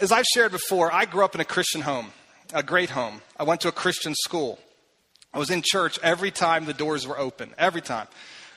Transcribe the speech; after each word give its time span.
as 0.00 0.12
I've 0.12 0.26
shared 0.26 0.52
before, 0.52 0.92
I 0.92 1.04
grew 1.04 1.24
up 1.24 1.34
in 1.34 1.40
a 1.40 1.44
Christian 1.44 1.80
home, 1.80 2.12
a 2.52 2.62
great 2.62 2.90
home. 2.90 3.20
I 3.36 3.44
went 3.44 3.60
to 3.62 3.68
a 3.68 3.72
Christian 3.72 4.14
school. 4.14 4.58
I 5.32 5.38
was 5.38 5.50
in 5.50 5.62
church 5.64 5.98
every 6.02 6.30
time 6.30 6.64
the 6.64 6.74
doors 6.74 7.06
were 7.06 7.18
open, 7.18 7.54
every 7.58 7.82
time. 7.82 8.06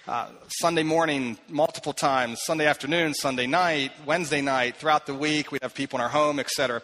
Uh, 0.07 0.27
Sunday 0.47 0.83
morning, 0.83 1.37
multiple 1.47 1.93
times, 1.93 2.41
Sunday 2.43 2.65
afternoon, 2.65 3.13
Sunday 3.13 3.47
night, 3.47 3.91
Wednesday 4.05 4.41
night, 4.41 4.77
throughout 4.77 5.05
the 5.05 5.13
week, 5.13 5.51
we'd 5.51 5.61
have 5.61 5.75
people 5.75 5.99
in 5.99 6.03
our 6.03 6.09
home, 6.09 6.39
etc. 6.39 6.81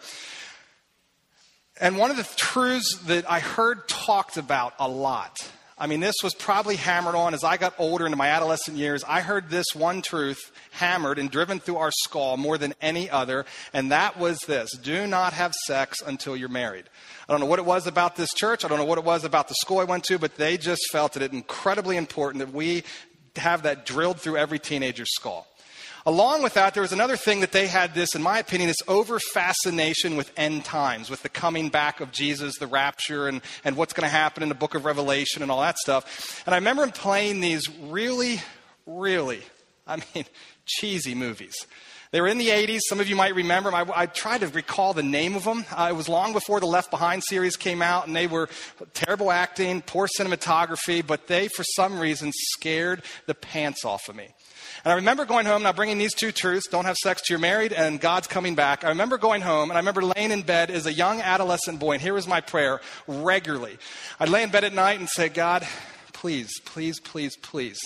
And 1.80 1.96
one 1.96 2.10
of 2.10 2.16
the 2.16 2.28
truths 2.36 2.98
that 3.06 3.30
I 3.30 3.40
heard 3.40 3.88
talked 3.88 4.36
about 4.36 4.74
a 4.78 4.88
lot 4.88 5.50
I 5.80 5.86
mean, 5.86 6.00
this 6.00 6.16
was 6.24 6.34
probably 6.34 6.74
hammered 6.74 7.14
on 7.14 7.34
as 7.34 7.44
I 7.44 7.56
got 7.56 7.74
older 7.78 8.04
into 8.04 8.16
my 8.16 8.28
adolescent 8.28 8.76
years. 8.76 9.04
I 9.04 9.20
heard 9.20 9.48
this 9.48 9.66
one 9.74 10.02
truth 10.02 10.50
hammered 10.72 11.20
and 11.20 11.30
driven 11.30 11.60
through 11.60 11.76
our 11.76 11.92
skull 11.92 12.36
more 12.36 12.58
than 12.58 12.74
any 12.80 13.08
other, 13.08 13.46
and 13.72 13.92
that 13.92 14.18
was 14.18 14.38
this 14.40 14.76
do 14.76 15.06
not 15.06 15.34
have 15.34 15.54
sex 15.66 16.02
until 16.04 16.36
you're 16.36 16.48
married. 16.48 16.84
I 17.28 17.32
don't 17.32 17.40
know 17.40 17.46
what 17.46 17.60
it 17.60 17.64
was 17.64 17.86
about 17.86 18.16
this 18.16 18.30
church, 18.34 18.64
I 18.64 18.68
don't 18.68 18.78
know 18.78 18.84
what 18.84 18.98
it 18.98 19.04
was 19.04 19.24
about 19.24 19.46
the 19.46 19.54
school 19.54 19.78
I 19.78 19.84
went 19.84 20.04
to, 20.04 20.18
but 20.18 20.36
they 20.36 20.56
just 20.56 20.82
felt 20.90 21.16
it 21.16 21.32
incredibly 21.32 21.96
important 21.96 22.44
that 22.44 22.52
we 22.52 22.82
have 23.36 23.62
that 23.62 23.86
drilled 23.86 24.20
through 24.20 24.36
every 24.36 24.58
teenager's 24.58 25.14
skull. 25.14 25.46
Along 26.08 26.42
with 26.42 26.54
that, 26.54 26.72
there 26.72 26.80
was 26.80 26.94
another 26.94 27.18
thing 27.18 27.40
that 27.40 27.52
they 27.52 27.66
had 27.66 27.92
this, 27.92 28.14
in 28.14 28.22
my 28.22 28.38
opinion, 28.38 28.68
this 28.68 28.80
over 28.88 29.20
fascination 29.20 30.16
with 30.16 30.32
end 30.38 30.64
times, 30.64 31.10
with 31.10 31.22
the 31.22 31.28
coming 31.28 31.68
back 31.68 32.00
of 32.00 32.12
Jesus, 32.12 32.56
the 32.56 32.66
rapture, 32.66 33.28
and, 33.28 33.42
and 33.62 33.76
what's 33.76 33.92
going 33.92 34.08
to 34.08 34.16
happen 34.16 34.42
in 34.42 34.48
the 34.48 34.54
book 34.54 34.74
of 34.74 34.86
Revelation 34.86 35.42
and 35.42 35.50
all 35.50 35.60
that 35.60 35.76
stuff. 35.76 36.42
And 36.46 36.54
I 36.54 36.56
remember 36.56 36.84
him 36.84 36.92
playing 36.92 37.40
these 37.40 37.68
really, 37.68 38.40
really, 38.86 39.42
I 39.86 39.96
mean, 40.14 40.24
cheesy 40.64 41.14
movies. 41.14 41.66
They 42.10 42.22
were 42.22 42.28
in 42.28 42.38
the 42.38 42.48
80s. 42.48 42.80
Some 42.88 43.00
of 43.00 43.08
you 43.10 43.14
might 43.14 43.34
remember 43.34 43.70
them. 43.70 43.90
I, 43.90 44.04
I 44.04 44.06
tried 44.06 44.40
to 44.40 44.46
recall 44.46 44.94
the 44.94 45.02
name 45.02 45.36
of 45.36 45.44
them. 45.44 45.66
Uh, 45.70 45.88
it 45.90 45.94
was 45.94 46.08
long 46.08 46.32
before 46.32 46.58
the 46.58 46.64
Left 46.64 46.90
Behind 46.90 47.22
series 47.22 47.56
came 47.56 47.82
out, 47.82 48.06
and 48.06 48.16
they 48.16 48.26
were 48.26 48.48
terrible 48.94 49.30
acting, 49.30 49.82
poor 49.82 50.08
cinematography, 50.18 51.06
but 51.06 51.26
they, 51.26 51.48
for 51.48 51.64
some 51.64 51.98
reason, 51.98 52.32
scared 52.32 53.02
the 53.26 53.34
pants 53.34 53.84
off 53.84 54.08
of 54.08 54.16
me. 54.16 54.28
And 54.88 54.94
I 54.94 54.96
remember 54.96 55.26
going 55.26 55.44
home, 55.44 55.64
now 55.64 55.74
bringing 55.74 55.98
these 55.98 56.14
two 56.14 56.32
truths 56.32 56.66
don't 56.66 56.86
have 56.86 56.96
sex 56.96 57.20
till 57.20 57.34
you're 57.34 57.42
married, 57.42 57.74
and 57.74 58.00
God's 58.00 58.26
coming 58.26 58.54
back. 58.54 58.84
I 58.84 58.88
remember 58.88 59.18
going 59.18 59.42
home, 59.42 59.70
and 59.70 59.76
I 59.76 59.80
remember 59.80 60.00
laying 60.00 60.30
in 60.30 60.40
bed 60.40 60.70
as 60.70 60.86
a 60.86 60.92
young 60.94 61.20
adolescent 61.20 61.78
boy, 61.78 61.92
and 61.92 62.00
here 62.00 62.14
was 62.14 62.26
my 62.26 62.40
prayer 62.40 62.80
regularly. 63.06 63.76
I'd 64.18 64.30
lay 64.30 64.42
in 64.42 64.48
bed 64.48 64.64
at 64.64 64.72
night 64.72 64.98
and 64.98 65.06
say, 65.06 65.28
God, 65.28 65.68
please, 66.14 66.58
please, 66.64 67.00
please, 67.00 67.36
please, 67.36 67.78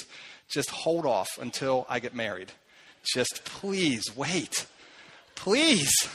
just 0.48 0.70
hold 0.70 1.04
off 1.04 1.26
until 1.40 1.86
I 1.88 1.98
get 1.98 2.14
married. 2.14 2.52
Just 3.02 3.44
please 3.46 4.04
wait. 4.14 4.66
Please. 5.34 6.08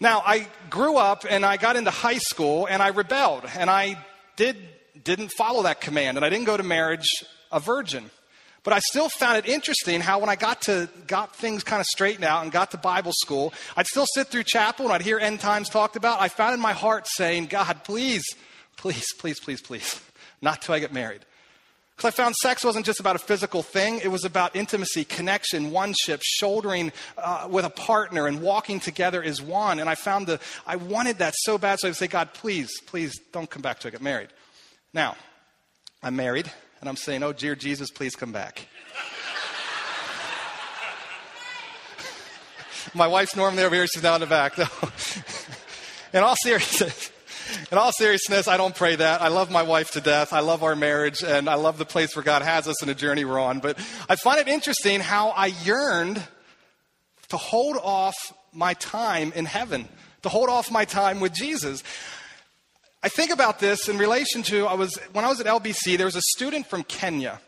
Now, 0.00 0.22
I 0.24 0.46
grew 0.70 0.96
up 0.96 1.26
and 1.28 1.44
I 1.44 1.58
got 1.58 1.76
into 1.76 1.90
high 1.90 2.16
school 2.16 2.64
and 2.64 2.82
I 2.82 2.88
rebelled 2.88 3.44
and 3.54 3.68
I 3.68 4.02
did, 4.36 4.56
didn't 5.04 5.28
follow 5.36 5.64
that 5.64 5.82
command 5.82 6.16
and 6.16 6.24
I 6.24 6.30
didn't 6.30 6.46
go 6.46 6.56
to 6.56 6.62
marriage 6.62 7.04
a 7.52 7.60
virgin. 7.60 8.10
But 8.62 8.74
I 8.74 8.78
still 8.80 9.08
found 9.08 9.38
it 9.38 9.48
interesting 9.48 10.00
how 10.00 10.18
when 10.18 10.28
I 10.28 10.36
got 10.36 10.62
to 10.62 10.88
got 11.06 11.34
things 11.34 11.64
kind 11.64 11.80
of 11.80 11.86
straightened 11.86 12.24
out 12.24 12.42
and 12.42 12.52
got 12.52 12.70
to 12.72 12.76
Bible 12.76 13.12
school, 13.14 13.54
I'd 13.76 13.86
still 13.86 14.06
sit 14.14 14.28
through 14.28 14.44
chapel 14.44 14.84
and 14.84 14.92
I'd 14.92 15.02
hear 15.02 15.18
end 15.18 15.40
times 15.40 15.68
talked 15.68 15.96
about. 15.96 16.20
I 16.20 16.28
found 16.28 16.54
in 16.54 16.60
my 16.60 16.72
heart 16.72 17.06
saying, 17.06 17.46
God, 17.46 17.84
please, 17.84 18.24
please, 18.76 19.06
please, 19.18 19.40
please, 19.40 19.62
please, 19.62 20.00
not 20.42 20.60
till 20.60 20.74
I 20.74 20.78
get 20.78 20.92
married. 20.92 21.22
Because 21.96 22.14
I 22.14 22.16
found 22.16 22.34
sex 22.36 22.64
wasn't 22.64 22.86
just 22.86 23.00
about 23.00 23.16
a 23.16 23.18
physical 23.18 23.62
thing, 23.62 24.00
it 24.02 24.08
was 24.08 24.24
about 24.24 24.56
intimacy, 24.56 25.04
connection, 25.04 25.70
oneship, 25.70 26.20
shouldering 26.22 26.92
uh, 27.18 27.46
with 27.50 27.66
a 27.66 27.70
partner, 27.70 28.26
and 28.26 28.40
walking 28.40 28.80
together 28.80 29.22
as 29.22 29.42
one. 29.42 29.78
And 29.78 29.88
I 29.88 29.94
found 29.94 30.26
the, 30.26 30.40
I 30.66 30.76
wanted 30.76 31.18
that 31.18 31.34
so 31.36 31.58
bad, 31.58 31.78
so 31.78 31.88
I'd 31.88 31.96
say, 31.96 32.06
God, 32.06 32.32
please, 32.32 32.70
please 32.86 33.18
don't 33.32 33.50
come 33.50 33.60
back 33.60 33.80
till 33.80 33.88
I 33.88 33.92
get 33.92 34.00
married. 34.00 34.28
Now, 34.94 35.14
I'm 36.02 36.16
married 36.16 36.50
and 36.80 36.88
I'm 36.88 36.96
saying, 36.96 37.22
Oh, 37.22 37.32
dear 37.32 37.54
Jesus, 37.54 37.90
please 37.90 38.16
come 38.16 38.32
back. 38.32 38.66
My 42.94 43.06
wife's 43.06 43.36
normally 43.36 43.62
over 43.62 43.74
here, 43.74 43.86
she's 43.86 44.02
down 44.02 44.16
in 44.16 44.20
the 44.22 44.26
back. 44.26 44.56
though. 44.56 44.64
in 46.18 46.24
all 46.24 46.34
seriousness, 46.42 47.12
in 47.70 47.78
all 47.78 47.92
seriousness, 47.92 48.48
I 48.48 48.56
don't 48.56 48.74
pray 48.74 48.96
that. 48.96 49.20
I 49.20 49.28
love 49.28 49.50
my 49.50 49.62
wife 49.62 49.92
to 49.92 50.00
death. 50.00 50.32
I 50.32 50.40
love 50.40 50.62
our 50.62 50.74
marriage, 50.74 51.22
and 51.22 51.48
I 51.48 51.54
love 51.54 51.78
the 51.78 51.84
place 51.84 52.16
where 52.16 52.24
God 52.24 52.42
has 52.42 52.66
us 52.66 52.82
in 52.82 52.88
the 52.88 52.94
journey 52.94 53.24
we're 53.24 53.38
on. 53.38 53.60
But 53.60 53.78
I 54.08 54.16
find 54.16 54.40
it 54.40 54.48
interesting 54.48 55.00
how 55.00 55.28
I 55.28 55.46
yearned 55.46 56.22
to 57.28 57.36
hold 57.36 57.76
off 57.76 58.16
my 58.52 58.74
time 58.74 59.32
in 59.36 59.44
heaven, 59.44 59.88
to 60.22 60.28
hold 60.28 60.48
off 60.48 60.70
my 60.70 60.84
time 60.84 61.20
with 61.20 61.32
Jesus. 61.32 61.84
I 63.02 63.08
think 63.08 63.30
about 63.30 63.60
this 63.60 63.88
in 63.88 63.96
relation 63.96 64.42
to 64.44 64.66
I 64.66 64.74
was 64.74 64.94
when 65.12 65.24
I 65.24 65.28
was 65.28 65.40
at 65.40 65.46
LBC, 65.46 65.96
there 65.96 66.06
was 66.06 66.16
a 66.16 66.22
student 66.22 66.66
from 66.66 66.82
Kenya. 66.84 67.40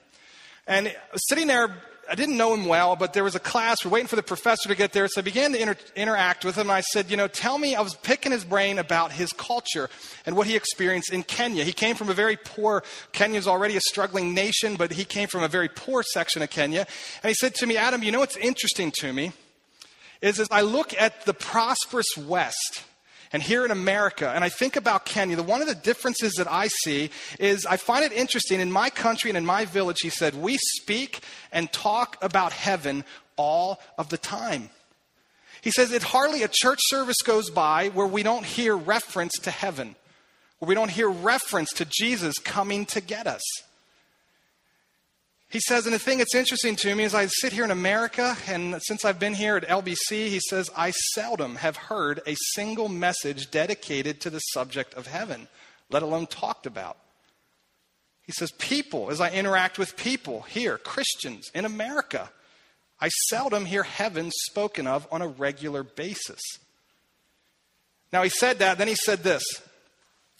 And 0.67 0.95
sitting 1.29 1.47
there, 1.47 1.77
I 2.11 2.15
didn't 2.15 2.39
know 2.39 2.55
him 2.55 2.65
well, 2.65 2.97
but 2.97 3.13
there 3.13 3.23
was 3.23 3.35
a 3.35 3.41
class. 3.41 3.85
We're 3.85 3.91
waiting 3.91 4.07
for 4.07 4.17
the 4.17 4.23
professor 4.23 4.69
to 4.71 4.75
get 4.75 4.93
there. 4.93 5.07
So 5.09 5.21
I 5.21 5.25
began 5.25 5.53
to 5.53 5.61
inter- 5.61 5.77
interact 5.95 6.47
with 6.47 6.57
him. 6.57 6.71
I 6.71 6.81
said, 6.81 7.11
You 7.11 7.19
know, 7.19 7.29
tell 7.29 7.59
me, 7.59 7.75
I 7.75 7.83
was 7.83 7.95
picking 7.97 8.33
his 8.33 8.45
brain 8.45 8.79
about 8.79 9.13
his 9.13 9.31
culture 9.35 9.91
and 10.25 10.37
what 10.37 10.47
he 10.47 10.57
experienced 10.57 11.13
in 11.13 11.23
Kenya. 11.23 11.65
He 11.65 11.75
came 11.75 11.97
from 11.97 12.09
a 12.09 12.15
very 12.15 12.39
poor, 12.39 12.83
Kenya's 13.13 13.47
already 13.47 13.77
a 13.77 13.81
struggling 13.81 14.33
nation, 14.33 14.77
but 14.77 14.93
he 14.93 15.05
came 15.05 15.29
from 15.29 15.43
a 15.43 15.49
very 15.49 15.69
poor 15.69 16.03
section 16.03 16.41
of 16.41 16.49
Kenya. 16.49 16.87
And 17.23 17.29
he 17.29 17.35
said 17.35 17.55
to 17.57 17.67
me, 17.67 17.77
Adam, 17.77 18.03
you 18.03 18.11
know 18.11 18.21
what's 18.21 18.39
interesting 18.39 18.91
to 19.01 19.13
me? 19.13 19.33
Is 20.23 20.41
as 20.41 20.49
I 20.51 20.63
look 20.63 20.95
at 20.99 21.27
the 21.27 21.35
prosperous 21.35 22.17
West, 22.17 22.85
and 23.33 23.43
here 23.43 23.65
in 23.65 23.71
America, 23.71 24.31
and 24.35 24.45
I 24.45 24.51
think 24.51 24.77
about 24.77 25.07
Kenya, 25.07 25.37
the, 25.37 25.43
one 25.43 25.63
of 25.63 25.69
the 25.69 25.75
differences 25.75 26.35
that 26.35 26.51
I 26.51 26.69
see 26.69 27.11
is 27.39 27.65
I 27.65 27.79
find 27.79 28.05
it 28.05 28.13
interesting 28.13 28.61
in 28.61 28.71
my 28.71 28.91
country 28.91 29.31
and 29.31 29.39
in 29.39 29.47
my 29.47 29.65
village, 29.65 30.01
he 30.01 30.11
said, 30.11 30.35
we 30.35 30.59
speak 30.59 31.21
and 31.51 31.73
talk 31.73 32.19
about 32.21 32.53
heaven 32.53 33.05
all 33.37 33.81
of 33.97 34.11
the 34.11 34.19
time. 34.19 34.69
He 35.63 35.71
says, 35.71 35.93
it 35.93 36.03
hardly 36.03 36.43
a 36.43 36.49
church 36.49 36.81
service 36.83 37.23
goes 37.23 37.49
by 37.49 37.89
where 37.89 38.07
we 38.07 38.23
don't 38.23 38.45
hear 38.45 38.77
reference 38.77 39.33
to 39.43 39.51
heaven, 39.51 39.95
where 40.59 40.69
we 40.69 40.75
don't 40.75 40.91
hear 40.91 41.09
reference 41.09 41.73
to 41.75 41.87
Jesus 41.87 42.39
coming 42.39 42.85
to 42.87 43.01
get 43.01 43.27
us. 43.27 43.43
He 45.53 45.61
says, 45.61 45.85
and 45.85 45.95
the 45.95 45.99
thing 45.99 46.17
that's 46.17 46.35
interesting 46.35 46.77
to 46.77 46.95
me 46.95 47.05
is 47.05 47.15
I 47.15 47.27
sit 47.27 47.53
here 47.53 47.65
in 47.65 47.71
America, 47.71 48.39
and 48.49 48.81
since 48.83 49.05
I've 49.05 49.19
been 49.19 49.35
here 49.35 49.59
at 49.59 49.69
LBC, 49.69 50.29
he 50.29 50.41
says, 50.41 50.71
I 50.75 50.93
seldom 50.93 51.57
have 51.57 51.77
heard 51.77 52.23
a 52.27 52.35
single 52.55 52.89
message 52.89 53.51
dedicated 53.51 54.19
to 54.23 54.31
the 54.31 54.39
subject 54.39 54.95
of 54.95 55.09
heaven, 55.09 55.49
let 55.91 56.03
alone 56.03 56.27
talked 56.27 56.65
about. 56.65 56.97
He 58.23 58.33
says, 58.33 58.51
people, 58.53 59.11
as 59.11 59.21
I 59.21 59.29
interact 59.29 59.79
with 59.79 59.95
people 59.95 60.41
here, 60.41 60.79
Christians 60.79 61.51
in 61.55 61.67
America, 61.67 62.31
I 62.99 63.11
seldom 63.29 63.67
hear 63.67 63.83
heaven 63.83 64.31
spoken 64.47 64.87
of 64.87 65.07
on 65.13 65.21
a 65.21 65.29
regular 65.29 65.83
basis. 65.83 66.41
Now, 68.11 68.23
he 68.23 68.31
said 68.31 68.61
that, 68.61 68.79
then 68.79 68.89
he 68.89 68.95
said 68.95 69.23
this. 69.23 69.45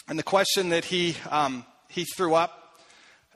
And 0.09 0.19
the 0.19 0.23
question 0.23 0.71
that 0.71 0.87
he, 0.87 1.17
um, 1.31 1.67
he 1.91 2.07
threw 2.17 2.33
up 2.33 2.62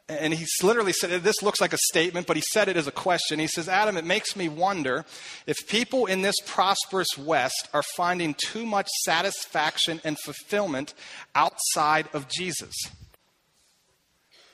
and 0.09 0.33
he 0.33 0.47
literally 0.63 0.93
said, 0.93 1.23
This 1.23 1.43
looks 1.43 1.61
like 1.61 1.73
a 1.73 1.79
statement, 1.91 2.29
but 2.29 2.37
he 2.37 2.43
said 2.53 2.69
it 2.69 2.77
as 2.77 2.87
a 2.87 2.93
question. 2.93 3.41
He 3.41 3.49
says, 3.49 3.69
Adam, 3.69 3.97
it 3.97 4.05
makes 4.05 4.37
me 4.37 4.49
wonder 4.49 5.05
if 5.47 5.67
people 5.67 6.07
in 6.07 6.23
this 6.23 6.37
prosperous 6.47 7.19
West 7.19 7.69
are 7.75 7.83
finding 7.83 8.35
too 8.35 8.65
much 8.65 8.87
satisfaction 9.05 10.01
and 10.05 10.17
fulfillment 10.21 10.95
outside 11.35 12.09
of 12.13 12.29
Jesus. 12.29 12.75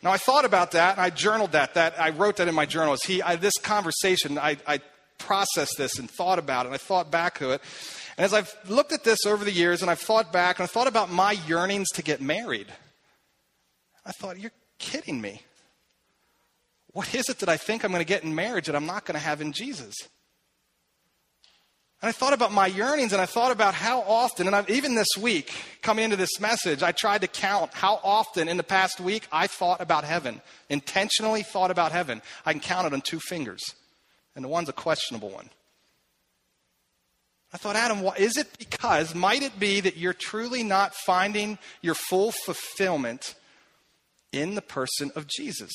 Now, 0.03 0.11
I 0.11 0.17
thought 0.17 0.47
about 0.47 0.71
that 0.73 0.97
and 0.97 1.03
I 1.03 1.11
journaled 1.11 1.53
that. 1.53 1.75
that 1.75 2.01
I 2.01 2.11
wrote 2.11 2.37
that 2.37 2.49
in 2.49 2.55
my 2.55 2.67
journal. 2.67 2.97
He, 3.05 3.23
this 3.39 3.59
conversation, 3.63 4.39
I, 4.39 4.57
I 4.67 4.81
processed 5.19 5.77
this 5.77 5.99
and 5.99 6.11
thought 6.11 6.39
about 6.39 6.65
it, 6.65 6.69
and 6.69 6.75
I 6.75 6.79
thought 6.79 7.11
back 7.11 7.39
to 7.39 7.51
it. 7.51 7.61
And 8.17 8.25
as 8.25 8.33
I've 8.33 8.55
looked 8.69 8.93
at 8.93 9.05
this 9.05 9.27
over 9.27 9.45
the 9.45 9.53
years 9.53 9.83
and 9.83 9.91
I've 9.91 10.01
thought 10.01 10.33
back 10.33 10.59
and 10.59 10.65
I 10.65 10.67
thought 10.67 10.87
about 10.87 11.11
my 11.11 11.33
yearnings 11.47 11.91
to 11.91 12.03
get 12.03 12.23
married, 12.23 12.69
I 14.05 14.13
thought, 14.13 14.41
you're 14.41 14.51
kidding 14.83 15.21
me. 15.21 15.41
What 16.93 17.15
is 17.15 17.31
it 17.31 17.39
that 17.39 17.49
I 17.49 17.57
think 17.57 17.85
I'm 17.85 17.91
going 17.91 18.05
to 18.05 18.09
get 18.09 18.25
in 18.25 18.35
marriage 18.35 18.67
that 18.67 18.77
I'm 18.77 18.85
not 18.85 19.07
going 19.07 19.15
to 19.15 19.25
have 19.25 19.41
in 19.41 19.53
Jesus? 19.53 19.95
And 22.03 22.09
I 22.09 22.13
thought 22.13 22.33
about 22.33 22.53
my 22.53 22.67
yearnings 22.67 23.13
and 23.13 23.23
I 23.23 23.27
thought 23.27 23.53
about 23.53 23.75
how 23.75 24.01
often, 24.01 24.49
and 24.49 24.57
I've, 24.57 24.69
even 24.69 24.97
this 24.97 25.17
week, 25.19 25.55
coming 25.83 26.05
into 26.05 26.17
this 26.17 26.41
message, 26.41 26.83
I 26.83 26.91
tried 26.91 27.21
to 27.21 27.29
count 27.29 27.73
how 27.73 28.01
often 28.03 28.49
in 28.49 28.57
the 28.57 28.65
past 28.65 29.01
week 29.01 29.29
I 29.31 29.47
thought 29.47 29.81
about 29.81 30.03
heaven, 30.03 30.43
intentionally 30.69 31.45
thought 31.45 31.71
about 31.71 31.93
heaven. 31.93 32.21
I 32.45 32.53
can 32.53 32.61
count 32.61 32.89
it 32.89 32.93
on 32.93 33.03
two 33.03 33.21
fingers, 33.21 33.63
and 34.35 34.45
the 34.45 34.49
one's 34.49 34.69
a 34.69 34.73
questionable 34.73 35.31
one. 35.31 35.49
I 37.55 37.59
thought, 37.59 37.77
Adam, 37.77 38.05
is 38.19 38.37
it 38.37 38.49
because, 38.59 39.15
might 39.15 39.43
it 39.43 39.61
be 39.61 39.81
that 39.81 39.97
you're 39.97 40.15
truly 40.15 40.65
not 40.65 40.95
finding 40.95 41.59
your 41.83 41.95
full 41.95 42.33
fulfillment 42.33 43.35
in 44.33 44.55
the 44.55 44.63
person 44.63 45.13
of 45.15 45.27
Jesus. 45.29 45.71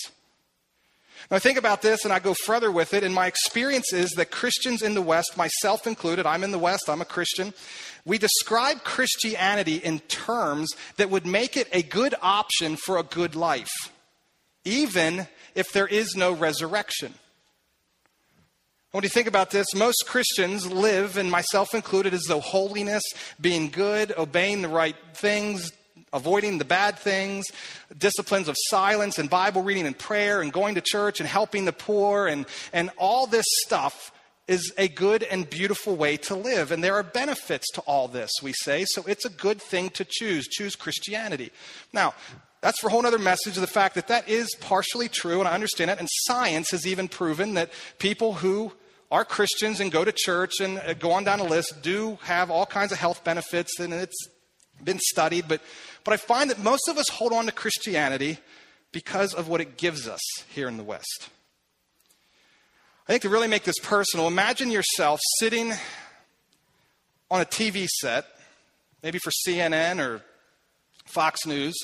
Now, 1.29 1.37
I 1.37 1.39
think 1.39 1.57
about 1.57 1.81
this 1.81 2.03
and 2.03 2.13
I 2.13 2.19
go 2.19 2.33
further 2.33 2.71
with 2.71 2.93
it, 2.93 3.03
and 3.03 3.13
my 3.13 3.27
experience 3.27 3.91
is 3.91 4.11
that 4.11 4.31
Christians 4.31 4.81
in 4.81 4.93
the 4.93 5.01
West, 5.01 5.37
myself 5.37 5.87
included, 5.87 6.25
I'm 6.25 6.43
in 6.43 6.51
the 6.51 6.59
West, 6.59 6.89
I'm 6.89 7.01
a 7.01 7.05
Christian, 7.05 7.53
we 8.05 8.17
describe 8.17 8.83
Christianity 8.83 9.75
in 9.75 9.99
terms 9.99 10.73
that 10.97 11.09
would 11.09 11.25
make 11.25 11.57
it 11.57 11.67
a 11.73 11.83
good 11.83 12.15
option 12.21 12.77
for 12.77 12.97
a 12.97 13.03
good 13.03 13.35
life, 13.35 13.91
even 14.63 15.27
if 15.55 15.71
there 15.73 15.87
is 15.87 16.15
no 16.15 16.31
resurrection. 16.31 17.13
When 18.91 19.03
you 19.03 19.09
think 19.09 19.27
about 19.27 19.51
this, 19.51 19.75
most 19.75 20.05
Christians 20.07 20.71
live, 20.71 21.17
and 21.17 21.29
myself 21.29 21.73
included, 21.73 22.13
as 22.13 22.23
though 22.27 22.39
holiness, 22.39 23.03
being 23.39 23.69
good, 23.69 24.13
obeying 24.17 24.61
the 24.61 24.69
right 24.69 24.95
things, 25.13 25.71
avoiding 26.13 26.57
the 26.57 26.65
bad 26.65 26.97
things, 26.97 27.45
disciplines 27.97 28.47
of 28.47 28.55
silence 28.69 29.19
and 29.19 29.29
Bible 29.29 29.63
reading 29.63 29.85
and 29.85 29.97
prayer 29.97 30.41
and 30.41 30.51
going 30.53 30.75
to 30.75 30.81
church 30.81 31.19
and 31.19 31.27
helping 31.27 31.65
the 31.65 31.73
poor 31.73 32.27
and, 32.27 32.45
and 32.73 32.89
all 32.97 33.27
this 33.27 33.45
stuff 33.65 34.11
is 34.47 34.73
a 34.77 34.87
good 34.87 35.23
and 35.23 35.49
beautiful 35.49 35.95
way 35.95 36.15
to 36.15 36.35
live. 36.35 36.71
And 36.71 36.83
there 36.83 36.95
are 36.95 37.03
benefits 37.03 37.69
to 37.73 37.81
all 37.81 38.07
this, 38.07 38.31
we 38.41 38.53
say. 38.53 38.85
So 38.87 39.03
it's 39.05 39.25
a 39.25 39.29
good 39.29 39.61
thing 39.61 39.89
to 39.91 40.05
choose. 40.09 40.47
Choose 40.47 40.75
Christianity. 40.75 41.51
Now, 41.91 42.13
that's 42.61 42.79
for 42.79 42.87
a 42.87 42.89
whole 42.89 43.05
other 43.05 43.19
message 43.19 43.55
the 43.55 43.67
fact 43.67 43.95
that 43.95 44.07
that 44.07 44.27
is 44.27 44.55
partially 44.61 45.09
true, 45.09 45.39
and 45.39 45.47
I 45.47 45.53
understand 45.53 45.91
it. 45.91 45.99
And 45.99 46.07
science 46.11 46.71
has 46.71 46.87
even 46.87 47.07
proven 47.07 47.53
that 47.53 47.71
people 47.99 48.33
who 48.33 48.71
are 49.11 49.23
Christians 49.23 49.79
and 49.79 49.91
go 49.91 50.03
to 50.03 50.11
church 50.11 50.59
and 50.59 50.79
uh, 50.79 50.93
go 50.93 51.11
on 51.11 51.23
down 51.23 51.39
a 51.39 51.43
list 51.43 51.81
do 51.81 52.17
have 52.23 52.49
all 52.49 52.65
kinds 52.65 52.91
of 52.91 52.97
health 52.97 53.23
benefits, 53.23 53.79
and 53.79 53.93
it's 53.93 54.27
been 54.83 54.99
studied. 54.99 55.47
But, 55.47 55.61
but 56.07 56.13
I 56.13 56.17
find 56.17 56.49
that 56.49 56.63
most 56.63 56.87
of 56.87 56.97
us 56.97 57.09
hold 57.09 57.33
on 57.33 57.47
to 57.47 57.51
Christianity 57.51 58.37
because 58.93 59.33
of 59.33 59.49
what 59.49 59.59
it 59.59 59.75
gives 59.75 60.07
us 60.07 60.21
here 60.47 60.69
in 60.69 60.77
the 60.77 60.83
West. 60.83 61.27
I 63.05 63.11
think 63.11 63.23
to 63.23 63.29
really 63.29 63.49
make 63.49 63.65
this 63.65 63.77
personal, 63.79 64.25
imagine 64.25 64.71
yourself 64.71 65.19
sitting 65.37 65.73
on 67.29 67.41
a 67.41 67.43
TV 67.45 67.87
set, 67.87 68.25
maybe 69.03 69.19
for 69.19 69.31
CNN 69.45 69.99
or 69.99 70.21
Fox 71.07 71.45
News, 71.45 71.75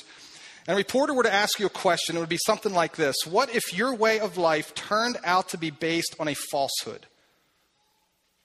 and 0.68 0.76
a 0.76 0.78
reporter 0.78 1.14
were 1.14 1.24
to 1.24 1.34
ask 1.34 1.60
you 1.60 1.66
a 1.66 1.70
question, 1.70 2.16
it 2.16 2.22
would 2.22 2.30
be 2.30 2.40
something 2.46 2.74
like 2.74 2.96
this 2.96 3.18
What 3.26 3.54
if 3.54 3.78
your 3.78 3.94
way 3.94 4.22
of 4.22 4.38
life 4.38 4.74
turned 4.74 5.18
out 5.26 5.50
to 5.50 5.58
be 5.58 5.70
based 5.70 6.16
on 6.18 6.30
a 6.30 6.34
falsehood? 6.34 7.08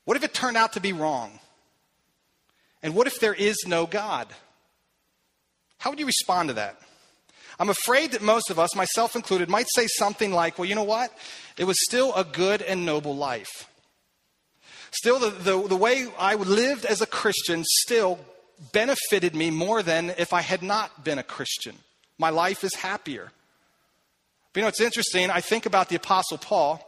What 0.06 0.16
if 0.16 0.24
it 0.24 0.34
turned 0.34 0.56
out 0.56 0.72
to 0.72 0.80
be 0.80 0.92
wrong? 0.92 1.38
And 2.82 2.96
what 2.96 3.06
if 3.06 3.20
there 3.20 3.32
is 3.32 3.58
no 3.64 3.86
God? 3.86 4.26
How 5.78 5.90
would 5.90 5.98
you 5.98 6.06
respond 6.06 6.48
to 6.48 6.54
that? 6.54 6.80
I'm 7.60 7.70
afraid 7.70 8.12
that 8.12 8.22
most 8.22 8.50
of 8.50 8.58
us, 8.58 8.76
myself 8.76 9.16
included, 9.16 9.48
might 9.48 9.66
say 9.74 9.86
something 9.86 10.32
like, 10.32 10.58
well, 10.58 10.66
you 10.66 10.74
know 10.74 10.84
what? 10.84 11.12
It 11.56 11.64
was 11.64 11.76
still 11.84 12.14
a 12.14 12.24
good 12.24 12.62
and 12.62 12.86
noble 12.86 13.16
life. 13.16 13.68
Still, 14.90 15.18
the, 15.18 15.30
the, 15.30 15.68
the 15.68 15.76
way 15.76 16.06
I 16.18 16.34
lived 16.34 16.84
as 16.84 17.00
a 17.02 17.06
Christian 17.06 17.64
still 17.64 18.18
benefited 18.72 19.34
me 19.34 19.50
more 19.50 19.82
than 19.82 20.10
if 20.18 20.32
I 20.32 20.40
had 20.40 20.62
not 20.62 21.04
been 21.04 21.18
a 21.18 21.22
Christian. 21.22 21.76
My 22.16 22.30
life 22.30 22.64
is 22.64 22.74
happier. 22.74 23.30
But 24.52 24.60
you 24.60 24.62
know, 24.62 24.68
it's 24.68 24.80
interesting. 24.80 25.30
I 25.30 25.40
think 25.40 25.66
about 25.66 25.88
the 25.88 25.96
Apostle 25.96 26.38
Paul, 26.38 26.84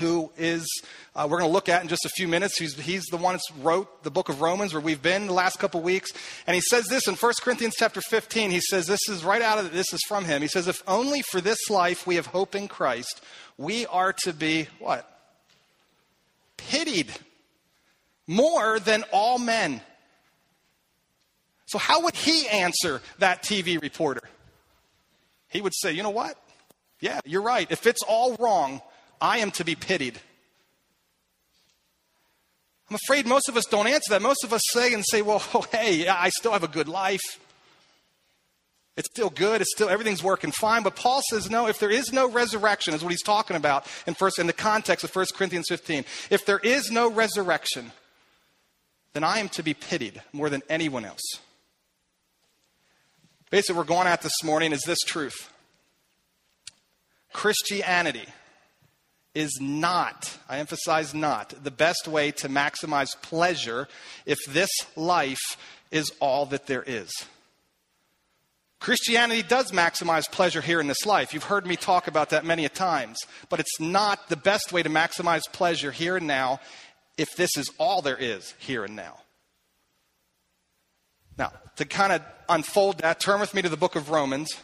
who 0.00 0.30
is, 0.36 0.66
uh, 1.14 1.28
we're 1.30 1.38
going 1.38 1.48
to 1.48 1.52
look 1.52 1.68
at 1.68 1.82
in 1.82 1.88
just 1.88 2.04
a 2.04 2.08
few 2.08 2.26
minutes. 2.26 2.58
He's, 2.58 2.74
he's 2.78 3.04
the 3.04 3.16
one 3.16 3.34
that 3.34 3.42
wrote 3.62 4.02
the 4.02 4.10
book 4.10 4.28
of 4.28 4.40
Romans, 4.40 4.72
where 4.72 4.80
we've 4.80 5.02
been 5.02 5.26
the 5.26 5.32
last 5.32 5.58
couple 5.58 5.80
weeks. 5.82 6.10
And 6.46 6.54
he 6.54 6.60
says 6.60 6.86
this 6.86 7.06
in 7.06 7.14
1 7.14 7.32
Corinthians 7.42 7.74
chapter 7.78 8.00
15. 8.00 8.50
He 8.50 8.60
says, 8.60 8.86
this 8.86 9.08
is 9.08 9.24
right 9.24 9.42
out 9.42 9.58
of 9.58 9.72
this 9.72 9.92
is 9.92 10.00
from 10.08 10.24
him. 10.24 10.42
He 10.42 10.48
says, 10.48 10.66
if 10.66 10.82
only 10.88 11.22
for 11.22 11.40
this 11.40 11.70
life 11.70 12.06
we 12.06 12.16
have 12.16 12.26
hope 12.26 12.54
in 12.56 12.66
Christ, 12.66 13.22
we 13.56 13.86
are 13.86 14.12
to 14.24 14.32
be 14.32 14.66
what? 14.80 15.08
Pitied 16.56 17.12
more 18.26 18.80
than 18.80 19.04
all 19.12 19.38
men. 19.38 19.80
So, 21.66 21.78
how 21.78 22.02
would 22.02 22.14
he 22.14 22.48
answer 22.48 23.00
that 23.18 23.42
TV 23.42 23.80
reporter? 23.80 24.22
He 25.48 25.60
would 25.60 25.74
say, 25.74 25.92
You 25.92 26.02
know 26.02 26.10
what? 26.10 26.36
Yeah, 27.00 27.20
you're 27.24 27.42
right. 27.42 27.70
If 27.70 27.86
it's 27.86 28.02
all 28.02 28.36
wrong, 28.36 28.80
I 29.20 29.38
am 29.38 29.50
to 29.52 29.64
be 29.64 29.74
pitied. 29.74 30.18
I'm 32.88 32.96
afraid 32.96 33.26
most 33.26 33.48
of 33.48 33.56
us 33.56 33.64
don't 33.64 33.86
answer 33.86 34.10
that. 34.10 34.22
Most 34.22 34.44
of 34.44 34.52
us 34.52 34.62
say 34.72 34.92
and 34.92 35.04
say, 35.04 35.22
Well, 35.22 35.42
oh, 35.54 35.64
hey, 35.72 36.06
I 36.08 36.28
still 36.28 36.52
have 36.52 36.64
a 36.64 36.68
good 36.68 36.88
life. 36.88 37.22
It's 38.96 39.08
still 39.10 39.30
good. 39.30 39.60
It's 39.60 39.72
still 39.74 39.88
everything's 39.88 40.22
working 40.22 40.52
fine. 40.52 40.84
But 40.84 40.94
Paul 40.94 41.20
says 41.28 41.50
no. 41.50 41.66
If 41.66 41.80
there 41.80 41.90
is 41.90 42.12
no 42.12 42.30
resurrection, 42.30 42.94
is 42.94 43.02
what 43.02 43.10
he's 43.10 43.22
talking 43.22 43.56
about 43.56 43.86
in 44.06 44.14
first 44.14 44.38
in 44.38 44.46
the 44.46 44.52
context 44.52 45.04
of 45.04 45.14
1 45.14 45.26
Corinthians 45.34 45.66
15. 45.68 46.04
If 46.30 46.46
there 46.46 46.60
is 46.60 46.90
no 46.90 47.10
resurrection, 47.10 47.90
then 49.12 49.24
I 49.24 49.38
am 49.38 49.48
to 49.50 49.62
be 49.64 49.74
pitied 49.74 50.22
more 50.32 50.48
than 50.48 50.62
anyone 50.68 51.04
else. 51.04 51.40
Basically, 53.50 53.76
we're 53.76 53.84
going 53.84 54.06
at 54.06 54.22
this 54.22 54.44
morning 54.44 54.72
is 54.72 54.82
this 54.82 55.00
truth: 55.00 55.52
Christianity 57.32 58.26
is 59.34 59.58
not, 59.60 60.38
I 60.48 60.58
emphasize 60.58 61.14
not, 61.14 61.54
the 61.62 61.70
best 61.70 62.06
way 62.06 62.30
to 62.32 62.48
maximize 62.48 63.20
pleasure 63.20 63.88
if 64.26 64.38
this 64.48 64.70
life 64.96 65.56
is 65.90 66.12
all 66.20 66.46
that 66.46 66.66
there 66.66 66.84
is. 66.86 67.10
Christianity 68.84 69.42
does 69.42 69.72
maximize 69.72 70.30
pleasure 70.30 70.60
here 70.60 70.78
in 70.78 70.88
this 70.88 71.06
life. 71.06 71.32
You've 71.32 71.44
heard 71.44 71.66
me 71.66 71.74
talk 71.74 72.06
about 72.06 72.30
that 72.30 72.44
many 72.44 72.66
a 72.66 72.68
times. 72.68 73.18
But 73.48 73.58
it's 73.58 73.80
not 73.80 74.28
the 74.28 74.36
best 74.36 74.72
way 74.72 74.82
to 74.82 74.90
maximize 74.90 75.40
pleasure 75.50 75.90
here 75.90 76.18
and 76.18 76.26
now 76.26 76.60
if 77.16 77.34
this 77.36 77.56
is 77.56 77.70
all 77.78 78.02
there 78.02 78.18
is 78.18 78.54
here 78.58 78.84
and 78.84 78.94
now. 78.94 79.20
Now, 81.38 81.52
to 81.76 81.84
kind 81.84 82.12
of 82.12 82.22
unfold 82.48 82.98
that, 82.98 83.20
turn 83.20 83.40
with 83.40 83.54
me 83.54 83.62
to 83.62 83.68
the 83.68 83.76
book 83.76 83.96
of 83.96 84.10
Romans. 84.10 84.54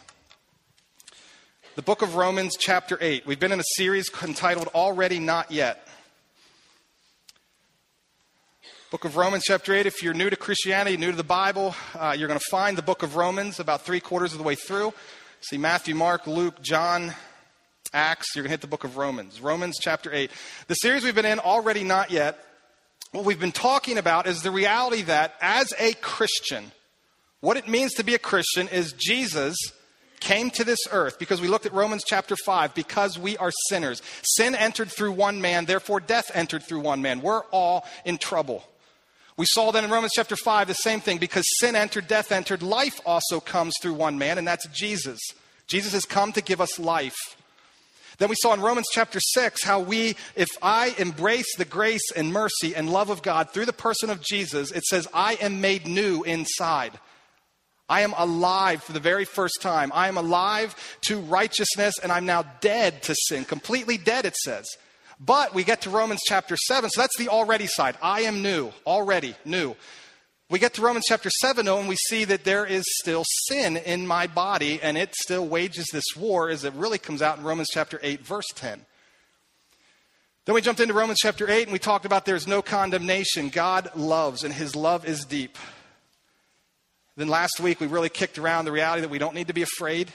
The 1.73 1.81
book 1.81 2.01
of 2.01 2.15
Romans, 2.15 2.57
chapter 2.59 2.97
8. 2.99 3.25
We've 3.25 3.39
been 3.39 3.53
in 3.53 3.61
a 3.61 3.75
series 3.77 4.11
entitled 4.21 4.67
Already 4.75 5.19
Not 5.19 5.51
Yet. 5.51 5.87
Book 8.91 9.05
of 9.05 9.15
Romans, 9.15 9.45
chapter 9.47 9.73
8. 9.73 9.85
If 9.85 10.03
you're 10.03 10.13
new 10.13 10.29
to 10.29 10.35
Christianity, 10.35 10.97
new 10.97 11.11
to 11.11 11.15
the 11.15 11.23
Bible, 11.23 11.73
uh, 11.97 12.13
you're 12.19 12.27
going 12.27 12.37
to 12.37 12.45
find 12.51 12.77
the 12.77 12.81
book 12.81 13.03
of 13.03 13.15
Romans 13.15 13.61
about 13.61 13.83
three 13.83 14.01
quarters 14.01 14.33
of 14.33 14.37
the 14.37 14.43
way 14.43 14.55
through. 14.55 14.93
See 15.39 15.57
Matthew, 15.57 15.95
Mark, 15.95 16.27
Luke, 16.27 16.61
John, 16.61 17.13
Acts. 17.93 18.35
You're 18.35 18.43
going 18.43 18.49
to 18.49 18.55
hit 18.55 18.61
the 18.61 18.67
book 18.67 18.83
of 18.83 18.97
Romans. 18.97 19.39
Romans, 19.39 19.77
chapter 19.79 20.13
8. 20.13 20.29
The 20.67 20.75
series 20.75 21.05
we've 21.05 21.15
been 21.15 21.23
in, 21.23 21.39
already 21.39 21.85
not 21.85 22.11
yet, 22.11 22.37
what 23.13 23.23
we've 23.23 23.39
been 23.39 23.53
talking 23.53 23.97
about 23.97 24.27
is 24.27 24.41
the 24.41 24.51
reality 24.51 25.03
that 25.03 25.35
as 25.39 25.73
a 25.79 25.93
Christian, 25.93 26.73
what 27.39 27.55
it 27.55 27.69
means 27.69 27.93
to 27.93 28.03
be 28.03 28.13
a 28.13 28.19
Christian 28.19 28.67
is 28.67 28.91
Jesus 28.91 29.55
came 30.21 30.49
to 30.51 30.63
this 30.63 30.79
earth 30.91 31.19
because 31.19 31.41
we 31.41 31.49
looked 31.49 31.65
at 31.65 31.73
Romans 31.73 32.03
chapter 32.05 32.35
5 32.37 32.73
because 32.73 33.19
we 33.19 33.35
are 33.37 33.51
sinners. 33.67 34.01
Sin 34.21 34.55
entered 34.55 34.89
through 34.89 35.11
one 35.11 35.41
man, 35.41 35.65
therefore 35.65 35.99
death 35.99 36.31
entered 36.33 36.63
through 36.63 36.79
one 36.79 37.01
man. 37.01 37.21
We're 37.21 37.43
all 37.45 37.85
in 38.05 38.17
trouble. 38.17 38.63
We 39.37 39.45
saw 39.45 39.71
then 39.71 39.83
in 39.83 39.91
Romans 39.91 40.13
chapter 40.15 40.35
5 40.35 40.67
the 40.67 40.73
same 40.73 41.01
thing 41.01 41.17
because 41.17 41.45
sin 41.59 41.75
entered, 41.75 42.07
death 42.07 42.31
entered, 42.31 42.61
life 42.61 43.01
also 43.05 43.39
comes 43.39 43.73
through 43.81 43.95
one 43.95 44.17
man, 44.17 44.37
and 44.37 44.47
that's 44.47 44.67
Jesus. 44.67 45.19
Jesus 45.67 45.93
has 45.93 46.05
come 46.05 46.31
to 46.33 46.41
give 46.41 46.61
us 46.61 46.79
life. 46.79 47.17
Then 48.17 48.29
we 48.29 48.35
saw 48.35 48.53
in 48.53 48.61
Romans 48.61 48.87
chapter 48.91 49.19
6 49.19 49.63
how 49.63 49.79
we, 49.79 50.15
if 50.35 50.49
I 50.61 50.93
embrace 50.99 51.55
the 51.55 51.65
grace 51.65 52.11
and 52.15 52.31
mercy 52.31 52.75
and 52.75 52.91
love 52.91 53.09
of 53.09 53.23
God 53.23 53.49
through 53.49 53.65
the 53.65 53.73
person 53.73 54.11
of 54.11 54.21
Jesus, 54.21 54.69
it 54.71 54.83
says, 54.83 55.07
I 55.11 55.35
am 55.41 55.59
made 55.59 55.87
new 55.87 56.21
inside. 56.21 56.99
I 57.91 58.01
am 58.01 58.13
alive 58.17 58.81
for 58.81 58.93
the 58.93 59.01
very 59.01 59.25
first 59.25 59.61
time. 59.61 59.91
I 59.93 60.07
am 60.07 60.15
alive 60.15 60.97
to 61.01 61.19
righteousness 61.19 61.99
and 62.01 62.09
I'm 62.09 62.25
now 62.25 62.45
dead 62.61 63.03
to 63.03 63.15
sin. 63.15 63.43
Completely 63.43 63.97
dead, 63.97 64.23
it 64.23 64.37
says. 64.37 64.65
But 65.19 65.53
we 65.53 65.65
get 65.65 65.81
to 65.81 65.89
Romans 65.89 66.21
chapter 66.25 66.55
7, 66.55 66.89
so 66.89 67.01
that's 67.01 67.17
the 67.17 67.27
already 67.27 67.67
side. 67.67 67.97
I 68.01 68.21
am 68.21 68.41
new, 68.41 68.71
already 68.87 69.35
new. 69.43 69.75
We 70.49 70.57
get 70.57 70.73
to 70.75 70.81
Romans 70.81 71.03
chapter 71.05 71.29
7, 71.29 71.65
though, 71.65 71.79
and 71.79 71.89
we 71.89 71.97
see 71.97 72.23
that 72.23 72.45
there 72.45 72.65
is 72.65 72.85
still 73.01 73.25
sin 73.47 73.75
in 73.75 74.07
my 74.07 74.25
body, 74.25 74.81
and 74.81 74.97
it 74.97 75.13
still 75.13 75.45
wages 75.45 75.87
this 75.91 76.15
war, 76.15 76.49
as 76.49 76.63
it 76.63 76.73
really 76.73 76.97
comes 76.97 77.21
out 77.21 77.37
in 77.37 77.43
Romans 77.43 77.69
chapter 77.71 77.99
8, 78.01 78.25
verse 78.25 78.47
10. 78.55 78.85
Then 80.45 80.55
we 80.55 80.61
jumped 80.61 80.81
into 80.81 80.93
Romans 80.93 81.19
chapter 81.21 81.49
8, 81.49 81.63
and 81.63 81.73
we 81.73 81.79
talked 81.79 82.05
about 82.05 82.25
there's 82.25 82.47
no 82.47 82.61
condemnation. 82.61 83.49
God 83.49 83.91
loves, 83.95 84.43
and 84.43 84.53
his 84.53 84.75
love 84.75 85.05
is 85.05 85.23
deep. 85.25 85.57
Then 87.17 87.27
last 87.27 87.59
week, 87.59 87.79
we 87.79 87.87
really 87.87 88.09
kicked 88.09 88.37
around 88.37 88.65
the 88.65 88.71
reality 88.71 89.01
that 89.01 89.09
we 89.09 89.19
don't 89.19 89.35
need 89.35 89.47
to 89.47 89.53
be 89.53 89.63
afraid. 89.63 90.11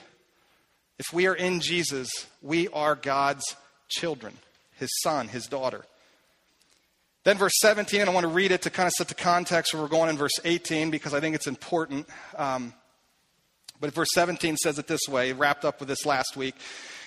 If 0.99 1.07
we 1.13 1.27
are 1.27 1.35
in 1.35 1.61
Jesus, 1.61 2.09
we 2.43 2.69
are 2.69 2.95
God's 2.95 3.45
children 3.89 4.35
his 4.77 4.91
son, 5.03 5.29
his 5.29 5.47
daughter. 5.47 5.85
Then, 7.25 7.39
verse 7.39 7.55
17, 7.61 8.01
and 8.01 8.09
I 8.09 8.13
want 8.13 8.25
to 8.25 8.29
read 8.29 8.53
it 8.53 8.63
to 8.63 8.71
kind 8.71 8.87
of 8.87 8.93
set 8.93 9.09
the 9.09 9.15
context 9.15 9.75
where 9.75 9.83
we're 9.83 9.89
going 9.89 10.11
in 10.11 10.17
verse 10.17 10.39
18 10.45 10.91
because 10.91 11.13
I 11.13 11.21
think 11.21 11.35
it's 11.35 11.49
important. 11.49 12.07
Um, 12.37 12.73
but 13.81 13.93
verse 13.93 14.09
17 14.15 14.57
says 14.57 14.79
it 14.79 14.87
this 14.87 15.09
way, 15.09 15.33
wrapped 15.33 15.65
up 15.65 15.81
with 15.81 15.89
this 15.89 16.07
last 16.07 16.37
week. 16.37 16.55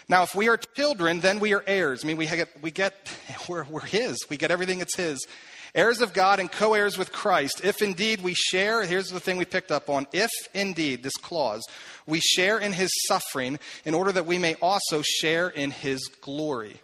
Now, 0.10 0.24
if 0.24 0.36
we 0.36 0.50
are 0.50 0.58
children, 0.58 1.22
then 1.22 1.40
we 1.40 1.54
are 1.54 1.64
heirs. 1.66 2.04
I 2.04 2.08
mean, 2.08 2.18
we 2.18 2.26
get, 2.26 2.50
we 2.62 2.72
get 2.72 2.96
we're, 3.50 3.64
we're 3.64 3.80
His. 3.82 4.18
We 4.30 4.36
get 4.36 4.52
everything 4.52 4.80
that's 4.80 4.96
His. 4.96 5.26
Heirs 5.76 6.02
of 6.02 6.14
God 6.14 6.40
and 6.40 6.52
co 6.52 6.74
heirs 6.74 6.98
with 6.98 7.12
Christ. 7.12 7.62
If 7.64 7.82
indeed 7.82 8.22
we 8.22 8.34
share, 8.34 8.84
here's 8.84 9.10
the 9.10 9.20
thing 9.20 9.38
we 9.38 9.46
picked 9.46 9.72
up 9.72 9.90
on. 9.90 10.08
If 10.14 10.32
indeed, 10.54 11.04
this 11.04 11.18
clause, 11.18 11.64
we 12.08 12.20
share 12.20 12.58
in 12.58 12.74
His 12.74 12.92
suffering 13.08 13.60
in 13.86 13.94
order 13.94 14.12
that 14.12 14.26
we 14.26 14.38
may 14.38 14.56
also 14.56 15.02
share 15.02 15.50
in 15.50 15.72
His 15.72 16.08
glory. 16.22 16.82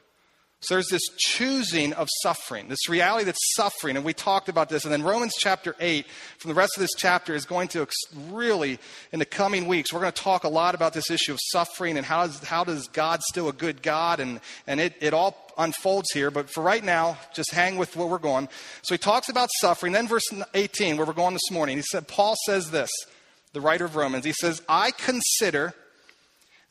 So 0.65 0.73
there's 0.73 0.87
this 0.87 1.07
choosing 1.17 1.93
of 1.93 2.07
suffering, 2.23 2.69
this 2.69 2.89
reality 2.89 3.25
that's 3.25 3.53
suffering, 3.53 3.97
and 3.97 4.03
we 4.03 4.13
talked 4.13 4.49
about 4.49 4.67
this. 4.67 4.83
And 4.83 4.91
then 4.91 5.03
Romans 5.03 5.35
chapter 5.37 5.75
8, 5.79 6.07
from 6.39 6.49
the 6.49 6.55
rest 6.55 6.75
of 6.75 6.81
this 6.81 6.93
chapter, 6.97 7.35
is 7.35 7.45
going 7.45 7.67
to 7.69 7.87
really, 8.31 8.79
in 9.11 9.19
the 9.19 9.25
coming 9.25 9.67
weeks, 9.67 9.93
we're 9.93 9.99
going 9.99 10.11
to 10.11 10.21
talk 10.21 10.43
a 10.43 10.49
lot 10.49 10.73
about 10.73 10.93
this 10.93 11.11
issue 11.11 11.33
of 11.33 11.39
suffering 11.39 11.97
and 11.97 12.05
how 12.05 12.25
does, 12.25 12.43
how 12.43 12.63
does 12.63 12.87
God 12.87 13.21
still 13.21 13.47
a 13.47 13.53
good 13.53 13.83
God, 13.83 14.19
and, 14.19 14.39
and 14.65 14.79
it, 14.79 14.95
it 15.01 15.13
all 15.13 15.53
unfolds 15.55 16.11
here. 16.11 16.31
But 16.31 16.49
for 16.49 16.63
right 16.63 16.83
now, 16.83 17.19
just 17.31 17.51
hang 17.51 17.77
with 17.77 17.95
where 17.95 18.07
we're 18.07 18.17
going. 18.17 18.49
So 18.81 18.95
he 18.95 18.97
talks 18.97 19.29
about 19.29 19.49
suffering. 19.59 19.93
Then 19.93 20.07
verse 20.07 20.25
18, 20.55 20.97
where 20.97 21.05
we're 21.05 21.13
going 21.13 21.35
this 21.35 21.51
morning, 21.51 21.77
he 21.77 21.83
said, 21.83 22.07
Paul 22.07 22.35
says 22.47 22.71
this, 22.71 22.89
the 23.53 23.61
writer 23.61 23.85
of 23.85 23.95
Romans, 23.95 24.25
he 24.25 24.33
says, 24.33 24.63
I 24.67 24.89
consider 24.89 25.75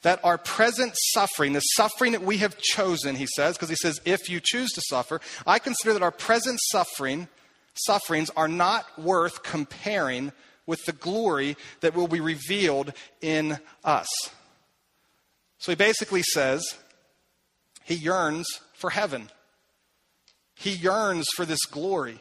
that 0.05 0.21
our 0.23 0.37
present 0.37 0.93
suffering, 1.13 1.55
the 1.55 1.61
suffering 1.61 2.13
that 2.13 2.23
we 2.23 2.37
have 2.37 2.59
chosen, 2.59 3.17
he 3.17 3.27
says, 3.27 3.57
because 3.57 3.71
he 3.71 3.75
says, 3.75 4.01
if 4.05 4.29
you 4.29 4.39
choose 4.39 4.71
to 4.73 4.83
suffer, 4.83 5.19
I 5.47 5.59
consider 5.59 5.95
that 5.95 6.03
our 6.03 6.11
present 6.11 6.61
suffering, 6.71 7.27
sufferings 7.75 8.31
are 8.37 8.47
not 8.47 8.87
worth 8.99 9.43
comparing 9.43 10.31
with 10.67 10.85
the 10.85 10.93
glory 10.93 11.57
that 11.81 11.95
will 11.95 12.07
be 12.07 12.21
revealed 12.21 12.93
in 13.23 13.59
us. 13.83 14.09
So 15.59 15.73
he 15.73 15.77
basically 15.77 16.23
says 16.23 16.77
he 17.83 17.95
yearns 17.95 18.47
for 18.75 18.91
heaven. 18.91 19.31
He 20.55 20.73
yearns 20.73 21.27
for 21.35 21.47
this 21.47 21.65
glory. 21.65 22.21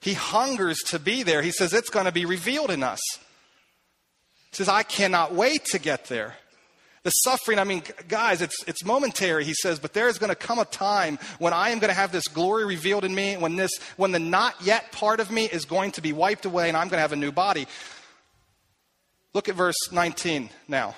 He 0.00 0.14
hungers 0.14 0.78
to 0.86 0.98
be 0.98 1.22
there. 1.22 1.42
He 1.42 1.50
says 1.50 1.74
it's 1.74 1.90
going 1.90 2.06
to 2.06 2.12
be 2.12 2.24
revealed 2.24 2.70
in 2.70 2.82
us. 2.82 3.00
He 4.50 4.56
says, 4.56 4.68
I 4.70 4.82
cannot 4.82 5.34
wait 5.34 5.66
to 5.66 5.78
get 5.78 6.06
there. 6.06 6.36
The 7.06 7.12
suffering, 7.12 7.60
I 7.60 7.62
mean, 7.62 7.84
guys, 8.08 8.42
it's, 8.42 8.64
it's 8.66 8.84
momentary, 8.84 9.44
he 9.44 9.54
says, 9.54 9.78
but 9.78 9.92
there 9.92 10.08
is 10.08 10.18
going 10.18 10.30
to 10.30 10.34
come 10.34 10.58
a 10.58 10.64
time 10.64 11.20
when 11.38 11.52
I 11.52 11.70
am 11.70 11.78
going 11.78 11.90
to 11.90 11.94
have 11.94 12.10
this 12.10 12.26
glory 12.26 12.64
revealed 12.64 13.04
in 13.04 13.14
me, 13.14 13.36
when, 13.36 13.54
this, 13.54 13.70
when 13.96 14.10
the 14.10 14.18
not 14.18 14.56
yet 14.60 14.90
part 14.90 15.20
of 15.20 15.30
me 15.30 15.44
is 15.44 15.66
going 15.66 15.92
to 15.92 16.00
be 16.00 16.12
wiped 16.12 16.46
away 16.46 16.66
and 16.66 16.76
I'm 16.76 16.88
going 16.88 16.96
to 16.96 17.02
have 17.02 17.12
a 17.12 17.16
new 17.16 17.30
body. 17.30 17.68
Look 19.34 19.48
at 19.48 19.54
verse 19.54 19.76
19 19.92 20.50
now. 20.66 20.96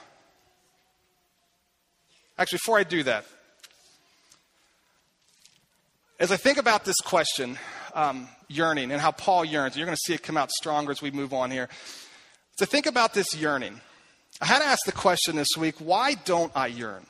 Actually, 2.39 2.57
before 2.57 2.79
I 2.79 2.85
do 2.85 3.03
that, 3.03 3.27
as 6.19 6.33
I 6.33 6.39
think 6.39 6.57
about 6.57 6.87
this 6.87 6.97
question, 7.05 7.59
um, 7.93 8.29
yearning, 8.49 8.93
and 8.93 9.01
how 9.03 9.11
Paul 9.11 9.45
yearns, 9.45 9.77
you're 9.77 9.85
going 9.85 9.95
to 9.95 10.03
see 10.07 10.15
it 10.15 10.23
come 10.23 10.39
out 10.39 10.51
stronger 10.53 10.91
as 10.91 11.03
we 11.03 11.11
move 11.11 11.35
on 11.35 11.51
here. 11.51 11.69
To 12.61 12.65
think 12.65 12.87
about 12.87 13.13
this 13.13 13.37
yearning, 13.37 13.83
I 14.41 14.47
had 14.47 14.61
to 14.61 14.67
ask 14.67 14.85
the 14.87 14.93
question 14.93 15.37
this 15.37 15.57
week 15.57 15.77
why 15.79 16.15
don't 16.15 16.53
I 16.55 16.69
yearn? 16.69 17.05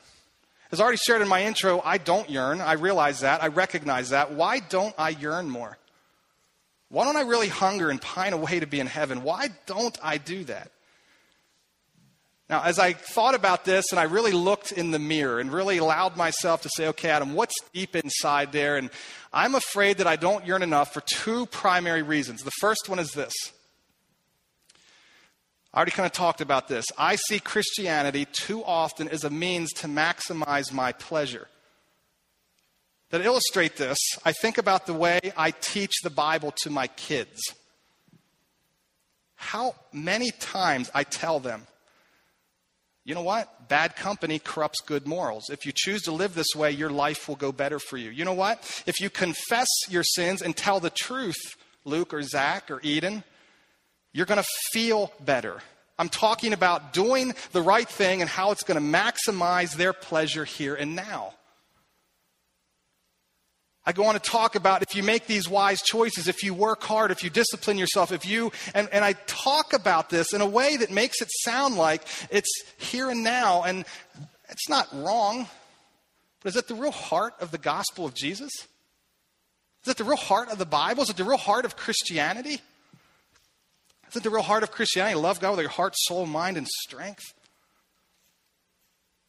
As 0.71 0.79
I 0.79 0.83
already 0.83 0.97
shared 0.97 1.21
in 1.21 1.27
my 1.27 1.43
intro, 1.43 1.81
I 1.83 1.97
don't 1.97 2.29
yearn. 2.29 2.61
I 2.61 2.73
realize 2.73 3.21
that. 3.21 3.41
I 3.41 3.47
recognize 3.47 4.09
that. 4.09 4.31
Why 4.33 4.59
don't 4.59 4.93
I 4.97 5.09
yearn 5.09 5.49
more? 5.49 5.77
Why 6.89 7.05
don't 7.05 7.17
I 7.17 7.21
really 7.21 7.47
hunger 7.47 7.89
and 7.89 8.01
pine 8.01 8.33
away 8.33 8.59
to 8.59 8.67
be 8.67 8.79
in 8.79 8.87
heaven? 8.87 9.23
Why 9.23 9.49
don't 9.65 9.97
I 10.03 10.17
do 10.17 10.43
that? 10.45 10.71
Now, 12.49 12.63
as 12.63 12.79
I 12.79 12.93
thought 12.93 13.35
about 13.35 13.63
this 13.63 13.85
and 13.91 13.99
I 13.99 14.03
really 14.03 14.31
looked 14.31 14.71
in 14.71 14.89
the 14.89 14.97
mirror 14.97 15.39
and 15.39 15.53
really 15.53 15.77
allowed 15.77 16.17
myself 16.17 16.63
to 16.63 16.69
say, 16.69 16.87
okay, 16.87 17.09
Adam, 17.09 17.35
what's 17.35 17.53
deep 17.73 17.95
inside 17.95 18.51
there? 18.51 18.77
And 18.77 18.89
I'm 19.31 19.53
afraid 19.53 19.97
that 19.99 20.07
I 20.07 20.15
don't 20.15 20.45
yearn 20.47 20.63
enough 20.63 20.91
for 20.91 21.01
two 21.01 21.45
primary 21.47 22.01
reasons. 22.01 22.41
The 22.41 22.51
first 22.59 22.89
one 22.89 22.97
is 22.97 23.11
this 23.11 23.33
I 25.73 25.77
already 25.77 25.91
kind 25.91 26.07
of 26.07 26.11
talked 26.11 26.41
about 26.41 26.67
this. 26.67 26.85
I 26.97 27.15
see 27.15 27.39
Christianity 27.39 28.25
too 28.25 28.63
often 28.63 29.07
as 29.07 29.23
a 29.23 29.29
means 29.29 29.71
to 29.73 29.87
maximize 29.87 30.73
my 30.73 30.91
pleasure. 30.93 31.47
That 33.11 33.21
illustrate 33.21 33.77
this, 33.77 33.97
I 34.23 34.31
think 34.31 34.57
about 34.57 34.85
the 34.85 34.93
way 34.93 35.19
I 35.35 35.51
teach 35.51 35.93
the 36.03 36.09
Bible 36.09 36.53
to 36.63 36.69
my 36.69 36.87
kids. 36.87 37.39
How 39.35 39.75
many 39.93 40.31
times 40.31 40.91
I 40.93 41.03
tell 41.03 41.39
them, 41.39 41.65
you 43.05 43.15
know 43.15 43.23
what? 43.23 43.69
Bad 43.69 43.95
company 43.95 44.37
corrupts 44.37 44.81
good 44.81 45.07
morals. 45.07 45.49
If 45.49 45.65
you 45.65 45.71
choose 45.73 46.03
to 46.03 46.11
live 46.11 46.35
this 46.35 46.53
way, 46.55 46.69
your 46.71 46.91
life 46.91 47.27
will 47.27 47.35
go 47.35 47.51
better 47.51 47.79
for 47.79 47.97
you. 47.97 48.11
You 48.11 48.25
know 48.25 48.33
what? 48.33 48.83
If 48.85 48.99
you 48.99 49.09
confess 49.09 49.67
your 49.87 50.03
sins 50.03 50.41
and 50.41 50.55
tell 50.55 50.79
the 50.79 50.91
truth, 50.91 51.57
Luke 51.85 52.13
or 52.13 52.21
Zach 52.21 52.69
or 52.69 52.79
Eden, 52.83 53.23
you're 54.13 54.25
going 54.25 54.41
to 54.41 54.49
feel 54.71 55.11
better. 55.19 55.61
I'm 55.97 56.09
talking 56.09 56.53
about 56.53 56.93
doing 56.93 57.33
the 57.51 57.61
right 57.61 57.87
thing 57.87 58.21
and 58.21 58.29
how 58.29 58.51
it's 58.51 58.63
going 58.63 58.79
to 58.79 58.97
maximize 58.97 59.75
their 59.75 59.93
pleasure 59.93 60.45
here 60.45 60.75
and 60.75 60.95
now. 60.95 61.33
I 63.85 63.91
go 63.91 64.05
on 64.05 64.13
to 64.13 64.19
talk 64.19 64.55
about 64.55 64.81
if 64.83 64.95
you 64.95 65.03
make 65.03 65.25
these 65.25 65.49
wise 65.49 65.81
choices, 65.81 66.27
if 66.27 66.43
you 66.43 66.53
work 66.53 66.83
hard, 66.83 67.11
if 67.11 67.23
you 67.23 67.29
discipline 67.29 67.77
yourself, 67.77 68.11
if 68.11 68.25
you, 68.25 68.51
and, 68.73 68.87
and 68.91 69.03
I 69.03 69.13
talk 69.25 69.73
about 69.73 70.09
this 70.09 70.31
in 70.31 70.41
a 70.41 70.45
way 70.45 70.77
that 70.77 70.91
makes 70.91 71.21
it 71.21 71.29
sound 71.43 71.75
like 71.75 72.03
it's 72.29 72.51
here 72.77 73.09
and 73.09 73.23
now, 73.23 73.63
and 73.63 73.85
it's 74.47 74.69
not 74.69 74.87
wrong, 74.93 75.47
but 76.41 76.49
is 76.49 76.55
it 76.55 76.67
the 76.67 76.75
real 76.75 76.91
heart 76.91 77.33
of 77.39 77.51
the 77.51 77.57
gospel 77.57 78.05
of 78.05 78.13
Jesus? 78.13 78.51
Is 79.83 79.91
it 79.91 79.97
the 79.97 80.03
real 80.03 80.17
heart 80.17 80.49
of 80.49 80.59
the 80.59 80.65
Bible? 80.65 81.03
Is 81.03 81.09
it 81.09 81.17
the 81.17 81.23
real 81.23 81.37
heart 81.37 81.65
of 81.65 81.75
Christianity? 81.75 82.61
Isn't 84.09 84.23
the 84.23 84.29
real 84.29 84.41
heart 84.41 84.63
of 84.63 84.71
Christianity 84.71 85.15
love 85.15 85.39
God 85.39 85.51
with 85.51 85.59
your 85.61 85.69
heart, 85.69 85.93
soul, 85.95 86.25
mind, 86.25 86.57
and 86.57 86.67
strength? 86.67 87.33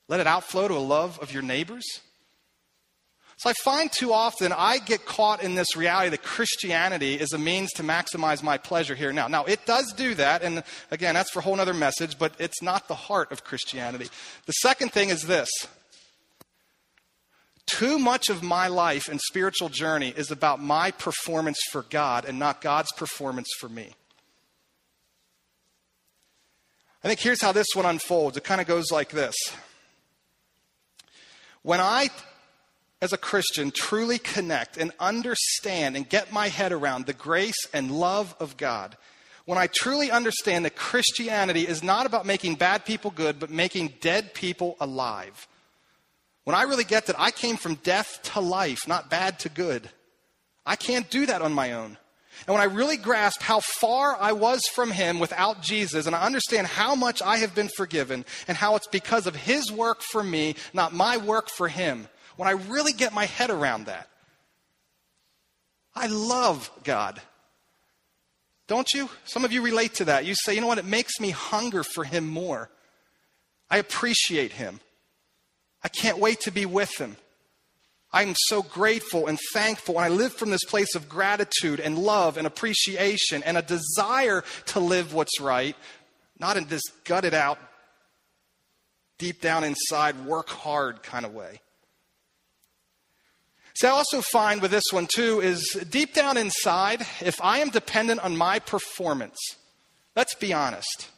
Let 0.09 0.21
it 0.21 0.27
outflow 0.27 0.69
to 0.69 0.75
a 0.75 0.79
love 0.79 1.19
of 1.21 1.33
your 1.33 1.43
neighbors. 1.43 1.85
So 3.37 3.49
I 3.49 3.55
find 3.65 3.91
too 3.91 4.13
often 4.13 4.53
I 4.53 4.79
get 4.79 5.07
caught 5.07 5.43
in 5.43 5.55
this 5.55 5.75
reality 5.75 6.11
that 6.11 6.23
Christianity 6.23 7.15
is 7.15 7.33
a 7.33 7.39
means 7.39 7.73
to 7.73 7.83
maximize 7.83 8.43
my 8.43 8.59
pleasure 8.59 8.95
here 8.95 9.15
now. 9.15 9.29
Now, 9.29 9.45
it 9.45 9.65
does 9.65 9.95
do 9.95 10.15
that, 10.17 10.43
and 10.43 10.63
again, 10.91 11.15
that's 11.15 11.31
for 11.31 11.39
a 11.39 11.43
whole 11.43 11.59
other 11.59 11.73
message, 11.73 12.19
but 12.19 12.35
it's 12.39 12.61
not 12.61 12.87
the 12.87 12.95
heart 12.95 13.33
of 13.33 13.45
Christianity. 13.45 14.09
The 14.45 14.53
second 14.53 14.93
thing 14.93 15.09
is 15.09 15.23
this 15.23 15.49
too 17.67 17.99
much 17.99 18.29
of 18.29 18.43
my 18.43 18.69
life 18.69 19.09
and 19.09 19.21
spiritual 19.21 19.69
journey 19.69 20.13
is 20.15 20.31
about 20.31 20.61
my 20.61 20.91
performance 20.91 21.59
for 21.71 21.83
God 21.89 22.25
and 22.25 22.39
not 22.39 22.61
God's 22.61 22.93
performance 22.93 23.49
for 23.59 23.69
me. 23.69 23.95
I 27.03 27.09
think 27.09 27.21
here's 27.21 27.41
how 27.41 27.53
this 27.53 27.69
one 27.75 27.87
unfolds. 27.87 28.37
It 28.37 28.45
kind 28.45 28.61
of 28.61 28.67
goes 28.67 28.91
like 28.91 29.11
this. 29.11 29.35
When 31.63 31.81
I, 31.81 32.11
as 33.01 33.13
a 33.13 33.19
Christian, 33.19 33.71
truly 33.71 34.19
connect 34.19 34.77
and 34.77 34.93
understand 35.01 35.97
and 35.97 36.09
get 36.09 36.33
my 36.33 36.49
head 36.49 36.73
around 36.73 37.07
the 37.07 37.13
grace 37.13 37.67
and 37.73 37.91
love 37.91 38.35
of 38.39 38.57
God, 38.57 38.97
when 39.47 39.59
I 39.59 39.67
truly 39.67 40.11
understand 40.11 40.65
that 40.65 40.77
Christianity 40.77 41.67
is 41.67 41.83
not 41.83 42.07
about 42.07 42.27
making 42.27 42.57
bad 42.57 42.85
people 42.85 43.11
good, 43.11 43.39
but 43.39 43.51
making 43.51 43.95
dead 44.01 44.35
people 44.35 44.77
alive, 44.79 45.49
when 46.45 46.55
I 46.55 46.63
really 46.63 46.85
get 46.85 47.07
that 47.07 47.19
I 47.19 47.31
came 47.31 47.57
from 47.57 47.77
death 47.77 48.21
to 48.35 48.41
life, 48.41 48.87
not 48.87 49.11
bad 49.11 49.39
to 49.41 49.49
good, 49.49 49.89
I 50.67 50.77
can't 50.77 51.09
do 51.11 51.27
that 51.27 51.43
on 51.43 51.53
my 51.53 51.73
own. 51.73 51.97
And 52.47 52.55
when 52.55 52.63
I 52.63 52.73
really 52.73 52.97
grasp 52.97 53.43
how 53.43 53.61
far 53.61 54.17
I 54.19 54.33
was 54.33 54.63
from 54.75 54.91
Him 54.91 55.19
without 55.19 55.63
Jesus, 55.63 56.07
and 56.07 56.17
I 56.17 56.23
understand 56.25 56.67
how 56.67 56.95
much 56.95 57.23
I 57.23 57.39
have 57.39 57.55
been 57.55 57.69
forgiven, 57.69 58.25
and 58.49 58.57
how 58.57 58.77
it's 58.77 58.87
because 58.87 59.27
of 59.27 59.37
His 59.37 59.71
work 59.71 60.03
for 60.03 60.23
me, 60.23 60.57
not 60.73 60.95
my 60.95 61.17
work 61.17 61.49
for 61.49 61.69
Him, 61.69 62.09
when 62.37 62.49
I 62.49 62.53
really 62.53 62.93
get 62.93 63.13
my 63.13 63.27
head 63.27 63.51
around 63.51 63.87
that, 63.87 64.09
I 65.95 66.07
love 66.07 66.71
God. 66.85 67.21
Don't 68.67 68.93
you? 68.95 69.11
Some 69.25 69.45
of 69.45 69.53
you 69.53 69.63
relate 69.63 69.95
to 69.95 70.05
that. 70.07 70.25
You 70.25 70.35
say, 70.35 70.55
you 70.55 70.61
know 70.61 70.69
what? 70.69 70.79
It 70.79 70.85
makes 70.85 71.19
me 71.21 71.31
hunger 71.31 71.83
for 71.83 72.05
Him 72.05 72.29
more. 72.29 72.71
I 73.69 73.79
appreciate 73.79 74.53
Him. 74.53 74.81
I 75.83 75.89
can't 75.89 76.19
wait 76.19 76.41
to 76.41 76.51
be 76.51 76.67
with 76.67 76.97
Him. 76.97 77.17
I'm 78.13 78.35
so 78.37 78.63
grateful 78.63 79.29
and 79.29 79.39
thankful. 79.53 79.97
And 79.97 80.05
I 80.05 80.09
live 80.09 80.33
from 80.33 80.51
this 80.51 80.65
place 80.65 80.95
of 80.95 81.09
gratitude 81.09 81.79
and 81.79 81.99
love 81.99 82.37
and 82.37 82.47
appreciation 82.47 83.43
and 83.45 83.57
a 83.57 83.63
desire 83.63 84.43
to 84.67 84.81
live 84.81 85.15
what's 85.15 85.41
right, 85.41 85.77
not 86.39 86.57
in 86.57 86.67
this 86.67 86.83
gutted 87.05 87.35
out, 87.35 87.59
deep 89.19 89.41
down 89.41 89.63
inside, 89.63 90.25
work 90.25 90.49
hard 90.49 91.03
kind 91.03 91.25
of 91.25 91.33
way. 91.33 91.61
See, 93.75 93.87
I 93.87 93.91
also 93.91 94.21
find 94.21 94.61
with 94.61 94.73
this 94.73 94.91
one 94.91 95.07
too 95.07 95.41
is 95.41 95.79
deep 95.89 96.13
down 96.13 96.37
inside, 96.37 97.07
if 97.21 97.41
I 97.41 97.61
am 97.61 97.71
dependent 97.71 98.21
on 98.21 98.37
my 98.37 98.59
performance, 98.59 99.39
let's 100.17 100.35
be 100.35 100.53
honest. 100.53 101.09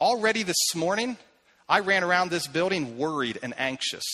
Already 0.00 0.42
this 0.42 0.74
morning, 0.76 1.16
I 1.68 1.80
ran 1.80 2.04
around 2.04 2.30
this 2.30 2.46
building 2.46 2.98
worried 2.98 3.38
and 3.42 3.54
anxious. 3.58 4.04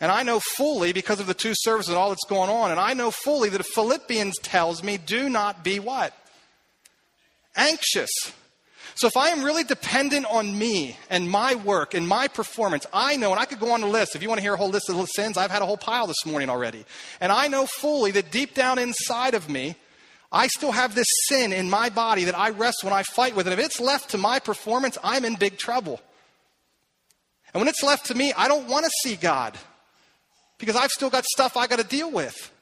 And 0.00 0.12
I 0.12 0.22
know 0.22 0.38
fully, 0.38 0.92
because 0.92 1.18
of 1.18 1.26
the 1.26 1.34
two 1.34 1.54
services 1.54 1.88
and 1.88 1.98
all 1.98 2.10
that's 2.10 2.26
going 2.28 2.50
on, 2.50 2.70
and 2.70 2.78
I 2.78 2.94
know 2.94 3.10
fully 3.10 3.48
that 3.48 3.64
Philippians 3.66 4.38
tells 4.38 4.82
me, 4.82 4.96
do 4.96 5.28
not 5.28 5.64
be 5.64 5.80
what? 5.80 6.14
Anxious. 7.56 8.10
So 8.94 9.06
if 9.06 9.16
I 9.16 9.28
am 9.28 9.44
really 9.44 9.64
dependent 9.64 10.26
on 10.26 10.56
me 10.56 10.96
and 11.10 11.28
my 11.28 11.56
work 11.56 11.94
and 11.94 12.06
my 12.06 12.28
performance, 12.28 12.86
I 12.92 13.16
know, 13.16 13.32
and 13.32 13.40
I 13.40 13.44
could 13.44 13.60
go 13.60 13.72
on 13.72 13.80
the 13.80 13.86
list. 13.86 14.14
If 14.14 14.22
you 14.22 14.28
want 14.28 14.38
to 14.38 14.42
hear 14.42 14.54
a 14.54 14.56
whole 14.56 14.70
list 14.70 14.88
of 14.88 15.08
sins, 15.08 15.36
I've 15.36 15.50
had 15.50 15.62
a 15.62 15.66
whole 15.66 15.76
pile 15.76 16.06
this 16.06 16.26
morning 16.26 16.48
already. 16.48 16.84
And 17.20 17.30
I 17.32 17.48
know 17.48 17.66
fully 17.66 18.10
that 18.12 18.30
deep 18.30 18.54
down 18.54 18.78
inside 18.78 19.34
of 19.34 19.48
me, 19.48 19.76
I 20.30 20.46
still 20.48 20.72
have 20.72 20.94
this 20.94 21.08
sin 21.26 21.52
in 21.52 21.70
my 21.70 21.90
body 21.90 22.24
that 22.24 22.38
I 22.38 22.50
rest 22.50 22.84
when 22.84 22.92
I 22.92 23.02
fight 23.02 23.34
with. 23.34 23.46
And 23.46 23.58
if 23.58 23.64
it's 23.64 23.80
left 23.80 24.10
to 24.10 24.18
my 24.18 24.38
performance, 24.38 24.98
I'm 25.02 25.24
in 25.24 25.36
big 25.36 25.58
trouble. 25.58 26.00
And 27.52 27.60
when 27.60 27.68
it's 27.68 27.82
left 27.82 28.06
to 28.06 28.14
me, 28.14 28.32
I 28.36 28.46
don't 28.46 28.68
want 28.68 28.84
to 28.84 28.90
see 29.02 29.16
God 29.16 29.56
because 30.58 30.76
I've 30.76 30.90
still 30.90 31.10
got 31.10 31.24
stuff 31.24 31.56
I 31.56 31.66
got 31.66 31.78
to 31.78 31.84
deal 31.84 32.10
with. 32.10 32.52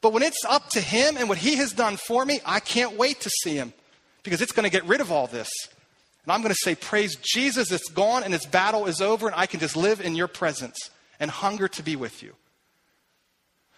But 0.00 0.12
when 0.12 0.22
it's 0.22 0.44
up 0.48 0.70
to 0.70 0.80
Him 0.80 1.16
and 1.16 1.28
what 1.28 1.38
He 1.38 1.56
has 1.56 1.72
done 1.72 1.96
for 1.96 2.24
me, 2.24 2.40
I 2.44 2.60
can't 2.60 2.96
wait 2.96 3.20
to 3.20 3.30
see 3.30 3.54
Him 3.54 3.72
because 4.22 4.40
it's 4.42 4.52
going 4.52 4.64
to 4.64 4.70
get 4.70 4.84
rid 4.84 5.00
of 5.00 5.12
all 5.12 5.26
this. 5.26 5.48
And 6.24 6.32
I'm 6.32 6.42
going 6.42 6.52
to 6.52 6.60
say, 6.60 6.74
Praise 6.74 7.16
Jesus, 7.16 7.70
it's 7.70 7.88
gone 7.88 8.24
and 8.24 8.34
its 8.34 8.46
battle 8.46 8.86
is 8.86 9.00
over, 9.00 9.26
and 9.26 9.36
I 9.36 9.46
can 9.46 9.60
just 9.60 9.76
live 9.76 10.00
in 10.00 10.16
your 10.16 10.28
presence 10.28 10.90
and 11.20 11.30
hunger 11.30 11.68
to 11.68 11.82
be 11.82 11.96
with 11.96 12.22
you. 12.22 12.34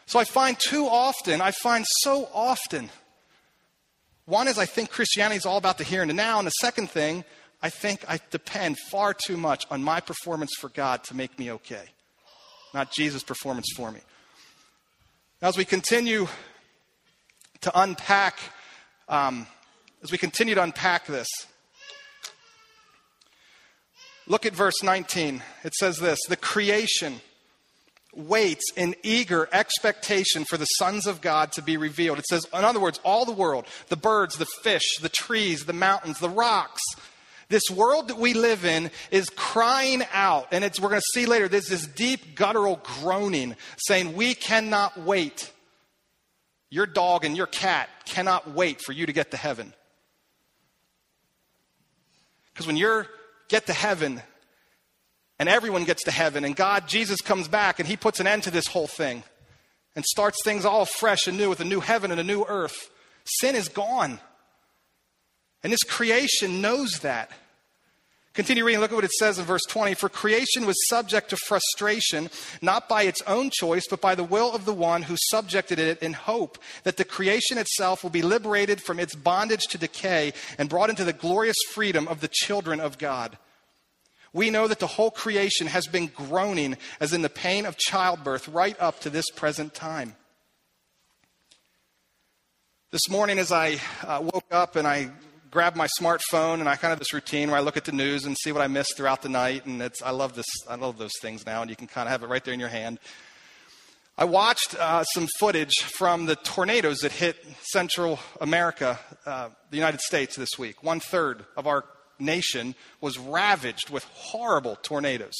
So 0.06 0.18
I 0.18 0.24
find 0.24 0.58
too 0.58 0.86
often, 0.86 1.40
I 1.40 1.50
find 1.50 1.84
so 2.02 2.28
often, 2.32 2.88
one 4.24 4.48
is 4.48 4.58
I 4.58 4.64
think 4.64 4.90
Christianity 4.90 5.36
is 5.36 5.46
all 5.46 5.58
about 5.58 5.78
the 5.78 5.84
here 5.84 6.00
and 6.00 6.10
the 6.10 6.14
now, 6.14 6.38
and 6.38 6.46
the 6.46 6.52
second 6.52 6.90
thing, 6.90 7.24
I 7.62 7.70
think 7.70 8.04
I 8.08 8.18
depend 8.30 8.78
far 8.90 9.12
too 9.12 9.36
much 9.36 9.66
on 9.70 9.82
my 9.82 10.00
performance 10.00 10.52
for 10.58 10.70
God 10.70 11.04
to 11.04 11.14
make 11.14 11.38
me 11.38 11.52
okay 11.52 11.88
not 12.74 12.92
Jesus' 12.92 13.22
performance 13.22 13.66
for 13.74 13.90
me. 13.90 14.00
Now, 15.40 15.48
as 15.48 15.56
we 15.56 15.64
continue 15.64 16.26
to 17.60 17.80
unpack, 17.80 18.38
um, 19.08 19.46
as 20.02 20.12
we 20.12 20.18
continue 20.18 20.54
to 20.54 20.62
unpack 20.62 21.06
this, 21.06 21.28
look 24.26 24.46
at 24.46 24.54
verse 24.54 24.82
19. 24.82 25.42
It 25.64 25.74
says 25.74 25.98
this 25.98 26.18
The 26.28 26.36
creation 26.36 27.20
waits 28.14 28.72
in 28.76 28.96
eager 29.02 29.48
expectation 29.52 30.44
for 30.44 30.56
the 30.56 30.64
sons 30.64 31.06
of 31.06 31.20
God 31.20 31.52
to 31.52 31.62
be 31.62 31.76
revealed. 31.76 32.18
It 32.18 32.26
says, 32.26 32.46
in 32.52 32.64
other 32.64 32.80
words, 32.80 33.00
all 33.04 33.24
the 33.24 33.32
world, 33.32 33.66
the 33.88 33.96
birds, 33.96 34.36
the 34.36 34.46
fish, 34.62 34.96
the 35.00 35.08
trees, 35.08 35.64
the 35.64 35.72
mountains, 35.72 36.18
the 36.18 36.28
rocks, 36.28 36.82
this 37.48 37.70
world 37.70 38.08
that 38.08 38.18
we 38.18 38.34
live 38.34 38.64
in 38.64 38.90
is 39.10 39.30
crying 39.30 40.02
out, 40.12 40.48
and 40.52 40.62
it's, 40.62 40.78
we're 40.78 40.90
going 40.90 41.00
to 41.00 41.12
see 41.18 41.26
later, 41.26 41.48
there's 41.48 41.68
this 41.68 41.86
deep 41.86 42.34
guttural 42.34 42.80
groaning 43.00 43.56
saying, 43.78 44.14
We 44.14 44.34
cannot 44.34 44.98
wait. 45.00 45.50
Your 46.70 46.84
dog 46.84 47.24
and 47.24 47.34
your 47.34 47.46
cat 47.46 47.88
cannot 48.04 48.50
wait 48.50 48.82
for 48.82 48.92
you 48.92 49.06
to 49.06 49.12
get 49.12 49.30
to 49.30 49.38
heaven. 49.38 49.72
Because 52.52 52.66
when 52.66 52.76
you 52.76 53.06
get 53.48 53.66
to 53.66 53.72
heaven, 53.72 54.20
and 55.38 55.48
everyone 55.48 55.84
gets 55.84 56.04
to 56.04 56.10
heaven, 56.10 56.44
and 56.44 56.54
God, 56.54 56.86
Jesus 56.86 57.22
comes 57.22 57.48
back, 57.48 57.78
and 57.78 57.88
He 57.88 57.96
puts 57.96 58.20
an 58.20 58.26
end 58.26 58.42
to 58.42 58.50
this 58.50 58.66
whole 58.66 58.86
thing 58.86 59.22
and 59.96 60.04
starts 60.04 60.44
things 60.44 60.66
all 60.66 60.84
fresh 60.84 61.26
and 61.26 61.38
new 61.38 61.48
with 61.48 61.60
a 61.60 61.64
new 61.64 61.80
heaven 61.80 62.10
and 62.10 62.20
a 62.20 62.24
new 62.24 62.44
earth. 62.44 62.90
Sin 63.24 63.56
is 63.56 63.68
gone. 63.68 64.20
And 65.62 65.72
this 65.72 65.82
creation 65.82 66.60
knows 66.60 67.00
that. 67.00 67.30
Continue 68.38 68.64
reading, 68.64 68.80
look 68.80 68.92
at 68.92 68.94
what 68.94 69.04
it 69.04 69.10
says 69.10 69.40
in 69.40 69.44
verse 69.44 69.64
20. 69.64 69.94
For 69.94 70.08
creation 70.08 70.64
was 70.64 70.76
subject 70.86 71.30
to 71.30 71.36
frustration, 71.48 72.30
not 72.62 72.88
by 72.88 73.02
its 73.02 73.20
own 73.22 73.50
choice, 73.50 73.88
but 73.90 74.00
by 74.00 74.14
the 74.14 74.22
will 74.22 74.54
of 74.54 74.64
the 74.64 74.72
one 74.72 75.02
who 75.02 75.16
subjected 75.18 75.80
it 75.80 76.00
in 76.00 76.12
hope 76.12 76.56
that 76.84 76.98
the 76.98 77.04
creation 77.04 77.58
itself 77.58 78.04
will 78.04 78.10
be 78.10 78.22
liberated 78.22 78.80
from 78.80 79.00
its 79.00 79.16
bondage 79.16 79.66
to 79.70 79.78
decay 79.78 80.32
and 80.56 80.68
brought 80.68 80.88
into 80.88 81.02
the 81.02 81.12
glorious 81.12 81.56
freedom 81.72 82.06
of 82.06 82.20
the 82.20 82.30
children 82.30 82.78
of 82.78 82.96
God. 82.96 83.36
We 84.32 84.50
know 84.50 84.68
that 84.68 84.78
the 84.78 84.86
whole 84.86 85.10
creation 85.10 85.66
has 85.66 85.88
been 85.88 86.06
groaning 86.06 86.76
as 87.00 87.12
in 87.12 87.22
the 87.22 87.28
pain 87.28 87.66
of 87.66 87.76
childbirth 87.76 88.46
right 88.46 88.76
up 88.78 89.00
to 89.00 89.10
this 89.10 89.28
present 89.30 89.74
time. 89.74 90.14
This 92.92 93.08
morning, 93.10 93.40
as 93.40 93.50
I 93.50 93.80
uh, 94.06 94.20
woke 94.22 94.46
up 94.52 94.76
and 94.76 94.86
I 94.86 95.10
grab 95.50 95.76
my 95.76 95.88
smartphone 95.98 96.60
and 96.60 96.68
I 96.68 96.76
kind 96.76 96.92
of 96.92 96.98
this 96.98 97.12
routine 97.12 97.50
where 97.50 97.58
I 97.58 97.62
look 97.62 97.76
at 97.76 97.84
the 97.84 97.92
news 97.92 98.24
and 98.24 98.36
see 98.36 98.52
what 98.52 98.62
I 98.62 98.66
missed 98.66 98.96
throughout 98.96 99.22
the 99.22 99.28
night. 99.28 99.66
And 99.66 99.80
it's, 99.80 100.02
I 100.02 100.10
love 100.10 100.34
this, 100.34 100.46
I 100.68 100.74
love 100.74 100.98
those 100.98 101.12
things 101.20 101.46
now, 101.46 101.62
and 101.62 101.70
you 101.70 101.76
can 101.76 101.86
kind 101.86 102.06
of 102.06 102.12
have 102.12 102.22
it 102.22 102.26
right 102.26 102.44
there 102.44 102.54
in 102.54 102.60
your 102.60 102.68
hand. 102.68 102.98
I 104.16 104.24
watched 104.24 104.74
uh, 104.74 105.04
some 105.04 105.28
footage 105.38 105.74
from 105.80 106.26
the 106.26 106.36
tornadoes 106.36 106.98
that 106.98 107.12
hit 107.12 107.36
Central 107.62 108.18
America, 108.40 108.98
uh, 109.24 109.50
the 109.70 109.76
United 109.76 110.00
States 110.00 110.34
this 110.36 110.58
week. 110.58 110.82
One 110.82 110.98
third 110.98 111.44
of 111.56 111.66
our 111.66 111.84
nation 112.18 112.74
was 113.00 113.16
ravaged 113.18 113.90
with 113.90 114.04
horrible 114.04 114.76
tornadoes. 114.82 115.36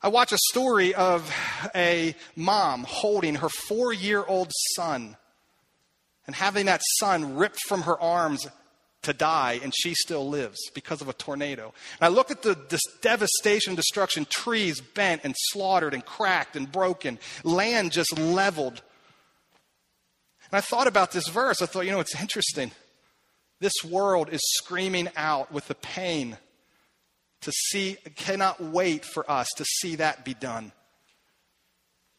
I 0.00 0.08
watched 0.08 0.32
a 0.32 0.38
story 0.50 0.94
of 0.94 1.34
a 1.74 2.14
mom 2.36 2.84
holding 2.86 3.36
her 3.36 3.48
four 3.48 3.92
year 3.92 4.24
old 4.24 4.52
son 4.76 5.16
and 6.26 6.34
having 6.36 6.66
that 6.66 6.82
son 6.98 7.36
ripped 7.36 7.60
from 7.68 7.82
her 7.82 8.00
arms 8.00 8.46
to 9.02 9.12
die, 9.12 9.60
and 9.62 9.72
she 9.76 9.94
still 9.94 10.28
lives 10.28 10.58
because 10.74 11.00
of 11.00 11.08
a 11.08 11.12
tornado. 11.12 11.72
And 12.00 12.06
I 12.06 12.08
look 12.08 12.30
at 12.30 12.42
the 12.42 12.58
this 12.68 12.82
devastation, 13.00 13.74
destruction, 13.74 14.26
trees 14.28 14.80
bent 14.80 15.22
and 15.24 15.34
slaughtered 15.36 15.94
and 15.94 16.04
cracked 16.04 16.56
and 16.56 16.70
broken, 16.70 17.18
land 17.42 17.92
just 17.92 18.18
leveled. 18.18 18.82
And 20.50 20.58
I 20.58 20.60
thought 20.60 20.86
about 20.86 21.12
this 21.12 21.28
verse. 21.28 21.62
I 21.62 21.66
thought, 21.66 21.84
you 21.84 21.92
know, 21.92 22.00
it's 22.00 22.20
interesting. 22.20 22.72
This 23.60 23.74
world 23.88 24.28
is 24.32 24.40
screaming 24.56 25.08
out 25.16 25.52
with 25.52 25.68
the 25.68 25.74
pain 25.74 26.36
to 27.42 27.52
see, 27.52 27.96
cannot 28.16 28.62
wait 28.62 29.04
for 29.04 29.30
us 29.30 29.48
to 29.56 29.64
see 29.64 29.96
that 29.96 30.24
be 30.24 30.34
done. 30.34 30.72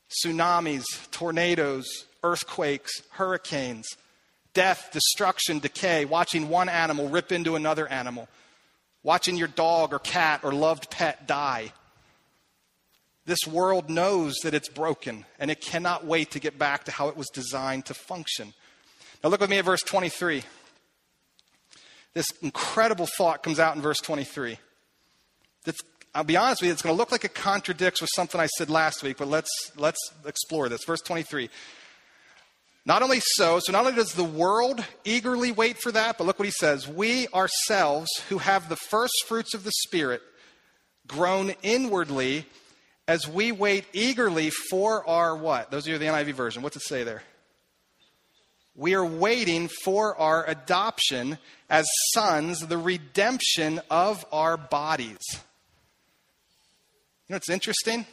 Tsunamis, 0.09 0.85
tornadoes, 1.11 2.05
earthquakes, 2.25 3.03
hurricanes, 3.11 3.85
death, 4.53 4.89
destruction, 4.91 5.59
decay, 5.59 6.05
watching 6.05 6.49
one 6.49 6.67
animal 6.67 7.07
rip 7.07 7.31
into 7.31 7.55
another 7.55 7.88
animal, 7.88 8.27
watching 9.03 9.38
your 9.38 9.47
dog 9.47 9.93
or 9.93 9.99
cat 9.99 10.39
or 10.43 10.51
loved 10.51 10.89
pet 10.89 11.27
die. 11.27 11.71
This 13.27 13.45
world 13.47 13.89
knows 13.89 14.35
that 14.43 14.55
it's 14.55 14.69
broken 14.69 15.25
and 15.39 15.51
it 15.51 15.61
cannot 15.61 16.05
wait 16.05 16.31
to 16.31 16.39
get 16.39 16.57
back 16.57 16.85
to 16.85 16.91
how 16.91 17.09
it 17.09 17.17
was 17.17 17.27
designed 17.29 17.85
to 17.85 17.93
function. 17.93 18.53
Now, 19.23 19.29
look 19.29 19.41
with 19.41 19.49
me 19.49 19.59
at 19.59 19.65
verse 19.65 19.81
23. 19.81 20.43
This 22.13 22.27
incredible 22.41 23.07
thought 23.17 23.43
comes 23.43 23.59
out 23.59 23.75
in 23.75 23.81
verse 23.81 23.99
23. 23.99 24.57
That's, 25.63 25.79
I'll 26.13 26.23
be 26.23 26.38
honest 26.38 26.61
with 26.61 26.67
you, 26.67 26.73
it's 26.73 26.81
going 26.81 26.95
to 26.95 26.97
look 26.97 27.11
like 27.11 27.25
it 27.25 27.35
contradicts 27.35 28.01
with 28.01 28.09
something 28.15 28.39
I 28.39 28.45
said 28.45 28.69
last 28.69 29.03
week, 29.03 29.17
but 29.17 29.27
let's, 29.27 29.49
let's 29.75 29.99
explore 30.25 30.69
this. 30.69 30.83
Verse 30.85 31.01
23. 31.01 31.49
Not 32.85 33.01
only 33.01 33.19
so, 33.19 33.59
so 33.59 33.71
not 33.71 33.85
only 33.85 33.95
does 33.95 34.13
the 34.13 34.23
world 34.23 34.85
eagerly 35.03 35.51
wait 35.51 35.79
for 35.79 35.91
that, 35.91 36.17
but 36.17 36.25
look 36.25 36.37
what 36.37 36.45
he 36.45 36.51
says. 36.51 36.87
We 36.87 37.27
ourselves, 37.29 38.09
who 38.29 38.37
have 38.37 38.69
the 38.69 38.75
first 38.75 39.25
fruits 39.27 39.55
of 39.55 39.63
the 39.63 39.71
Spirit, 39.71 40.21
groan 41.07 41.55
inwardly 41.63 42.45
as 43.07 43.27
we 43.27 43.51
wait 43.51 43.85
eagerly 43.91 44.51
for 44.69 45.07
our 45.09 45.35
what? 45.35 45.71
Those 45.71 45.85
of 45.85 45.89
you 45.89 45.95
are 45.95 45.99
the 45.99 46.05
NIV 46.05 46.33
version. 46.33 46.61
What's 46.61 46.75
it 46.75 46.83
say 46.83 47.03
there? 47.03 47.23
We 48.75 48.93
are 48.93 49.05
waiting 49.05 49.69
for 49.83 50.15
our 50.17 50.47
adoption 50.47 51.39
as 51.69 51.87
sons, 52.13 52.59
the 52.59 52.77
redemption 52.77 53.81
of 53.89 54.25
our 54.31 54.57
bodies. 54.57 55.23
You 55.31 57.33
know 57.33 57.37
what's 57.37 57.49
interesting? 57.49 58.05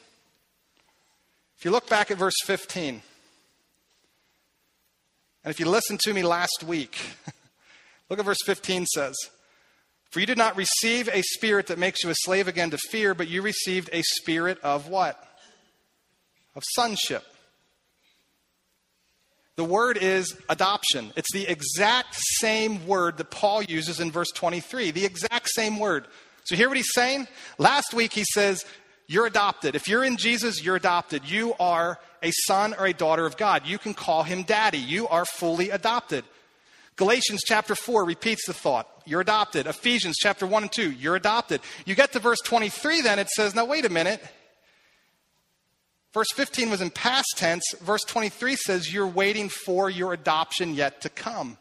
If 1.59 1.65
you 1.65 1.71
look 1.71 1.89
back 1.89 2.11
at 2.11 2.17
verse 2.17 2.37
15, 2.45 3.03
and 5.45 5.51
if 5.51 5.59
you 5.59 5.67
listened 5.67 6.01
to 6.01 6.15
me 6.15 6.23
last 6.23 6.65
week, 6.67 6.99
look 8.09 8.19
at 8.19 8.25
verse 8.25 8.43
15 8.45 8.87
says, 8.87 9.15
For 10.11 10.21
you 10.21 10.27
did 10.27 10.39
not 10.39 10.57
receive 10.57 11.09
a 11.09 11.23
spirit 11.23 11.67
that 11.67 11.79
makes 11.79 12.05
you 12.05 12.11
a 12.11 12.15
slave 12.15 12.47
again 12.47 12.71
to 12.71 12.79
fear, 12.79 13.15
but 13.15 13.29
you 13.29 13.43
received 13.43 13.91
a 13.93 14.03
spirit 14.03 14.59
of 14.63 14.89
what? 14.89 15.23
Of 16.55 16.63
sonship. 16.75 17.25
The 19.57 19.65
word 19.65 19.99
is 20.01 20.35
adoption. 20.49 21.13
It's 21.15 21.33
the 21.33 21.47
exact 21.47 22.15
same 22.15 22.87
word 22.87 23.19
that 23.19 23.31
Paul 23.31 23.63
uses 23.63 24.01
in 24.01 24.11
verse 24.11 24.31
23. 24.31 24.93
The 24.93 25.05
exact 25.05 25.49
same 25.51 25.79
word. 25.79 26.07
So, 26.45 26.57
hear 26.57 26.69
what 26.69 26.77
he's 26.77 26.93
saying? 26.95 27.29
Last 27.59 27.93
week 27.93 28.13
he 28.13 28.25
says, 28.25 28.65
You're 29.07 29.27
adopted. 29.27 29.75
If 29.75 29.89
you're 29.89 30.05
in 30.05 30.17
Jesus, 30.17 30.65
you're 30.65 30.77
adopted. 30.77 31.29
You 31.29 31.55
are 31.61 31.99
a 32.23 32.31
son 32.31 32.75
or 32.79 32.87
a 32.87 32.93
daughter 32.93 33.27
of 33.27 33.37
God. 33.37 33.67
You 33.67 33.79
can 33.79 33.95
call 33.95 34.23
him 34.23 34.43
daddy. 34.43 34.79
You 34.79 35.09
are 35.09 35.25
fully 35.25 35.71
adopted. 35.71 36.25
Galatians 36.97 37.43
chapter 37.45 37.75
4 37.75 38.05
repeats 38.05 38.47
the 38.47 38.53
thought. 38.53 38.89
You're 39.07 39.23
adopted. 39.23 39.67
Ephesians 39.67 40.17
chapter 40.21 40.47
1 40.47 40.65
and 40.65 40.73
2, 40.73 40.93
you're 40.93 41.17
adopted. 41.17 41.61
You 41.87 41.95
get 41.95 42.13
to 42.13 42.19
verse 42.19 42.41
23, 42.41 43.01
then 43.01 43.19
it 43.19 43.29
says, 43.29 43.55
now 43.55 43.65
wait 43.65 43.85
a 43.85 43.89
minute. 43.89 44.23
Verse 46.13 46.31
15 46.35 46.71
was 46.71 46.83
in 46.83 46.91
past 46.91 47.27
tense. 47.37 47.65
Verse 47.81 48.03
23 48.05 48.57
says, 48.57 48.93
you're 48.93 49.07
waiting 49.07 49.49
for 49.49 49.89
your 49.89 50.13
adoption 50.13 50.75
yet 50.75 51.01
to 51.01 51.09
come. 51.09 51.57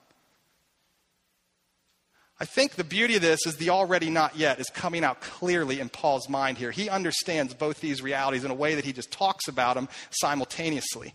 I 2.41 2.45
think 2.45 2.73
the 2.73 2.83
beauty 2.83 3.17
of 3.17 3.21
this 3.21 3.45
is 3.45 3.57
the 3.57 3.69
already 3.69 4.09
not 4.09 4.35
yet 4.35 4.59
is 4.59 4.67
coming 4.71 5.03
out 5.03 5.21
clearly 5.21 5.79
in 5.79 5.89
Paul's 5.89 6.27
mind 6.27 6.57
here. 6.57 6.71
He 6.71 6.89
understands 6.89 7.53
both 7.53 7.79
these 7.81 8.01
realities 8.01 8.43
in 8.43 8.49
a 8.49 8.55
way 8.55 8.73
that 8.73 8.83
he 8.83 8.93
just 8.93 9.11
talks 9.11 9.47
about 9.47 9.75
them 9.75 9.87
simultaneously. 10.09 11.13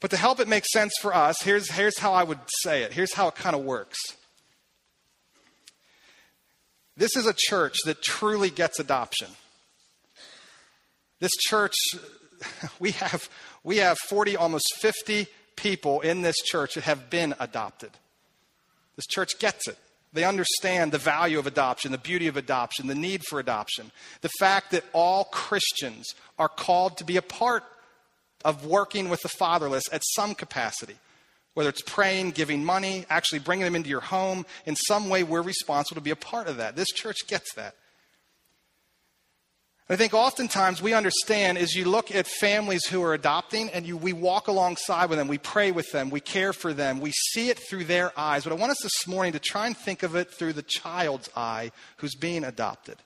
But 0.00 0.12
to 0.12 0.16
help 0.16 0.40
it 0.40 0.48
make 0.48 0.64
sense 0.64 0.94
for 0.98 1.14
us, 1.14 1.42
here's, 1.42 1.70
here's 1.70 1.98
how 1.98 2.14
I 2.14 2.24
would 2.24 2.38
say 2.62 2.84
it. 2.84 2.94
Here's 2.94 3.12
how 3.12 3.28
it 3.28 3.34
kind 3.34 3.54
of 3.54 3.62
works. 3.62 3.98
This 6.96 7.14
is 7.14 7.26
a 7.26 7.34
church 7.36 7.76
that 7.84 8.00
truly 8.00 8.48
gets 8.48 8.78
adoption. 8.78 9.28
This 11.20 11.32
church, 11.32 11.74
we 12.80 12.92
have, 12.92 13.28
we 13.62 13.76
have 13.76 13.98
40, 14.08 14.38
almost 14.38 14.74
50 14.78 15.26
people 15.54 16.00
in 16.00 16.22
this 16.22 16.36
church 16.36 16.76
that 16.76 16.84
have 16.84 17.10
been 17.10 17.34
adopted. 17.38 17.90
This 18.96 19.06
church 19.06 19.38
gets 19.38 19.68
it. 19.68 19.78
They 20.12 20.24
understand 20.24 20.92
the 20.92 20.98
value 20.98 21.40
of 21.40 21.46
adoption, 21.46 21.90
the 21.90 21.98
beauty 21.98 22.28
of 22.28 22.36
adoption, 22.36 22.86
the 22.86 22.94
need 22.94 23.22
for 23.28 23.40
adoption, 23.40 23.90
the 24.20 24.30
fact 24.38 24.70
that 24.70 24.84
all 24.92 25.24
Christians 25.24 26.14
are 26.38 26.48
called 26.48 26.98
to 26.98 27.04
be 27.04 27.16
a 27.16 27.22
part 27.22 27.64
of 28.44 28.64
working 28.64 29.08
with 29.08 29.20
the 29.22 29.28
fatherless 29.28 29.84
at 29.92 30.02
some 30.14 30.34
capacity. 30.34 30.94
Whether 31.54 31.70
it's 31.70 31.82
praying, 31.82 32.32
giving 32.32 32.64
money, 32.64 33.06
actually 33.10 33.38
bringing 33.40 33.64
them 33.64 33.76
into 33.76 33.88
your 33.88 34.00
home, 34.00 34.44
in 34.66 34.76
some 34.76 35.08
way 35.08 35.22
we're 35.22 35.42
responsible 35.42 36.00
to 36.00 36.04
be 36.04 36.10
a 36.10 36.16
part 36.16 36.46
of 36.46 36.58
that. 36.58 36.76
This 36.76 36.88
church 36.88 37.26
gets 37.28 37.52
that. 37.54 37.74
I 39.86 39.96
think 39.96 40.14
oftentimes 40.14 40.80
we 40.80 40.94
understand 40.94 41.58
as 41.58 41.74
you 41.74 41.84
look 41.84 42.14
at 42.14 42.26
families 42.26 42.86
who 42.86 43.02
are 43.02 43.12
adopting 43.12 43.68
and 43.68 43.86
you, 43.86 43.98
we 43.98 44.14
walk 44.14 44.48
alongside 44.48 45.10
with 45.10 45.18
them, 45.18 45.28
we 45.28 45.36
pray 45.36 45.72
with 45.72 45.92
them, 45.92 46.08
we 46.08 46.20
care 46.20 46.54
for 46.54 46.72
them, 46.72 47.00
we 47.00 47.10
see 47.10 47.50
it 47.50 47.58
through 47.58 47.84
their 47.84 48.18
eyes. 48.18 48.44
But 48.44 48.54
I 48.54 48.56
want 48.56 48.72
us 48.72 48.80
this 48.82 49.06
morning 49.06 49.34
to 49.34 49.38
try 49.38 49.66
and 49.66 49.76
think 49.76 50.02
of 50.02 50.14
it 50.14 50.30
through 50.30 50.54
the 50.54 50.62
child's 50.62 51.28
eye 51.36 51.70
who's 51.98 52.14
being 52.14 52.44
adopted. 52.44 52.96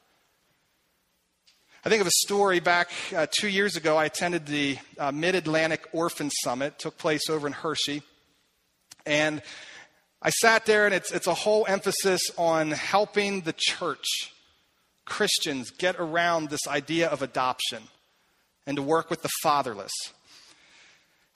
I 1.84 1.88
think 1.88 2.00
of 2.00 2.06
a 2.06 2.12
story 2.12 2.60
back 2.60 2.90
uh, 3.14 3.26
two 3.28 3.48
years 3.48 3.74
ago. 3.74 3.96
I 3.96 4.04
attended 4.04 4.46
the 4.46 4.78
uh, 5.00 5.10
Mid 5.10 5.34
Atlantic 5.34 5.88
Orphan 5.92 6.30
Summit, 6.30 6.74
it 6.74 6.78
took 6.78 6.96
place 6.96 7.28
over 7.28 7.48
in 7.48 7.54
Hershey. 7.54 8.02
And 9.04 9.42
I 10.22 10.30
sat 10.30 10.64
there, 10.64 10.86
and 10.86 10.94
it's, 10.94 11.10
it's 11.10 11.26
a 11.26 11.34
whole 11.34 11.66
emphasis 11.68 12.20
on 12.36 12.70
helping 12.70 13.40
the 13.40 13.54
church 13.56 14.06
Christians 15.08 15.70
get 15.70 15.96
around 15.98 16.50
this 16.50 16.66
idea 16.66 17.08
of 17.08 17.22
adoption 17.22 17.82
and 18.66 18.76
to 18.76 18.82
work 18.82 19.10
with 19.10 19.22
the 19.22 19.30
fatherless. 19.42 19.92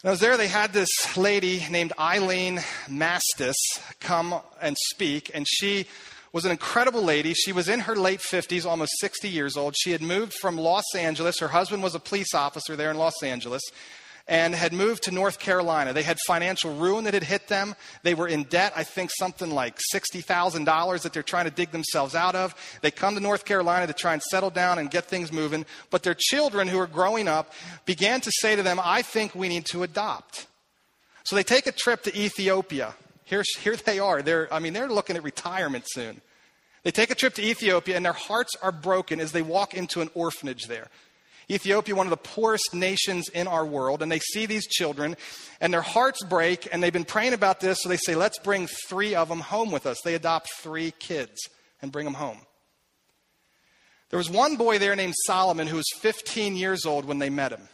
And 0.02 0.08
I 0.08 0.10
was 0.10 0.20
there, 0.20 0.36
they 0.36 0.48
had 0.48 0.72
this 0.72 1.16
lady 1.16 1.64
named 1.70 1.92
Eileen 1.98 2.58
Mastis 2.88 3.56
come 4.00 4.34
and 4.60 4.76
speak, 4.90 5.30
and 5.32 5.46
she 5.48 5.86
was 6.32 6.44
an 6.44 6.50
incredible 6.50 7.02
lady. 7.02 7.34
She 7.34 7.52
was 7.52 7.68
in 7.68 7.80
her 7.80 7.94
late 7.94 8.20
50s, 8.20 8.64
almost 8.64 8.92
60 9.00 9.28
years 9.28 9.56
old. 9.56 9.76
She 9.76 9.92
had 9.92 10.02
moved 10.02 10.34
from 10.34 10.56
Los 10.56 10.94
Angeles. 10.94 11.38
Her 11.38 11.48
husband 11.48 11.82
was 11.82 11.94
a 11.94 12.00
police 12.00 12.34
officer 12.34 12.74
there 12.74 12.90
in 12.90 12.96
Los 12.96 13.22
Angeles 13.22 13.62
and 14.28 14.54
had 14.54 14.72
moved 14.72 15.04
to 15.04 15.10
North 15.10 15.38
Carolina. 15.38 15.92
They 15.92 16.02
had 16.02 16.18
financial 16.26 16.74
ruin 16.74 17.04
that 17.04 17.14
had 17.14 17.24
hit 17.24 17.48
them. 17.48 17.74
They 18.02 18.14
were 18.14 18.28
in 18.28 18.44
debt, 18.44 18.72
I 18.76 18.84
think 18.84 19.10
something 19.18 19.50
like 19.50 19.78
$60,000 19.94 21.02
that 21.02 21.12
they're 21.12 21.22
trying 21.22 21.46
to 21.46 21.50
dig 21.50 21.70
themselves 21.70 22.14
out 22.14 22.34
of. 22.34 22.54
They 22.82 22.90
come 22.90 23.14
to 23.14 23.20
North 23.20 23.44
Carolina 23.44 23.86
to 23.86 23.92
try 23.92 24.12
and 24.12 24.22
settle 24.22 24.50
down 24.50 24.78
and 24.78 24.90
get 24.90 25.06
things 25.06 25.32
moving. 25.32 25.66
But 25.90 26.02
their 26.02 26.16
children, 26.16 26.68
who 26.68 26.78
are 26.78 26.86
growing 26.86 27.28
up, 27.28 27.52
began 27.84 28.20
to 28.22 28.30
say 28.32 28.56
to 28.56 28.62
them, 28.62 28.80
I 28.82 29.02
think 29.02 29.34
we 29.34 29.48
need 29.48 29.66
to 29.66 29.82
adopt. 29.82 30.46
So 31.24 31.36
they 31.36 31.42
take 31.44 31.66
a 31.66 31.72
trip 31.72 32.02
to 32.04 32.18
Ethiopia. 32.18 32.94
Here, 33.24 33.44
here 33.60 33.76
they 33.76 33.98
are. 33.98 34.22
They're, 34.22 34.52
I 34.52 34.58
mean, 34.58 34.72
they're 34.72 34.88
looking 34.88 35.16
at 35.16 35.22
retirement 35.22 35.84
soon. 35.86 36.20
They 36.82 36.90
take 36.90 37.10
a 37.10 37.14
trip 37.14 37.34
to 37.34 37.42
Ethiopia, 37.42 37.96
and 37.96 38.04
their 38.04 38.12
hearts 38.12 38.56
are 38.60 38.72
broken 38.72 39.20
as 39.20 39.32
they 39.32 39.42
walk 39.42 39.74
into 39.74 40.00
an 40.00 40.10
orphanage 40.14 40.64
there. 40.64 40.88
Ethiopia, 41.52 41.94
one 41.94 42.06
of 42.06 42.10
the 42.10 42.16
poorest 42.16 42.74
nations 42.74 43.28
in 43.28 43.46
our 43.46 43.64
world, 43.64 44.02
and 44.02 44.10
they 44.10 44.18
see 44.18 44.46
these 44.46 44.66
children 44.66 45.16
and 45.60 45.72
their 45.72 45.82
hearts 45.82 46.24
break, 46.24 46.68
and 46.72 46.82
they've 46.82 46.92
been 46.92 47.04
praying 47.04 47.34
about 47.34 47.60
this, 47.60 47.78
so 47.82 47.88
they 47.88 47.96
say, 47.96 48.14
let's 48.14 48.38
bring 48.38 48.66
three 48.88 49.14
of 49.14 49.28
them 49.28 49.40
home 49.40 49.70
with 49.70 49.86
us. 49.86 50.00
They 50.02 50.14
adopt 50.14 50.50
three 50.58 50.92
kids 50.98 51.48
and 51.80 51.92
bring 51.92 52.04
them 52.04 52.14
home. 52.14 52.38
There 54.10 54.18
was 54.18 54.28
one 54.28 54.56
boy 54.56 54.78
there 54.78 54.94
named 54.94 55.14
Solomon 55.26 55.66
who 55.66 55.76
was 55.76 55.86
15 56.00 56.56
years 56.56 56.84
old 56.84 57.04
when 57.04 57.18
they 57.18 57.30
met 57.30 57.52
him. 57.52 57.68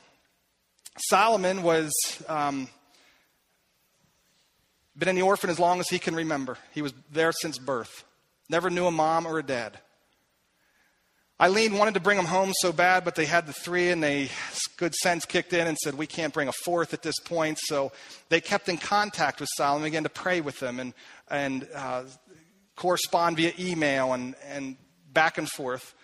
Solomon 1.08 1.62
was 1.62 1.92
um, 2.28 2.68
been 4.96 5.08
in 5.08 5.16
the 5.16 5.22
orphan 5.22 5.50
as 5.50 5.58
long 5.58 5.80
as 5.80 5.88
he 5.88 5.98
can 5.98 6.14
remember. 6.14 6.58
He 6.74 6.82
was 6.82 6.92
there 7.10 7.32
since 7.32 7.58
birth. 7.58 8.04
Never 8.48 8.70
knew 8.70 8.86
a 8.86 8.90
mom 8.90 9.26
or 9.26 9.38
a 9.38 9.42
dad. 9.42 9.78
Eileen 11.40 11.78
wanted 11.78 11.94
to 11.94 12.00
bring 12.00 12.16
them 12.16 12.26
home 12.26 12.52
so 12.60 12.72
bad, 12.72 13.04
but 13.04 13.14
they 13.14 13.24
had 13.24 13.46
the 13.46 13.52
three, 13.52 13.90
and 13.90 14.02
they 14.02 14.28
good 14.76 14.94
sense 14.94 15.24
kicked 15.24 15.52
in 15.52 15.68
and 15.68 15.78
said, 15.78 15.94
"We 15.94 16.06
can't 16.06 16.34
bring 16.34 16.48
a 16.48 16.52
fourth 16.52 16.92
at 16.92 17.02
this 17.02 17.18
point." 17.20 17.58
So 17.60 17.92
they 18.28 18.40
kept 18.40 18.68
in 18.68 18.76
contact 18.76 19.38
with 19.38 19.48
Solomon, 19.56 19.84
began 19.84 20.02
to 20.02 20.08
pray 20.08 20.40
with 20.40 20.58
them, 20.58 20.80
and 20.80 20.94
and 21.30 21.68
uh, 21.74 22.04
correspond 22.74 23.36
via 23.36 23.52
email 23.58 24.14
and 24.14 24.34
and 24.48 24.76
back 25.12 25.38
and 25.38 25.48
forth. 25.48 25.94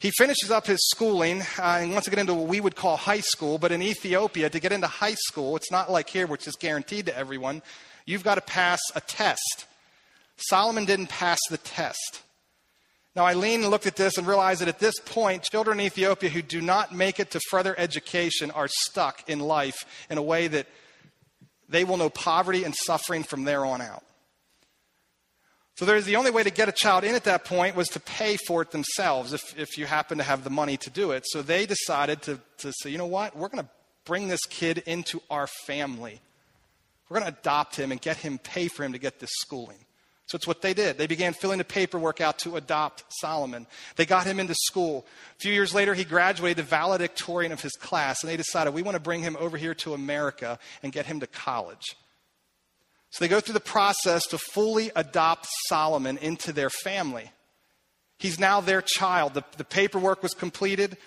He 0.00 0.10
finishes 0.10 0.50
up 0.50 0.66
his 0.66 0.78
schooling 0.90 1.42
uh, 1.58 1.78
and 1.80 1.92
wants 1.92 2.04
to 2.04 2.10
get 2.10 2.20
into 2.20 2.34
what 2.34 2.46
we 2.46 2.60
would 2.60 2.76
call 2.76 2.96
high 2.96 3.20
school. 3.20 3.58
But 3.58 3.72
in 3.72 3.82
Ethiopia, 3.82 4.48
to 4.50 4.60
get 4.60 4.72
into 4.72 4.86
high 4.86 5.14
school, 5.14 5.56
it's 5.56 5.72
not 5.72 5.90
like 5.90 6.08
here, 6.08 6.26
which 6.26 6.46
is 6.46 6.54
guaranteed 6.54 7.06
to 7.06 7.16
everyone. 7.16 7.62
You've 8.06 8.24
got 8.24 8.36
to 8.36 8.40
pass 8.40 8.80
a 8.94 9.00
test. 9.00 9.66
Solomon 10.36 10.84
didn't 10.84 11.08
pass 11.08 11.38
the 11.50 11.58
test. 11.58 12.22
Now, 13.16 13.24
Eileen 13.24 13.68
looked 13.68 13.86
at 13.86 13.96
this 13.96 14.16
and 14.16 14.26
realized 14.26 14.60
that 14.60 14.68
at 14.68 14.78
this 14.78 14.98
point, 15.00 15.42
children 15.42 15.80
in 15.80 15.86
Ethiopia 15.86 16.30
who 16.30 16.42
do 16.42 16.60
not 16.60 16.94
make 16.94 17.18
it 17.18 17.30
to 17.32 17.40
further 17.50 17.74
education 17.78 18.50
are 18.52 18.68
stuck 18.68 19.28
in 19.28 19.40
life 19.40 19.84
in 20.08 20.18
a 20.18 20.22
way 20.22 20.46
that 20.48 20.66
they 21.68 21.84
will 21.84 21.96
know 21.96 22.10
poverty 22.10 22.64
and 22.64 22.74
suffering 22.74 23.24
from 23.24 23.44
there 23.44 23.64
on 23.64 23.80
out. 23.80 24.04
So 25.76 25.84
there's 25.84 26.06
the 26.06 26.16
only 26.16 26.32
way 26.32 26.42
to 26.42 26.50
get 26.50 26.68
a 26.68 26.72
child 26.72 27.04
in 27.04 27.14
at 27.14 27.24
that 27.24 27.44
point 27.44 27.76
was 27.76 27.88
to 27.90 28.00
pay 28.00 28.36
for 28.36 28.62
it 28.62 28.72
themselves 28.72 29.32
if, 29.32 29.56
if 29.56 29.78
you 29.78 29.86
happen 29.86 30.18
to 30.18 30.24
have 30.24 30.42
the 30.42 30.50
money 30.50 30.76
to 30.76 30.90
do 30.90 31.12
it. 31.12 31.24
So 31.28 31.40
they 31.40 31.66
decided 31.66 32.20
to, 32.22 32.40
to 32.58 32.72
say, 32.72 32.90
you 32.90 32.98
know 32.98 33.06
what, 33.06 33.36
we're 33.36 33.48
going 33.48 33.62
to 33.62 33.70
bring 34.04 34.26
this 34.26 34.44
kid 34.44 34.78
into 34.86 35.22
our 35.30 35.46
family. 35.66 36.20
We're 37.08 37.20
going 37.20 37.32
to 37.32 37.38
adopt 37.38 37.76
him 37.76 37.92
and 37.92 38.00
get 38.00 38.16
him, 38.16 38.38
pay 38.38 38.66
for 38.66 38.82
him 38.82 38.92
to 38.92 38.98
get 38.98 39.20
this 39.20 39.30
schooling. 39.34 39.78
So 40.28 40.36
it's 40.36 40.46
what 40.46 40.60
they 40.60 40.74
did. 40.74 40.98
They 40.98 41.06
began 41.06 41.32
filling 41.32 41.56
the 41.56 41.64
paperwork 41.64 42.20
out 42.20 42.38
to 42.40 42.56
adopt 42.56 43.02
Solomon. 43.08 43.66
They 43.96 44.04
got 44.04 44.26
him 44.26 44.38
into 44.38 44.54
school. 44.54 45.06
A 45.36 45.40
few 45.40 45.54
years 45.54 45.72
later, 45.74 45.94
he 45.94 46.04
graduated 46.04 46.58
the 46.58 46.68
valedictorian 46.68 47.50
of 47.50 47.62
his 47.62 47.72
class, 47.72 48.22
and 48.22 48.30
they 48.30 48.36
decided 48.36 48.74
we 48.74 48.82
want 48.82 48.94
to 48.94 49.02
bring 49.02 49.22
him 49.22 49.38
over 49.40 49.56
here 49.56 49.74
to 49.76 49.94
America 49.94 50.58
and 50.82 50.92
get 50.92 51.06
him 51.06 51.20
to 51.20 51.26
college. 51.26 51.96
So 53.08 53.24
they 53.24 53.28
go 53.28 53.40
through 53.40 53.54
the 53.54 53.60
process 53.60 54.26
to 54.26 54.36
fully 54.36 54.90
adopt 54.94 55.48
Solomon 55.66 56.18
into 56.18 56.52
their 56.52 56.68
family. 56.68 57.30
He's 58.18 58.38
now 58.38 58.60
their 58.60 58.82
child. 58.82 59.32
The, 59.32 59.44
the 59.56 59.64
paperwork 59.64 60.22
was 60.22 60.34
completed. 60.34 60.98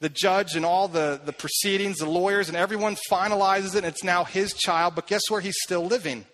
The 0.00 0.08
judge 0.08 0.56
and 0.56 0.64
all 0.64 0.88
the, 0.88 1.20
the 1.22 1.34
proceedings, 1.34 1.98
the 1.98 2.08
lawyers, 2.08 2.48
and 2.48 2.56
everyone 2.56 2.96
finalizes 3.10 3.74
it, 3.74 3.78
and 3.78 3.86
it's 3.86 4.04
now 4.04 4.24
his 4.24 4.54
child. 4.54 4.94
But 4.94 5.06
guess 5.06 5.22
where 5.28 5.42
he's 5.42 5.58
still 5.62 5.84
living? 5.84 6.24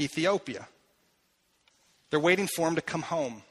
Ethiopia. 0.00 0.68
They're 2.10 2.20
waiting 2.20 2.46
for 2.46 2.68
him 2.68 2.74
to 2.76 2.80
come 2.80 3.02
home. 3.02 3.42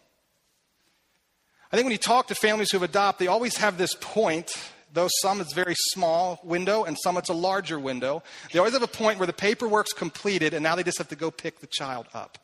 I 1.71 1.75
think 1.75 1.85
when 1.85 1.91
you 1.91 1.97
talk 1.97 2.27
to 2.27 2.35
families 2.35 2.71
who 2.71 2.77
have 2.77 2.89
adopted, 2.89 3.25
they 3.25 3.29
always 3.29 3.57
have 3.57 3.77
this 3.77 3.95
point, 3.99 4.55
though 4.93 5.09
some 5.21 5.41
it's 5.41 5.53
very 5.53 5.75
small 5.75 6.39
window 6.43 6.83
and 6.83 6.97
some 6.97 7.17
it's 7.17 7.29
a 7.29 7.33
larger 7.33 7.79
window. 7.79 8.21
They 8.51 8.59
always 8.59 8.73
have 8.73 8.83
a 8.83 8.87
point 8.87 9.17
where 9.17 9.27
the 9.27 9.33
paperwork's 9.33 9.91
completed 9.91 10.53
and 10.53 10.61
now 10.61 10.75
they 10.75 10.83
just 10.83 10.99
have 10.99 11.09
to 11.09 11.15
go 11.15 11.31
pick 11.31 11.61
the 11.61 11.67
child 11.67 12.07
up. 12.13 12.37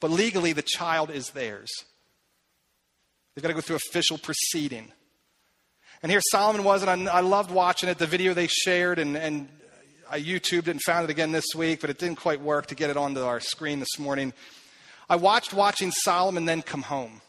But 0.00 0.10
legally, 0.10 0.52
the 0.52 0.62
child 0.62 1.10
is 1.10 1.30
theirs. 1.30 1.70
They've 3.34 3.42
got 3.42 3.48
to 3.48 3.54
go 3.54 3.60
through 3.60 3.76
official 3.76 4.18
proceeding. 4.18 4.92
And 6.02 6.10
here 6.10 6.20
Solomon 6.30 6.64
was, 6.64 6.82
and 6.82 7.08
I 7.08 7.20
loved 7.20 7.50
watching 7.50 7.88
it, 7.88 7.98
the 7.98 8.06
video 8.06 8.34
they 8.34 8.46
shared, 8.46 8.98
and, 8.98 9.16
and 9.16 9.48
I 10.10 10.20
YouTubed 10.20 10.68
it 10.68 10.68
and 10.68 10.82
found 10.82 11.04
it 11.04 11.10
again 11.10 11.32
this 11.32 11.54
week, 11.54 11.80
but 11.80 11.90
it 11.90 11.98
didn't 11.98 12.18
quite 12.18 12.40
work 12.40 12.66
to 12.66 12.74
get 12.74 12.90
it 12.90 12.96
onto 12.96 13.22
our 13.22 13.40
screen 13.40 13.80
this 13.80 13.98
morning. 13.98 14.32
I 15.08 15.16
watched 15.16 15.52
watching 15.52 15.90
Solomon 15.90 16.44
then 16.44 16.62
come 16.62 16.82
home, 16.82 17.20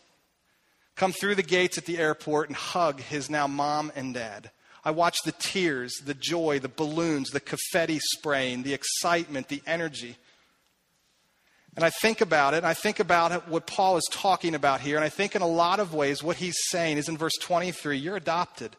come 0.96 1.12
through 1.12 1.36
the 1.36 1.44
gates 1.44 1.78
at 1.78 1.86
the 1.86 1.98
airport 1.98 2.50
and 2.50 2.56
hug 2.56 3.00
his 3.00 3.30
now 3.30 3.48
mom 3.48 3.92
and 3.96 4.14
dad. 4.14 4.52
I 4.84 4.92
watch 4.92 5.18
the 5.26 5.34
tears, 5.34 5.94
the 6.06 6.14
joy, 6.14 6.60
the 6.60 6.70
balloons, 6.70 7.30
the 7.30 7.40
confetti 7.40 8.00
spraying, 8.00 8.64
the 8.64 8.74
excitement, 8.74 9.50
the 9.50 9.62
energy. 9.66 10.16
And 11.76 11.84
I 11.84 11.90
think 11.90 12.22
about 12.22 12.54
it, 12.54 12.58
and 12.58 12.66
I 12.66 12.74
think 12.74 13.00
about 13.00 13.48
what 13.50 13.68
Paul 13.68 13.98
is 13.98 14.08
talking 14.12 14.56
about 14.56 14.82
here, 14.82 14.96
and 14.96 15.06
I 15.06 15.10
think 15.10 15.36
in 15.36 15.42
a 15.42 15.48
lot 15.48 15.80
of 15.80 15.94
ways 15.94 16.24
what 16.24 16.38
he's 16.38 16.58
saying 16.70 16.98
is 16.98 17.10
in 17.10 17.18
verse 17.18 17.36
23 17.42 17.98
you're 17.98 18.16
adopted. 18.16 18.76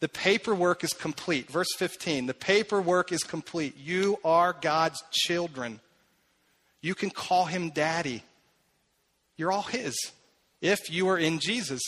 The 0.00 0.08
paperwork 0.08 0.84
is 0.84 0.92
complete. 0.92 1.50
Verse 1.50 1.74
15 1.76 2.26
the 2.26 2.34
paperwork 2.34 3.12
is 3.12 3.24
complete. 3.24 3.76
You 3.76 4.18
are 4.24 4.52
God's 4.52 5.02
children. 5.10 5.80
You 6.80 6.94
can 6.94 7.10
call 7.10 7.46
him 7.46 7.70
daddy. 7.70 8.22
You're 9.36 9.52
all 9.52 9.62
his 9.62 9.96
if 10.60 10.90
you 10.90 11.08
are 11.08 11.18
in 11.18 11.38
Jesus. 11.38 11.80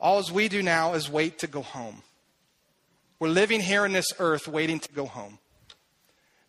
All 0.00 0.22
we 0.32 0.48
do 0.48 0.62
now 0.62 0.94
is 0.94 1.10
wait 1.10 1.38
to 1.40 1.46
go 1.46 1.62
home. 1.62 2.02
We're 3.18 3.28
living 3.28 3.60
here 3.60 3.84
in 3.84 3.92
this 3.92 4.12
earth 4.18 4.46
waiting 4.46 4.78
to 4.78 4.92
go 4.92 5.06
home. 5.06 5.38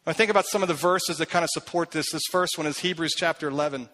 I 0.06 0.13
think 0.13 0.30
about 0.30 0.45
some 0.45 0.62
of 0.62 0.67
the 0.67 0.75
verses 0.75 1.17
that 1.17 1.30
kind 1.30 1.43
of 1.43 1.49
support 1.52 1.91
this. 1.91 2.12
This 2.12 2.21
first 2.32 2.58
one 2.58 2.67
is 2.67 2.80
Hebrews 2.80 3.13
chapter 3.15 3.47
11. 3.47 3.89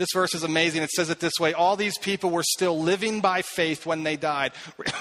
This 0.00 0.14
verse 0.14 0.34
is 0.34 0.44
amazing. 0.44 0.82
It 0.82 0.88
says 0.88 1.10
it 1.10 1.20
this 1.20 1.38
way 1.38 1.52
All 1.52 1.76
these 1.76 1.98
people 1.98 2.30
were 2.30 2.42
still 2.42 2.80
living 2.80 3.20
by 3.20 3.42
faith 3.42 3.84
when 3.84 4.02
they 4.02 4.16
died, 4.16 4.52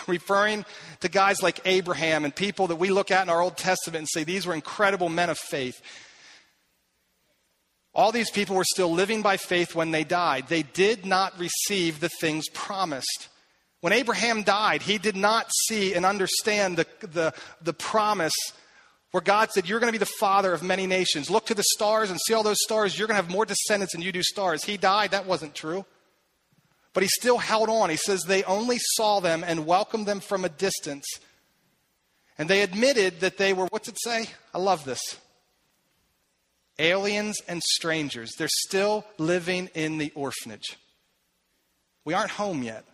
referring 0.08 0.66
to 1.00 1.08
guys 1.08 1.42
like 1.42 1.62
Abraham 1.64 2.26
and 2.26 2.36
people 2.36 2.68
that 2.68 2.76
we 2.76 2.90
look 2.90 3.10
at 3.10 3.24
in 3.24 3.30
our 3.30 3.40
Old 3.40 3.56
Testament 3.56 4.00
and 4.00 4.10
say 4.10 4.26
these 4.26 4.46
were 4.46 4.54
incredible 4.54 5.08
men 5.08 5.30
of 5.30 5.38
faith. 5.38 5.82
All 7.96 8.12
these 8.12 8.30
people 8.30 8.58
were 8.58 8.66
still 8.66 8.92
living 8.92 9.22
by 9.22 9.38
faith 9.38 9.74
when 9.74 9.92
they 9.92 10.04
died. 10.04 10.50
They 10.50 10.64
did 10.64 11.06
not 11.06 11.40
receive 11.40 12.02
the 12.02 12.10
things 12.20 12.50
promised. 12.54 13.30
When 13.80 13.94
Abraham 13.94 14.44
died, 14.44 14.82
he 14.82 14.98
did 14.98 15.16
not 15.16 15.50
see 15.68 15.94
and 15.94 16.06
understand 16.06 16.76
the, 16.76 16.86
the, 17.00 17.34
the 17.62 17.74
promise 17.74 18.36
where 19.12 19.22
God 19.22 19.52
said, 19.52 19.68
You're 19.68 19.80
going 19.80 19.92
to 19.92 19.98
be 19.98 20.04
the 20.04 20.12
father 20.20 20.54
of 20.54 20.64
many 20.64 20.88
nations. 20.88 21.30
Look 21.30 21.46
to 21.48 21.56
the 21.56 21.64
stars 21.64 22.10
and 22.10 22.20
see 22.20 22.34
all 22.34 22.44
those 22.44 22.62
stars. 22.62 22.98
You're 22.98 23.08
going 23.08 23.18
to 23.18 23.24
have 23.24 23.32
more 23.32 23.46
descendants 23.46 23.94
than 23.94 24.02
you 24.02 24.12
do 24.12 24.24
stars. 24.24 24.64
He 24.64 24.78
died. 24.78 25.12
That 25.12 25.26
wasn't 25.26 25.56
true. 25.56 25.86
But 26.94 27.04
he 27.04 27.10
still 27.10 27.38
held 27.38 27.70
on. 27.70 27.90
He 27.90 27.98
says, 27.98 28.24
They 28.24 28.44
only 28.44 28.78
saw 28.80 29.20
them 29.20 29.44
and 29.46 29.66
welcomed 29.66 30.08
them 30.08 30.20
from 30.20 30.46
a 30.46 30.50
distance. 30.50 31.06
And 32.38 32.50
they 32.50 32.62
admitted 32.62 33.20
that 33.20 33.38
they 33.38 33.52
were, 33.52 33.66
what's 33.66 33.90
it 33.90 33.98
say? 34.02 34.28
I 34.54 34.60
love 34.60 34.86
this 34.86 35.02
aliens 36.80 37.42
and 37.48 37.62
strangers. 37.62 38.32
They're 38.38 38.48
still 38.50 39.06
living 39.18 39.70
in 39.76 39.98
the 39.98 40.12
orphanage. 40.16 40.78
We 42.06 42.14
aren't 42.14 42.32
home 42.32 42.64
yet. 42.64 42.86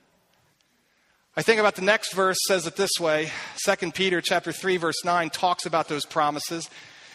I 1.38 1.41
think 1.41 1.60
about 1.60 1.76
the 1.76 1.82
next 1.82 2.13
verse 2.13 2.38
says 2.48 2.65
it 2.65 2.78
this 2.78 2.98
way. 2.98 3.30
2 3.65 3.91
Peter 3.91 4.21
chapter 4.21 4.54
3 4.54 4.78
verse 4.78 5.04
9 5.04 5.30
talks 5.30 5.65
about 5.65 5.89
those 5.89 6.06
promises. 6.06 6.69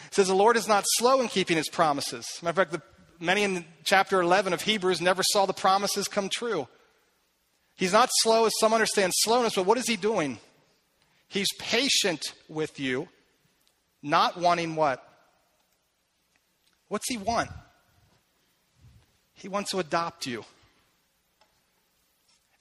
It 0.07 0.13
says 0.13 0.27
the 0.27 0.35
Lord 0.35 0.57
is 0.57 0.67
not 0.67 0.83
slow 0.85 1.21
in 1.21 1.27
keeping 1.27 1.57
his 1.57 1.69
promises. 1.69 2.27
Matter 2.43 2.61
of 2.61 2.69
fact, 2.69 2.71
the, 2.71 3.23
many 3.23 3.41
in 3.41 3.65
chapter 3.83 4.21
11 4.21 4.53
of 4.53 4.61
Hebrews 4.61 5.01
never 5.01 5.23
saw 5.23 5.47
the 5.47 5.53
promises 5.53 6.07
come 6.07 6.29
true. 6.29 6.67
He's 7.75 7.93
not 7.93 8.09
slow 8.19 8.45
as 8.45 8.51
some 8.59 8.73
understand 8.73 9.11
slowness, 9.15 9.55
but 9.55 9.65
what 9.65 9.79
is 9.79 9.87
he 9.87 9.95
doing? 9.95 10.37
He's 11.27 11.47
patient 11.57 12.21
with 12.47 12.79
you, 12.79 13.07
not 14.03 14.37
wanting 14.37 14.75
what? 14.75 15.03
What's 16.89 17.09
he 17.09 17.17
want? 17.17 17.49
He 19.33 19.47
wants 19.47 19.71
to 19.71 19.79
adopt 19.79 20.27
you. 20.27 20.45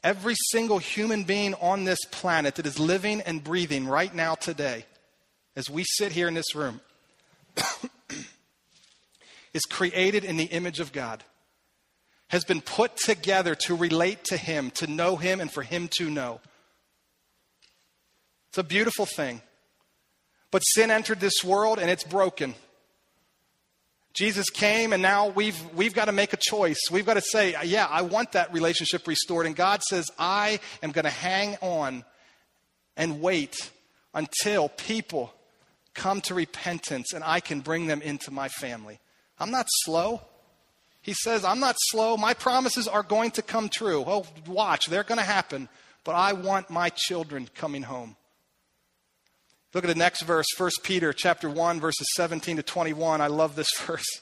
Every 0.02 0.34
single 0.50 0.78
human 0.78 1.24
being 1.24 1.54
on 1.54 1.84
this 1.84 1.98
planet 2.10 2.54
that 2.54 2.66
is 2.66 2.78
living 2.78 3.20
and 3.20 3.44
breathing 3.44 3.86
right 3.86 4.14
now 4.14 4.34
today, 4.34 4.86
as 5.56 5.68
we 5.68 5.84
sit 5.84 6.12
here 6.12 6.26
in 6.26 6.34
this 6.34 6.54
room, 6.54 6.80
is 9.52 9.62
created 9.68 10.24
in 10.24 10.38
the 10.38 10.44
image 10.44 10.80
of 10.80 10.92
God, 10.92 11.22
has 12.28 12.44
been 12.44 12.62
put 12.62 12.96
together 12.96 13.54
to 13.66 13.76
relate 13.76 14.24
to 14.24 14.36
Him, 14.38 14.70
to 14.72 14.86
know 14.86 15.16
Him, 15.16 15.40
and 15.40 15.52
for 15.52 15.62
Him 15.62 15.88
to 15.98 16.08
know. 16.08 16.40
It's 18.48 18.58
a 18.58 18.64
beautiful 18.64 19.06
thing. 19.06 19.42
But 20.50 20.60
sin 20.60 20.90
entered 20.90 21.20
this 21.20 21.44
world 21.44 21.78
and 21.78 21.90
it's 21.90 22.04
broken. 22.04 22.54
Jesus 24.12 24.50
came 24.50 24.92
and 24.92 25.02
now 25.02 25.28
we've, 25.28 25.58
we've 25.74 25.94
got 25.94 26.06
to 26.06 26.12
make 26.12 26.32
a 26.32 26.36
choice. 26.36 26.80
We've 26.90 27.06
got 27.06 27.14
to 27.14 27.20
say, 27.20 27.54
yeah, 27.64 27.86
I 27.88 28.02
want 28.02 28.32
that 28.32 28.52
relationship 28.52 29.06
restored. 29.06 29.46
And 29.46 29.54
God 29.54 29.82
says, 29.82 30.10
I 30.18 30.60
am 30.82 30.90
going 30.90 31.04
to 31.04 31.10
hang 31.10 31.56
on 31.60 32.04
and 32.96 33.20
wait 33.20 33.70
until 34.12 34.68
people 34.68 35.32
come 35.94 36.20
to 36.22 36.34
repentance 36.34 37.12
and 37.12 37.22
I 37.24 37.40
can 37.40 37.60
bring 37.60 37.86
them 37.86 38.02
into 38.02 38.30
my 38.30 38.48
family. 38.48 38.98
I'm 39.38 39.50
not 39.50 39.66
slow. 39.84 40.20
He 41.02 41.14
says, 41.14 41.44
I'm 41.44 41.60
not 41.60 41.76
slow. 41.78 42.16
My 42.16 42.34
promises 42.34 42.86
are 42.86 43.02
going 43.02 43.30
to 43.32 43.42
come 43.42 43.68
true. 43.68 44.04
Oh, 44.06 44.26
watch, 44.46 44.86
they're 44.86 45.04
going 45.04 45.18
to 45.18 45.24
happen. 45.24 45.68
But 46.04 46.14
I 46.14 46.32
want 46.32 46.68
my 46.68 46.90
children 46.90 47.48
coming 47.54 47.82
home. 47.82 48.16
Look 49.72 49.84
at 49.84 49.88
the 49.88 49.94
next 49.94 50.22
verse, 50.22 50.46
1 50.56 50.70
Peter 50.82 51.12
chapter 51.12 51.48
1 51.48 51.80
verses 51.80 52.06
17 52.16 52.56
to 52.56 52.62
21. 52.62 53.20
I 53.20 53.28
love 53.28 53.56
this 53.56 53.70
verse. 53.86 54.20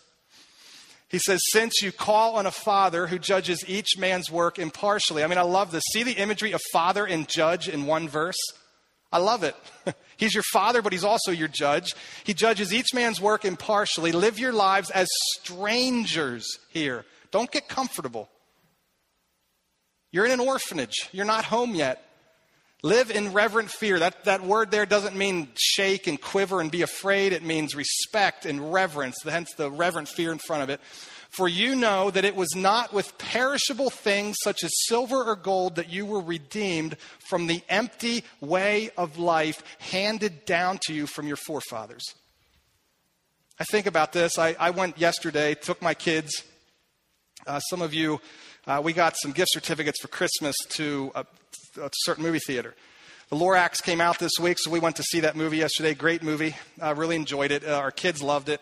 He 1.08 1.18
says, 1.18 1.40
Since 1.52 1.80
you 1.82 1.90
call 1.90 2.36
on 2.36 2.46
a 2.46 2.50
father 2.50 3.06
who 3.06 3.18
judges 3.18 3.64
each 3.66 3.96
man's 3.98 4.30
work 4.30 4.58
impartially. 4.58 5.24
I 5.24 5.26
mean, 5.26 5.38
I 5.38 5.42
love 5.42 5.72
this. 5.72 5.84
See 5.92 6.02
the 6.02 6.12
imagery 6.12 6.52
of 6.52 6.60
father 6.72 7.06
and 7.06 7.26
judge 7.26 7.68
in 7.68 7.86
one 7.86 8.08
verse? 8.08 8.36
I 9.10 9.18
love 9.18 9.42
it. 9.42 9.56
he's 10.18 10.34
your 10.34 10.44
father, 10.52 10.82
but 10.82 10.92
he's 10.92 11.04
also 11.04 11.30
your 11.30 11.48
judge. 11.48 11.94
He 12.24 12.34
judges 12.34 12.74
each 12.74 12.92
man's 12.92 13.20
work 13.20 13.46
impartially. 13.46 14.12
Live 14.12 14.38
your 14.38 14.52
lives 14.52 14.90
as 14.90 15.08
strangers 15.40 16.58
here. 16.68 17.06
Don't 17.30 17.50
get 17.50 17.68
comfortable. 17.68 18.28
You're 20.10 20.26
in 20.26 20.32
an 20.32 20.40
orphanage, 20.40 21.08
you're 21.12 21.26
not 21.26 21.44
home 21.44 21.74
yet. 21.74 22.02
Live 22.82 23.10
in 23.10 23.32
reverent 23.32 23.70
fear. 23.70 23.98
That, 23.98 24.24
that 24.24 24.42
word 24.42 24.70
there 24.70 24.86
doesn't 24.86 25.16
mean 25.16 25.48
shake 25.56 26.06
and 26.06 26.20
quiver 26.20 26.60
and 26.60 26.70
be 26.70 26.82
afraid. 26.82 27.32
It 27.32 27.42
means 27.42 27.74
respect 27.74 28.46
and 28.46 28.72
reverence, 28.72 29.16
hence 29.24 29.52
the 29.54 29.70
reverent 29.70 30.08
fear 30.08 30.30
in 30.30 30.38
front 30.38 30.62
of 30.62 30.70
it. 30.70 30.80
For 31.30 31.48
you 31.48 31.74
know 31.74 32.10
that 32.10 32.24
it 32.24 32.36
was 32.36 32.54
not 32.54 32.92
with 32.92 33.18
perishable 33.18 33.90
things 33.90 34.36
such 34.42 34.64
as 34.64 34.70
silver 34.86 35.24
or 35.24 35.36
gold 35.36 35.76
that 35.76 35.90
you 35.90 36.06
were 36.06 36.20
redeemed 36.20 36.96
from 37.28 37.48
the 37.48 37.62
empty 37.68 38.24
way 38.40 38.90
of 38.96 39.18
life 39.18 39.62
handed 39.78 40.46
down 40.46 40.78
to 40.86 40.94
you 40.94 41.06
from 41.06 41.26
your 41.26 41.36
forefathers. 41.36 42.04
I 43.60 43.64
think 43.64 43.86
about 43.86 44.12
this. 44.12 44.38
I, 44.38 44.54
I 44.58 44.70
went 44.70 44.98
yesterday, 44.98 45.54
took 45.54 45.82
my 45.82 45.94
kids. 45.94 46.44
Uh, 47.46 47.58
some 47.58 47.82
of 47.82 47.92
you, 47.92 48.20
uh, 48.66 48.80
we 48.82 48.92
got 48.92 49.16
some 49.16 49.32
gift 49.32 49.50
certificates 49.52 50.00
for 50.00 50.08
Christmas 50.08 50.56
to 50.70 51.10
uh, 51.14 51.24
a 51.80 51.90
certain 51.92 52.24
movie 52.24 52.38
theater. 52.38 52.74
The 53.30 53.36
Lorax 53.36 53.82
came 53.82 54.00
out 54.00 54.18
this 54.18 54.38
week, 54.40 54.58
so 54.58 54.70
we 54.70 54.80
went 54.80 54.96
to 54.96 55.02
see 55.02 55.20
that 55.20 55.36
movie 55.36 55.58
yesterday. 55.58 55.94
Great 55.94 56.22
movie. 56.22 56.56
Uh, 56.80 56.94
really 56.94 57.16
enjoyed 57.16 57.50
it. 57.50 57.62
Uh, 57.62 57.76
our 57.76 57.90
kids 57.90 58.22
loved 58.22 58.48
it. 58.48 58.60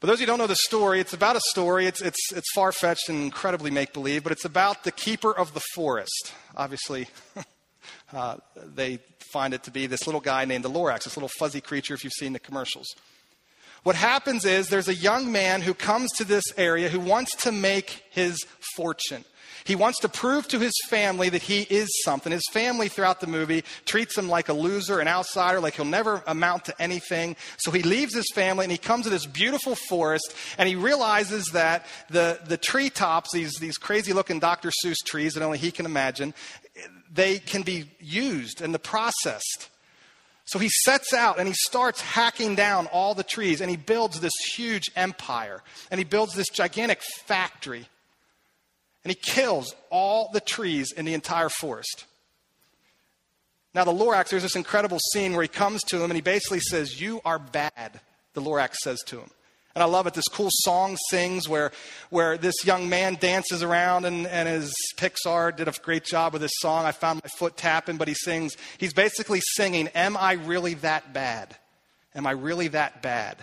But 0.00 0.06
those 0.06 0.16
of 0.16 0.20
you 0.20 0.26
who 0.26 0.32
don't 0.32 0.38
know 0.38 0.46
the 0.46 0.54
story, 0.54 1.00
it's 1.00 1.12
about 1.12 1.34
a 1.34 1.40
story. 1.40 1.86
It's, 1.86 2.00
it's, 2.00 2.32
it's 2.32 2.48
far 2.54 2.70
fetched 2.70 3.08
and 3.08 3.20
incredibly 3.20 3.72
make 3.72 3.92
believe, 3.92 4.22
but 4.22 4.30
it's 4.30 4.44
about 4.44 4.84
the 4.84 4.92
keeper 4.92 5.36
of 5.36 5.54
the 5.54 5.62
forest. 5.74 6.32
Obviously, 6.56 7.08
uh, 8.12 8.36
they 8.54 9.00
find 9.32 9.52
it 9.52 9.64
to 9.64 9.72
be 9.72 9.88
this 9.88 10.06
little 10.06 10.20
guy 10.20 10.44
named 10.44 10.64
the 10.64 10.70
Lorax, 10.70 11.04
this 11.04 11.16
little 11.16 11.30
fuzzy 11.38 11.60
creature, 11.60 11.94
if 11.94 12.04
you've 12.04 12.12
seen 12.12 12.32
the 12.32 12.38
commercials. 12.38 12.86
What 13.82 13.96
happens 13.96 14.44
is 14.44 14.68
there's 14.68 14.88
a 14.88 14.94
young 14.94 15.32
man 15.32 15.62
who 15.62 15.74
comes 15.74 16.12
to 16.12 16.24
this 16.24 16.44
area 16.56 16.88
who 16.88 17.00
wants 17.00 17.34
to 17.42 17.50
make 17.50 18.04
his 18.10 18.38
fortune. 18.76 19.24
He 19.68 19.76
wants 19.76 19.98
to 19.98 20.08
prove 20.08 20.48
to 20.48 20.58
his 20.58 20.72
family 20.88 21.28
that 21.28 21.42
he 21.42 21.60
is 21.60 21.90
something. 22.02 22.32
His 22.32 22.48
family 22.52 22.88
throughout 22.88 23.20
the 23.20 23.26
movie 23.26 23.64
treats 23.84 24.16
him 24.16 24.26
like 24.26 24.48
a 24.48 24.54
loser, 24.54 24.98
an 24.98 25.08
outsider, 25.08 25.60
like 25.60 25.74
he'll 25.74 25.84
never 25.84 26.22
amount 26.26 26.64
to 26.64 26.82
anything. 26.82 27.36
So 27.58 27.70
he 27.70 27.82
leaves 27.82 28.14
his 28.14 28.24
family 28.34 28.64
and 28.64 28.72
he 28.72 28.78
comes 28.78 29.04
to 29.04 29.10
this 29.10 29.26
beautiful 29.26 29.74
forest 29.74 30.34
and 30.56 30.70
he 30.70 30.74
realizes 30.74 31.48
that 31.48 31.84
the, 32.08 32.40
the 32.46 32.56
treetops, 32.56 33.30
these, 33.34 33.56
these 33.56 33.76
crazy 33.76 34.14
looking 34.14 34.38
Dr. 34.38 34.70
Seuss 34.70 35.04
trees 35.04 35.34
that 35.34 35.42
only 35.42 35.58
he 35.58 35.70
can 35.70 35.84
imagine, 35.84 36.32
they 37.12 37.38
can 37.38 37.60
be 37.60 37.90
used 38.00 38.62
and 38.62 38.72
the 38.72 38.78
processed. 38.78 39.68
So 40.46 40.58
he 40.58 40.70
sets 40.70 41.12
out 41.12 41.38
and 41.38 41.46
he 41.46 41.52
starts 41.52 42.00
hacking 42.00 42.54
down 42.54 42.86
all 42.86 43.14
the 43.14 43.22
trees 43.22 43.60
and 43.60 43.68
he 43.68 43.76
builds 43.76 44.20
this 44.20 44.32
huge 44.54 44.90
empire 44.96 45.62
and 45.90 45.98
he 45.98 46.04
builds 46.04 46.32
this 46.32 46.48
gigantic 46.48 47.02
factory 47.02 47.86
and 49.04 49.10
he 49.10 49.14
kills 49.14 49.74
all 49.90 50.30
the 50.32 50.40
trees 50.40 50.92
in 50.92 51.04
the 51.04 51.14
entire 51.14 51.48
forest. 51.48 52.04
Now, 53.74 53.84
the 53.84 53.92
Lorax, 53.92 54.30
there's 54.30 54.42
this 54.42 54.56
incredible 54.56 54.98
scene 55.12 55.32
where 55.32 55.42
he 55.42 55.48
comes 55.48 55.82
to 55.84 55.96
him 55.96 56.10
and 56.10 56.14
he 56.14 56.20
basically 56.20 56.60
says, 56.60 57.00
You 57.00 57.20
are 57.24 57.38
bad, 57.38 58.00
the 58.34 58.40
Lorax 58.40 58.74
says 58.82 59.00
to 59.06 59.20
him. 59.20 59.30
And 59.74 59.82
I 59.84 59.86
love 59.86 60.08
it. 60.08 60.14
This 60.14 60.26
cool 60.26 60.48
song 60.50 60.96
sings 61.08 61.48
where, 61.48 61.70
where 62.10 62.36
this 62.36 62.64
young 62.64 62.88
man 62.88 63.16
dances 63.20 63.62
around, 63.62 64.06
and, 64.06 64.26
and 64.26 64.48
his 64.48 64.74
Pixar 64.96 65.54
did 65.54 65.68
a 65.68 65.72
great 65.82 66.02
job 66.02 66.32
with 66.32 66.42
this 66.42 66.54
song. 66.56 66.84
I 66.84 66.90
found 66.90 67.20
my 67.22 67.28
foot 67.38 67.56
tapping, 67.56 67.96
but 67.96 68.08
he 68.08 68.14
sings, 68.14 68.56
he's 68.78 68.92
basically 68.92 69.40
singing, 69.40 69.86
Am 69.88 70.16
I 70.16 70.32
really 70.32 70.74
that 70.74 71.12
bad? 71.12 71.54
Am 72.14 72.26
I 72.26 72.32
really 72.32 72.68
that 72.68 73.02
bad? 73.02 73.36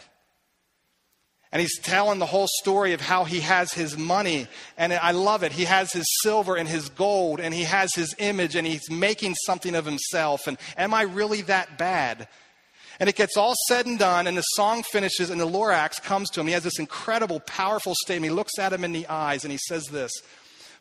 And 1.56 1.62
he's 1.62 1.80
telling 1.80 2.20
the 2.20 2.26
whole 2.26 2.50
story 2.60 2.92
of 2.92 3.00
how 3.00 3.24
he 3.24 3.40
has 3.40 3.72
his 3.72 3.98
money. 3.98 4.48
And 4.78 4.92
I 4.92 5.12
love 5.12 5.42
it. 5.42 5.54
He 5.54 5.64
has 5.64 5.94
his 5.94 6.06
silver 6.22 6.58
and 6.58 6.68
his 6.68 6.90
gold, 6.90 7.40
and 7.40 7.54
he 7.54 7.64
has 7.64 7.96
his 7.96 8.14
image, 8.20 8.58
and 8.58 8.68
he's 8.68 8.92
making 8.92 9.36
something 9.46 9.74
of 9.74 9.86
himself. 9.86 10.48
And 10.48 10.58
am 10.76 10.94
I 10.94 11.04
really 11.04 11.44
that 11.44 11.78
bad? 11.78 12.28
And 13.00 13.08
it 13.08 13.16
gets 13.16 13.38
all 13.38 13.54
said 13.70 13.86
and 13.86 13.98
done, 13.98 14.28
and 14.28 14.38
the 14.38 14.42
song 14.42 14.84
finishes, 14.84 15.30
and 15.30 15.40
the 15.40 15.48
Lorax 15.48 16.04
comes 16.04 16.30
to 16.32 16.42
him. 16.42 16.48
He 16.48 16.52
has 16.52 16.64
this 16.64 16.78
incredible, 16.78 17.40
powerful 17.40 17.96
statement. 18.04 18.32
He 18.32 18.36
looks 18.36 18.60
at 18.60 18.74
him 18.74 18.84
in 18.84 18.92
the 18.92 19.08
eyes, 19.08 19.46
and 19.46 19.52
he 19.54 19.60
says 19.70 19.86
this 19.86 20.12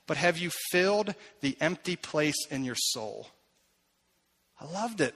But 0.09 0.17
have 0.17 0.39
you 0.39 0.51
filled 0.73 1.15
the 1.41 1.57
empty 1.61 1.95
place 1.95 2.49
in 2.51 2.65
your 2.65 2.75
soul? 2.75 3.29
I 4.61 4.65
loved 4.65 5.01
it. 5.01 5.15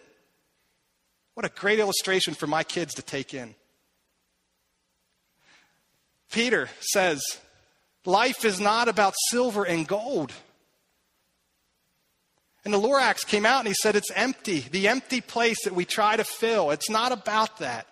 What 1.34 1.46
a 1.46 1.48
great 1.48 1.80
illustration 1.80 2.34
for 2.34 2.46
my 2.46 2.62
kids 2.62 2.94
to 2.94 3.02
take 3.02 3.34
in. 3.34 3.56
Peter 6.30 6.68
says, 6.80 7.20
Life 8.04 8.44
is 8.44 8.60
not 8.60 8.88
about 8.88 9.14
silver 9.28 9.64
and 9.64 9.86
gold. 9.86 10.32
And 12.64 12.74
the 12.74 12.78
Lorax 12.78 13.26
came 13.26 13.46
out 13.46 13.60
and 13.60 13.68
he 13.68 13.74
said, 13.74 13.96
It's 13.96 14.10
empty. 14.14 14.60
The 14.60 14.88
empty 14.88 15.20
place 15.20 15.64
that 15.64 15.74
we 15.74 15.84
try 15.84 16.16
to 16.16 16.24
fill. 16.24 16.70
It's 16.70 16.90
not 16.90 17.12
about 17.12 17.58
that. 17.58 17.86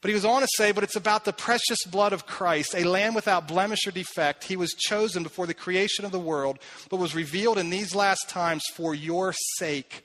But 0.00 0.08
he 0.08 0.14
was 0.14 0.24
on 0.24 0.42
to 0.42 0.48
say, 0.56 0.72
But 0.72 0.84
it's 0.84 0.96
about 0.96 1.24
the 1.24 1.32
precious 1.32 1.84
blood 1.86 2.12
of 2.12 2.26
Christ, 2.26 2.74
a 2.74 2.84
lamb 2.84 3.14
without 3.14 3.48
blemish 3.48 3.86
or 3.86 3.90
defect. 3.92 4.44
He 4.44 4.56
was 4.56 4.72
chosen 4.72 5.22
before 5.22 5.46
the 5.46 5.54
creation 5.54 6.04
of 6.04 6.12
the 6.12 6.18
world, 6.18 6.58
but 6.90 6.98
was 6.98 7.14
revealed 7.14 7.56
in 7.56 7.70
these 7.70 7.94
last 7.94 8.28
times 8.28 8.64
for 8.74 8.94
your 8.94 9.32
sake. 9.56 10.04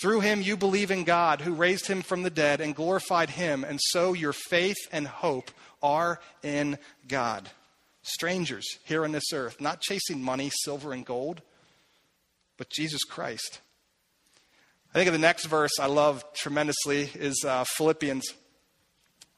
Through 0.00 0.20
him, 0.20 0.42
you 0.42 0.56
believe 0.56 0.90
in 0.90 1.04
God, 1.04 1.40
who 1.40 1.54
raised 1.54 1.86
him 1.86 2.02
from 2.02 2.22
the 2.22 2.30
dead 2.30 2.60
and 2.60 2.74
glorified 2.74 3.30
him, 3.30 3.64
and 3.64 3.80
so 3.80 4.12
your 4.12 4.32
faith 4.32 4.76
and 4.90 5.06
hope 5.06 5.50
are 5.82 6.20
in 6.42 6.78
God 7.06 7.48
strangers 8.04 8.66
here 8.84 9.04
on 9.04 9.12
this 9.12 9.32
earth, 9.32 9.60
not 9.60 9.80
chasing 9.80 10.22
money, 10.22 10.50
silver, 10.62 10.92
and 10.92 11.04
gold, 11.04 11.40
but 12.56 12.70
Jesus 12.70 13.02
Christ. 13.02 13.60
I 14.90 14.98
think 14.98 15.08
of 15.08 15.12
the 15.12 15.18
next 15.18 15.46
verse 15.46 15.72
I 15.80 15.86
love 15.86 16.24
tremendously 16.34 17.10
is 17.14 17.42
uh, 17.44 17.64
Philippians. 17.76 18.24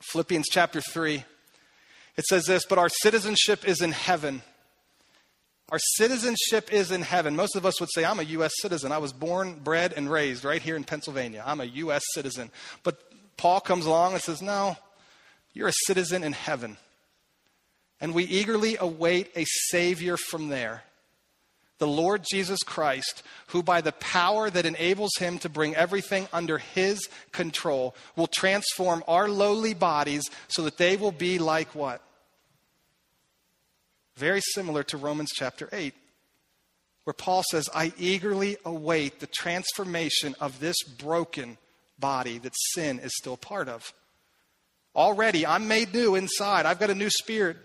Philippians 0.03 0.47
chapter 0.51 0.81
3. 0.81 1.25
It 2.17 2.25
says 2.25 2.45
this, 2.45 2.67
but 2.67 2.79
our 2.79 2.89
citizenship 2.89 3.67
is 3.67 3.81
in 3.81 3.93
heaven. 3.93 4.43
Our 5.71 5.79
citizenship 5.81 6.73
is 6.73 6.93
in 6.93 7.03
heaven. 7.03 7.35
Most 7.35 7.57
of 7.57 7.67
us 7.67 7.81
would 7.81 7.91
say, 7.93 8.05
I'm 8.05 8.21
a 8.21 8.25
U.S. 8.25 8.53
citizen. 8.61 8.93
I 8.93 8.99
was 8.99 9.13
born, 9.13 9.59
bred, 9.65 9.93
and 9.97 10.11
raised 10.11 10.45
right 10.45 10.63
here 10.63 10.77
in 10.77 10.85
Pennsylvania. 10.85 11.43
I'm 11.45 11.61
a 11.61 11.65
U.S. 11.65 12.03
citizen. 12.15 12.51
But 12.85 13.03
Paul 13.37 13.61
comes 13.61 13.85
along 13.85 14.13
and 14.13 14.23
says, 14.23 14.41
No, 14.41 14.77
you're 15.53 15.69
a 15.69 15.85
citizen 15.87 16.23
in 16.23 16.33
heaven. 16.33 16.77
And 18.01 18.15
we 18.15 18.25
eagerly 18.25 18.77
await 18.79 19.31
a 19.35 19.45
Savior 19.71 20.17
from 20.17 20.49
there, 20.49 20.85
the 21.79 21.89
Lord 21.89 22.25
Jesus 22.31 22.63
Christ, 22.63 23.23
who 23.49 23.63
by 23.63 23.81
the 23.81 23.93
power 23.93 24.51
that 24.51 24.67
enables 24.67 25.17
him 25.19 25.39
to 25.41 25.49
bring 25.49 25.75
everything 25.75 26.29
under 26.33 26.59
his 26.59 27.09
control 27.33 27.95
will 28.15 28.27
transform 28.27 29.03
our 29.09 29.29
lowly 29.29 29.75
bodies 29.75 30.23
so 30.47 30.63
that 30.63 30.77
they 30.77 30.97
will 30.97 31.13
be 31.13 31.39
like 31.39 31.75
what? 31.75 32.03
Very 34.17 34.41
similar 34.41 34.83
to 34.85 34.97
Romans 34.97 35.31
chapter 35.35 35.69
8, 35.73 35.95
where 37.05 37.15
Paul 37.15 37.43
says, 37.51 37.69
I 37.75 37.93
eagerly 37.99 38.57
await 38.65 39.21
the 39.21 39.27
transformation 39.27 40.35
of 40.41 40.61
this 40.61 40.83
broken 40.83 41.59
body 41.99 42.39
that 42.39 42.53
sin 42.75 42.99
is 42.99 43.13
still 43.17 43.37
part 43.37 43.69
of. 43.69 43.93
Already, 44.95 45.47
I'm 45.47 45.69
made 45.69 45.93
new 45.93 46.15
inside. 46.15 46.67
I've 46.67 46.81
got 46.81 46.91
a 46.91 46.95
new 46.95 47.11
spirit 47.11 47.59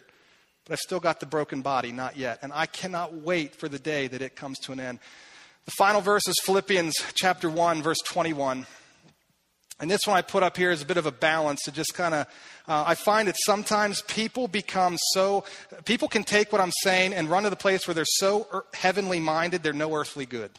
but 0.65 0.73
I've 0.73 0.79
still 0.79 0.99
got 0.99 1.19
the 1.19 1.25
broken 1.25 1.61
body, 1.61 1.91
not 1.91 2.17
yet. 2.17 2.39
And 2.41 2.53
I 2.53 2.65
cannot 2.65 3.13
wait 3.13 3.55
for 3.55 3.67
the 3.67 3.79
day 3.79 4.07
that 4.07 4.21
it 4.21 4.35
comes 4.35 4.59
to 4.59 4.71
an 4.71 4.79
end. 4.79 4.99
The 5.65 5.71
final 5.71 6.01
verse 6.01 6.27
is 6.27 6.39
Philippians 6.43 6.93
chapter 7.15 7.49
1, 7.49 7.81
verse 7.81 7.99
21. 8.05 8.65
And 9.81 9.89
this 9.89 10.01
one 10.05 10.15
I 10.15 10.21
put 10.21 10.43
up 10.43 10.55
here 10.55 10.69
is 10.69 10.83
a 10.83 10.85
bit 10.85 10.97
of 10.97 11.07
a 11.07 11.11
balance 11.11 11.63
to 11.63 11.71
just 11.71 11.95
kind 11.95 12.13
of, 12.13 12.27
uh, 12.67 12.83
I 12.85 12.93
find 12.93 13.27
that 13.27 13.35
sometimes 13.35 14.03
people 14.03 14.47
become 14.47 14.97
so, 15.13 15.43
people 15.85 16.07
can 16.07 16.23
take 16.23 16.51
what 16.51 16.61
I'm 16.61 16.71
saying 16.83 17.13
and 17.13 17.27
run 17.27 17.43
to 17.43 17.49
the 17.49 17.55
place 17.55 17.87
where 17.87 17.95
they're 17.95 18.05
so 18.05 18.47
er- 18.53 18.65
heavenly 18.75 19.19
minded, 19.19 19.63
they're 19.63 19.73
no 19.73 19.95
earthly 19.95 20.27
good. 20.27 20.51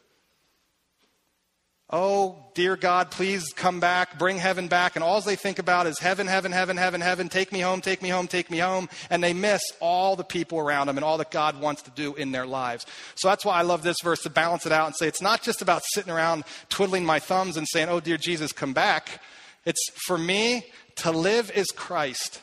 Oh, 1.94 2.42
dear 2.55 2.74
God, 2.74 3.11
please 3.11 3.44
come 3.55 3.78
back, 3.78 4.18
bring 4.18 4.38
heaven 4.38 4.66
back. 4.66 4.96
And 4.96 5.05
all 5.05 5.20
they 5.20 5.37
think 5.37 5.59
about 5.59 5.87
is 5.87 5.98
heaven, 5.98 6.26
heaven, 6.26 6.50
heaven, 6.50 6.78
heaven, 6.78 7.02
heaven, 7.02 7.28
take 7.28 7.52
me 7.52 7.61
home, 7.61 7.83
take 7.83 8.00
me 8.00 8.09
home, 8.09 8.28
take 8.28 8.50
me 8.50 8.59
home. 8.59 8.88
And 9.11 9.22
they 9.22 9.35
miss 9.35 9.61
all 9.78 10.16
the 10.16 10.24
people 10.24 10.59
around 10.59 10.87
them 10.87 10.96
and 10.96 11.05
all 11.05 11.18
that 11.18 11.31
God 11.31 11.61
wants 11.61 11.83
to 11.83 11.90
do 11.90 12.14
in 12.14 12.33
their 12.33 12.46
lives. 12.46 12.87
So 13.14 13.28
that's 13.28 13.44
why 13.44 13.59
I 13.59 13.62
love 13.62 13.83
this 13.83 13.98
verse 14.02 14.22
to 14.22 14.31
balance 14.31 14.64
it 14.64 14.72
out 14.72 14.87
and 14.87 14.96
say 14.96 15.07
it's 15.07 15.20
not 15.20 15.42
just 15.42 15.61
about 15.61 15.83
sitting 15.92 16.11
around 16.11 16.44
twiddling 16.70 17.05
my 17.05 17.18
thumbs 17.18 17.59
and 17.59 17.68
saying, 17.68 17.90
oh, 17.90 18.00
dear 18.00 18.16
Jesus, 18.16 18.52
come 18.52 18.72
back. 18.72 19.20
It's 19.66 19.90
for 20.07 20.16
me 20.16 20.64
to 20.96 21.11
live 21.11 21.50
is 21.55 21.66
Christ. 21.66 22.40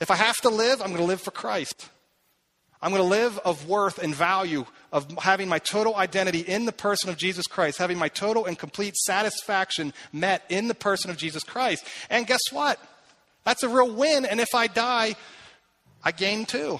If 0.00 0.10
I 0.10 0.16
have 0.16 0.36
to 0.38 0.48
live, 0.48 0.82
I'm 0.82 0.88
going 0.88 0.98
to 0.98 1.04
live 1.04 1.20
for 1.20 1.30
Christ. 1.30 1.88
I'm 2.84 2.90
going 2.90 3.02
to 3.02 3.08
live 3.08 3.38
of 3.46 3.66
worth 3.66 3.96
and 3.96 4.14
value 4.14 4.66
of 4.92 5.10
having 5.16 5.48
my 5.48 5.58
total 5.58 5.96
identity 5.96 6.40
in 6.40 6.66
the 6.66 6.72
person 6.72 7.08
of 7.08 7.16
Jesus 7.16 7.46
Christ, 7.46 7.78
having 7.78 7.96
my 7.96 8.08
total 8.08 8.44
and 8.44 8.58
complete 8.58 8.94
satisfaction 8.94 9.94
met 10.12 10.44
in 10.50 10.68
the 10.68 10.74
person 10.74 11.10
of 11.10 11.16
Jesus 11.16 11.42
Christ. 11.44 11.82
And 12.10 12.26
guess 12.26 12.42
what? 12.52 12.78
That's 13.44 13.62
a 13.62 13.70
real 13.70 13.90
win. 13.90 14.26
And 14.26 14.38
if 14.38 14.54
I 14.54 14.66
die, 14.66 15.16
I 16.04 16.12
gain 16.12 16.44
too. 16.44 16.78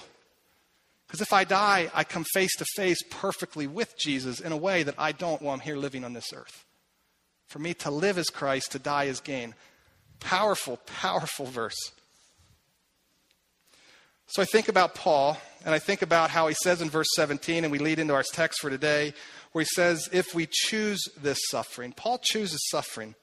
Because 1.07 1.21
if 1.21 1.33
I 1.33 1.43
die, 1.43 1.89
I 1.91 2.03
come 2.03 2.23
face 2.35 2.55
to 2.57 2.65
face 2.75 3.01
perfectly 3.09 3.65
with 3.65 3.97
Jesus 3.97 4.39
in 4.39 4.51
a 4.51 4.57
way 4.57 4.83
that 4.83 4.95
I 4.99 5.11
don't 5.11 5.41
while 5.41 5.55
I'm 5.55 5.59
here 5.59 5.75
living 5.75 6.03
on 6.03 6.13
this 6.13 6.31
earth. 6.35 6.65
For 7.47 7.57
me 7.57 7.73
to 7.75 7.89
live 7.89 8.19
as 8.19 8.29
Christ, 8.29 8.73
to 8.73 8.79
die 8.79 9.07
as 9.07 9.21
gain. 9.21 9.55
Powerful, 10.19 10.77
powerful 10.85 11.47
verse. 11.47 11.93
So 14.27 14.41
I 14.41 14.45
think 14.45 14.67
about 14.67 14.95
Paul, 14.95 15.37
and 15.65 15.73
I 15.73 15.79
think 15.79 16.01
about 16.01 16.29
how 16.29 16.47
he 16.47 16.55
says 16.63 16.81
in 16.81 16.89
verse 16.89 17.07
17, 17.15 17.63
and 17.63 17.71
we 17.71 17.79
lead 17.79 17.99
into 17.99 18.13
our 18.13 18.23
text 18.33 18.59
for 18.59 18.69
today, 18.69 19.13
where 19.51 19.63
he 19.63 19.69
says, 19.73 20.09
If 20.11 20.33
we 20.33 20.47
choose 20.49 21.01
this 21.21 21.39
suffering, 21.49 21.93
Paul 21.93 22.19
chooses 22.21 22.59
suffering. 22.69 23.15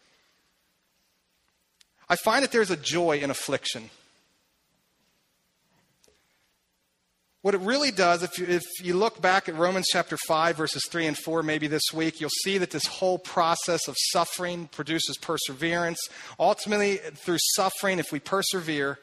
I 2.08 2.16
find 2.16 2.42
that 2.42 2.52
there's 2.52 2.70
a 2.70 2.76
joy 2.76 3.18
in 3.18 3.30
affliction. 3.30 3.90
What 7.42 7.54
it 7.56 7.60
really 7.62 7.90
does, 7.90 8.22
if 8.22 8.38
you, 8.38 8.46
if 8.46 8.62
you 8.80 8.94
look 8.94 9.20
back 9.20 9.48
at 9.48 9.56
Romans 9.56 9.88
chapter 9.90 10.16
5, 10.28 10.56
verses 10.56 10.82
3 10.88 11.06
and 11.06 11.18
4, 11.18 11.42
maybe 11.42 11.66
this 11.66 11.82
week, 11.92 12.20
you'll 12.20 12.30
see 12.44 12.56
that 12.58 12.70
this 12.70 12.86
whole 12.86 13.18
process 13.18 13.88
of 13.88 13.96
suffering 13.98 14.68
produces 14.70 15.16
perseverance. 15.16 15.98
Ultimately, 16.38 16.98
through 16.98 17.38
suffering, 17.56 17.98
if 17.98 18.12
we 18.12 18.20
persevere, 18.20 19.00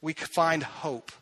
we 0.00 0.14
find 0.14 0.64
hope. 0.64 1.12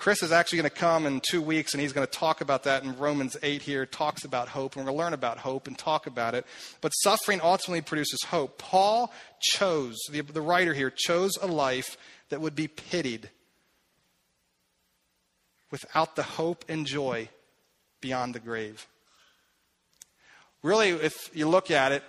Chris 0.00 0.22
is 0.22 0.32
actually 0.32 0.56
going 0.56 0.70
to 0.70 0.76
come 0.76 1.04
in 1.04 1.20
two 1.20 1.42
weeks 1.42 1.74
and 1.74 1.80
he's 1.82 1.92
going 1.92 2.06
to 2.06 2.10
talk 2.10 2.40
about 2.40 2.62
that 2.62 2.82
in 2.82 2.96
Romans 2.96 3.36
8 3.42 3.60
here, 3.60 3.84
talks 3.84 4.24
about 4.24 4.48
hope, 4.48 4.74
and 4.74 4.82
we're 4.82 4.86
going 4.86 4.96
to 4.96 5.04
learn 5.04 5.12
about 5.12 5.36
hope 5.36 5.66
and 5.66 5.76
talk 5.76 6.06
about 6.06 6.34
it. 6.34 6.46
But 6.80 6.88
suffering 6.92 7.38
ultimately 7.42 7.82
produces 7.82 8.18
hope. 8.26 8.56
Paul 8.56 9.12
chose, 9.42 9.98
the, 10.10 10.22
the 10.22 10.40
writer 10.40 10.72
here, 10.72 10.90
chose 10.90 11.32
a 11.42 11.46
life 11.46 11.98
that 12.30 12.40
would 12.40 12.54
be 12.54 12.66
pitied 12.66 13.28
without 15.70 16.16
the 16.16 16.22
hope 16.22 16.64
and 16.66 16.86
joy 16.86 17.28
beyond 18.00 18.34
the 18.34 18.40
grave. 18.40 18.86
Really, 20.62 20.88
if 20.88 21.28
you 21.34 21.46
look 21.46 21.70
at 21.70 21.92
it, 21.92 22.02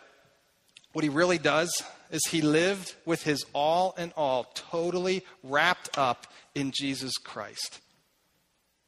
what 0.94 1.04
he 1.04 1.10
really 1.10 1.38
does 1.38 1.84
is 2.12 2.22
he 2.30 2.42
lived 2.42 2.94
with 3.06 3.24
his 3.24 3.44
all 3.54 3.96
in 3.98 4.12
all 4.16 4.44
totally 4.54 5.24
wrapped 5.44 5.98
up 5.98 6.28
in 6.54 6.72
Jesus 6.72 7.14
Christ. 7.18 7.80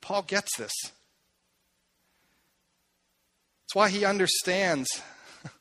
Paul 0.01 0.21
gets 0.23 0.57
this. 0.57 0.73
That's 3.61 3.75
why 3.75 3.89
he 3.89 4.03
understands. 4.03 4.89
And 5.43 5.51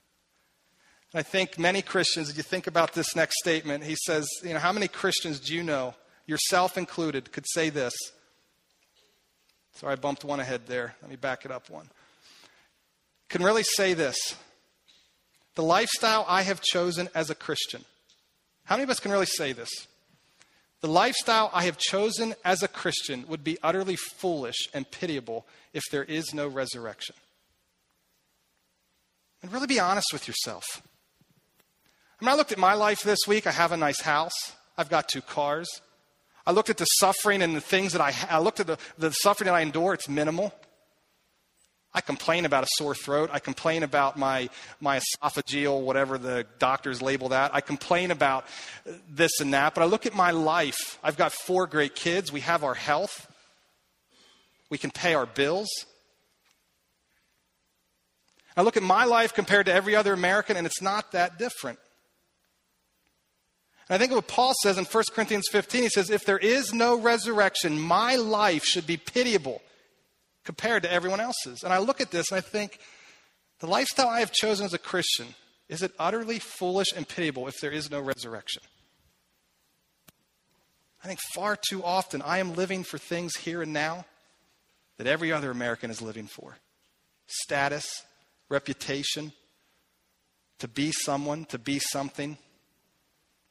I 1.14 1.22
think 1.22 1.58
many 1.58 1.80
Christians, 1.80 2.28
if 2.28 2.36
you 2.36 2.42
think 2.42 2.66
about 2.66 2.92
this 2.92 3.14
next 3.14 3.38
statement, 3.38 3.84
he 3.84 3.96
says, 4.04 4.28
you 4.42 4.52
know, 4.52 4.58
how 4.58 4.72
many 4.72 4.88
Christians 4.88 5.38
do 5.38 5.54
you 5.54 5.62
know, 5.62 5.94
yourself 6.26 6.76
included, 6.76 7.30
could 7.30 7.46
say 7.48 7.70
this? 7.70 7.94
Sorry, 9.74 9.92
I 9.92 9.96
bumped 9.96 10.24
one 10.24 10.40
ahead 10.40 10.66
there. 10.66 10.96
Let 11.00 11.10
me 11.10 11.16
back 11.16 11.44
it 11.44 11.52
up 11.52 11.70
one. 11.70 11.88
Can 13.28 13.42
really 13.42 13.62
say 13.62 13.94
this. 13.94 14.34
The 15.54 15.62
lifestyle 15.62 16.24
I 16.28 16.42
have 16.42 16.60
chosen 16.60 17.08
as 17.14 17.30
a 17.30 17.34
Christian– 17.34 17.84
How 18.64 18.76
many 18.76 18.84
of 18.84 18.90
us 18.90 19.00
can 19.00 19.10
really 19.10 19.26
say 19.26 19.52
this? 19.52 19.70
The 20.80 20.88
lifestyle 20.88 21.50
I 21.52 21.64
have 21.64 21.78
chosen 21.78 22.34
as 22.44 22.62
a 22.62 22.68
Christian 22.68 23.24
would 23.28 23.44
be 23.44 23.58
utterly 23.62 23.96
foolish 23.96 24.68
and 24.74 24.90
pitiable 24.90 25.46
if 25.72 25.82
there 25.90 26.04
is 26.04 26.34
no 26.34 26.48
resurrection. 26.48 27.14
And 29.42 29.52
really 29.52 29.66
be 29.66 29.80
honest 29.80 30.08
with 30.12 30.26
yourself. 30.26 30.64
I 32.20 32.24
mean, 32.24 32.32
I 32.32 32.36
looked 32.36 32.52
at 32.52 32.58
my 32.58 32.74
life 32.74 33.02
this 33.02 33.20
week. 33.26 33.46
I 33.46 33.52
have 33.52 33.72
a 33.72 33.76
nice 33.76 34.00
house, 34.00 34.52
I've 34.76 34.90
got 34.90 35.08
two 35.08 35.22
cars. 35.22 35.68
I 36.44 36.50
looked 36.50 36.70
at 36.70 36.78
the 36.78 36.86
suffering 36.86 37.40
and 37.40 37.54
the 37.54 37.60
things 37.60 37.92
that 37.92 38.00
I, 38.00 38.12
I 38.28 38.40
looked 38.40 38.58
at 38.58 38.66
the, 38.66 38.76
the 38.98 39.12
suffering 39.12 39.46
that 39.46 39.54
I 39.54 39.60
endure, 39.60 39.94
it's 39.94 40.08
minimal. 40.08 40.52
I 41.94 42.00
complain 42.00 42.46
about 42.46 42.64
a 42.64 42.68
sore 42.78 42.94
throat. 42.94 43.28
I 43.32 43.38
complain 43.38 43.82
about 43.82 44.18
my, 44.18 44.48
my 44.80 44.98
esophageal, 44.98 45.82
whatever 45.82 46.16
the 46.16 46.46
doctors 46.58 47.02
label 47.02 47.30
that. 47.30 47.54
I 47.54 47.60
complain 47.60 48.10
about 48.10 48.46
this 49.10 49.40
and 49.40 49.52
that. 49.52 49.74
But 49.74 49.82
I 49.82 49.84
look 49.84 50.06
at 50.06 50.14
my 50.14 50.30
life. 50.30 50.98
I've 51.02 51.18
got 51.18 51.32
four 51.32 51.66
great 51.66 51.94
kids. 51.94 52.32
We 52.32 52.40
have 52.40 52.64
our 52.64 52.74
health. 52.74 53.30
We 54.70 54.78
can 54.78 54.90
pay 54.90 55.12
our 55.12 55.26
bills. 55.26 55.68
I 58.56 58.62
look 58.62 58.78
at 58.78 58.82
my 58.82 59.04
life 59.04 59.34
compared 59.34 59.66
to 59.66 59.72
every 59.72 59.94
other 59.94 60.14
American, 60.14 60.56
and 60.56 60.66
it's 60.66 60.80
not 60.80 61.12
that 61.12 61.38
different. 61.38 61.78
And 63.88 63.96
I 63.96 63.98
think 63.98 64.12
of 64.12 64.16
what 64.16 64.28
Paul 64.28 64.54
says 64.62 64.78
in 64.78 64.84
1 64.84 65.04
Corinthians 65.14 65.48
15. 65.50 65.82
He 65.82 65.88
says, 65.90 66.08
If 66.08 66.24
there 66.24 66.38
is 66.38 66.72
no 66.72 66.98
resurrection, 66.98 67.78
my 67.78 68.16
life 68.16 68.64
should 68.64 68.86
be 68.86 68.96
pitiable 68.96 69.60
compared 70.44 70.82
to 70.82 70.92
everyone 70.92 71.20
else's. 71.20 71.62
And 71.62 71.72
I 71.72 71.78
look 71.78 72.00
at 72.00 72.10
this 72.10 72.30
and 72.30 72.38
I 72.38 72.40
think, 72.40 72.78
the 73.60 73.66
lifestyle 73.68 74.08
I 74.08 74.20
have 74.20 74.32
chosen 74.32 74.66
as 74.66 74.74
a 74.74 74.78
Christian, 74.78 75.28
is 75.68 75.82
it 75.82 75.92
utterly 75.98 76.40
foolish 76.40 76.88
and 76.94 77.08
pitiable 77.08 77.46
if 77.46 77.60
there 77.60 77.70
is 77.70 77.90
no 77.90 78.00
resurrection? 78.00 78.62
I 81.04 81.06
think 81.06 81.20
far 81.34 81.56
too 81.56 81.82
often 81.84 82.22
I 82.22 82.38
am 82.38 82.54
living 82.54 82.84
for 82.84 82.98
things 82.98 83.36
here 83.36 83.62
and 83.62 83.72
now 83.72 84.04
that 84.98 85.06
every 85.06 85.32
other 85.32 85.50
American 85.50 85.90
is 85.90 86.02
living 86.02 86.26
for 86.26 86.56
status, 87.26 88.02
reputation, 88.48 89.32
to 90.58 90.68
be 90.68 90.92
someone, 90.92 91.44
to 91.46 91.58
be 91.58 91.78
something, 91.78 92.36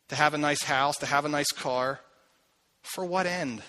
to 0.09 0.15
have 0.15 0.33
a 0.33 0.37
nice 0.37 0.63
house, 0.63 0.97
to 0.97 1.05
have 1.05 1.25
a 1.25 1.29
nice 1.29 1.51
car. 1.51 1.99
For 2.81 3.05
what 3.05 3.25
end? 3.25 3.61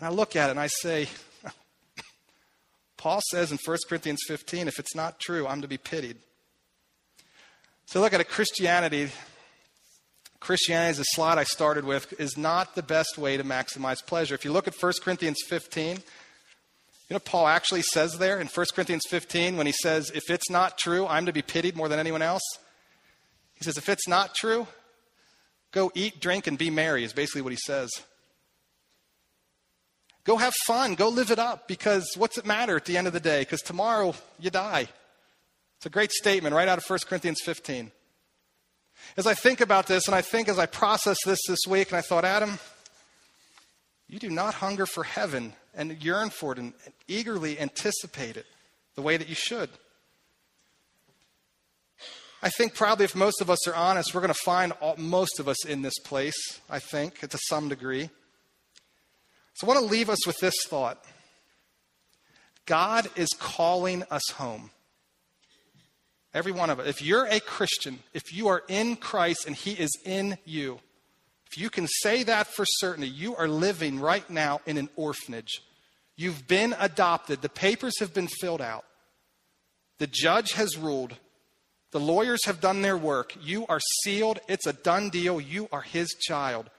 And 0.00 0.08
I 0.08 0.10
look 0.10 0.34
at 0.34 0.48
it 0.48 0.52
and 0.52 0.60
I 0.60 0.68
say, 0.68 1.08
Paul 2.96 3.20
says 3.30 3.52
in 3.52 3.58
1 3.62 3.78
Corinthians 3.86 4.20
15, 4.26 4.66
if 4.66 4.78
it's 4.78 4.94
not 4.94 5.20
true, 5.20 5.46
I'm 5.46 5.60
to 5.60 5.68
be 5.68 5.76
pitied. 5.76 6.16
So 7.84 8.00
look 8.00 8.14
at 8.14 8.20
a 8.20 8.24
Christianity. 8.24 9.10
Christianity, 10.40 10.92
is 10.92 10.98
a 11.00 11.04
slide 11.04 11.36
I 11.36 11.44
started 11.44 11.84
with, 11.84 12.18
is 12.18 12.38
not 12.38 12.74
the 12.74 12.82
best 12.82 13.18
way 13.18 13.36
to 13.36 13.44
maximize 13.44 14.04
pleasure. 14.04 14.34
If 14.34 14.42
you 14.46 14.52
look 14.52 14.66
at 14.66 14.74
1 14.74 14.92
Corinthians 15.02 15.36
15, 15.46 15.96
you 15.96 16.02
know 17.10 17.18
Paul 17.18 17.46
actually 17.46 17.82
says 17.82 18.16
there 18.16 18.40
in 18.40 18.46
1 18.46 18.66
Corinthians 18.74 19.02
15 19.06 19.58
when 19.58 19.66
he 19.66 19.72
says, 19.82 20.10
if 20.14 20.30
it's 20.30 20.48
not 20.48 20.78
true, 20.78 21.06
I'm 21.06 21.26
to 21.26 21.32
be 21.34 21.42
pitied 21.42 21.76
more 21.76 21.90
than 21.90 21.98
anyone 21.98 22.22
else? 22.22 22.42
He 23.52 23.64
says, 23.64 23.76
if 23.76 23.90
it's 23.90 24.08
not 24.08 24.34
true, 24.34 24.66
go 25.72 25.92
eat, 25.94 26.20
drink, 26.20 26.46
and 26.46 26.56
be 26.56 26.70
merry, 26.70 27.04
is 27.04 27.12
basically 27.12 27.42
what 27.42 27.52
he 27.52 27.58
says. 27.66 27.90
Go 30.24 30.36
have 30.36 30.54
fun. 30.66 30.94
Go 30.94 31.08
live 31.08 31.30
it 31.30 31.38
up 31.38 31.66
because 31.66 32.12
what's 32.16 32.38
it 32.38 32.46
matter 32.46 32.76
at 32.76 32.84
the 32.84 32.96
end 32.96 33.06
of 33.06 33.12
the 33.12 33.20
day? 33.20 33.40
Because 33.40 33.62
tomorrow 33.62 34.14
you 34.38 34.50
die. 34.50 34.88
It's 35.78 35.86
a 35.86 35.90
great 35.90 36.12
statement 36.12 36.54
right 36.54 36.68
out 36.68 36.78
of 36.78 36.84
1 36.84 36.98
Corinthians 37.08 37.40
15. 37.44 37.90
As 39.16 39.26
I 39.26 39.34
think 39.34 39.60
about 39.60 39.86
this, 39.86 40.06
and 40.06 40.14
I 40.14 40.20
think 40.20 40.48
as 40.48 40.58
I 40.58 40.66
process 40.66 41.16
this 41.24 41.40
this 41.48 41.60
week, 41.66 41.88
and 41.88 41.96
I 41.96 42.02
thought, 42.02 42.24
Adam, 42.24 42.58
you 44.08 44.18
do 44.18 44.28
not 44.28 44.54
hunger 44.54 44.86
for 44.86 45.04
heaven 45.04 45.54
and 45.74 46.02
yearn 46.02 46.30
for 46.30 46.52
it 46.52 46.58
and, 46.58 46.74
eagerly 47.08 47.58
anticipate 47.58 48.36
it 48.36 48.46
the 48.94 49.02
way 49.02 49.16
that 49.16 49.28
you 49.28 49.34
should. 49.34 49.70
I 52.42 52.48
think 52.50 52.74
probably 52.74 53.04
if 53.04 53.16
most 53.16 53.40
of 53.40 53.50
us 53.50 53.66
are 53.66 53.74
honest, 53.74 54.14
we're 54.14 54.20
going 54.20 54.32
to 54.32 54.40
find 54.44 54.72
all, 54.80 54.96
most 54.96 55.40
of 55.40 55.48
us 55.48 55.64
in 55.64 55.82
this 55.82 55.98
place, 55.98 56.60
I 56.68 56.78
think, 56.78 57.18
to 57.20 57.38
some 57.48 57.68
degree. 57.68 58.10
So 59.60 59.66
I 59.66 59.74
want 59.74 59.80
to 59.80 59.92
leave 59.92 60.08
us 60.08 60.26
with 60.26 60.38
this 60.38 60.54
thought 60.68 61.04
God 62.64 63.06
is 63.14 63.28
calling 63.38 64.04
us 64.10 64.30
home. 64.30 64.70
Every 66.32 66.52
one 66.52 66.70
of 66.70 66.80
us. 66.80 66.86
If 66.86 67.02
you're 67.02 67.26
a 67.26 67.40
Christian, 67.40 67.98
if 68.14 68.32
you 68.32 68.48
are 68.48 68.62
in 68.68 68.96
Christ 68.96 69.46
and 69.46 69.54
He 69.54 69.72
is 69.72 69.90
in 70.06 70.38
you, 70.46 70.80
if 71.50 71.58
you 71.58 71.68
can 71.68 71.86
say 71.88 72.22
that 72.22 72.46
for 72.46 72.64
certainty, 72.64 73.10
you 73.10 73.36
are 73.36 73.48
living 73.48 74.00
right 74.00 74.28
now 74.30 74.62
in 74.64 74.78
an 74.78 74.88
orphanage. 74.96 75.60
You've 76.16 76.48
been 76.48 76.74
adopted. 76.80 77.42
The 77.42 77.50
papers 77.50 78.00
have 78.00 78.14
been 78.14 78.28
filled 78.28 78.62
out. 78.62 78.86
The 79.98 80.06
judge 80.06 80.52
has 80.52 80.78
ruled. 80.78 81.16
The 81.90 82.00
lawyers 82.00 82.46
have 82.46 82.62
done 82.62 82.80
their 82.80 82.96
work. 82.96 83.36
You 83.42 83.66
are 83.66 83.80
sealed. 84.04 84.38
It's 84.48 84.66
a 84.66 84.72
done 84.72 85.10
deal. 85.10 85.38
You 85.38 85.68
are 85.70 85.82
his 85.82 86.08
child 86.18 86.70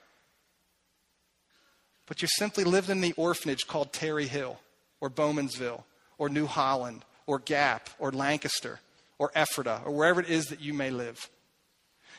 but 2.12 2.22
you 2.22 2.28
simply 2.28 2.66
lived 2.66 2.90
in 2.90 3.00
the 3.00 3.14
orphanage 3.14 3.68
called 3.68 3.94
Terre 3.94 4.24
Hill 4.24 4.60
or 5.00 5.10
Bowmansville 5.10 5.86
or 6.18 6.28
New 6.28 6.46
Holland 6.46 7.06
or 7.26 7.40
Gap 7.40 7.90
or 8.00 8.12
Lancaster 8.12 8.82
or 9.18 9.32
Ephrata 9.34 9.80
or 9.86 9.94
wherever 9.94 10.20
it 10.20 10.30
is 10.30 10.48
that 10.48 10.60
you 10.60 10.74
may 10.74 10.90
live. 10.90 11.30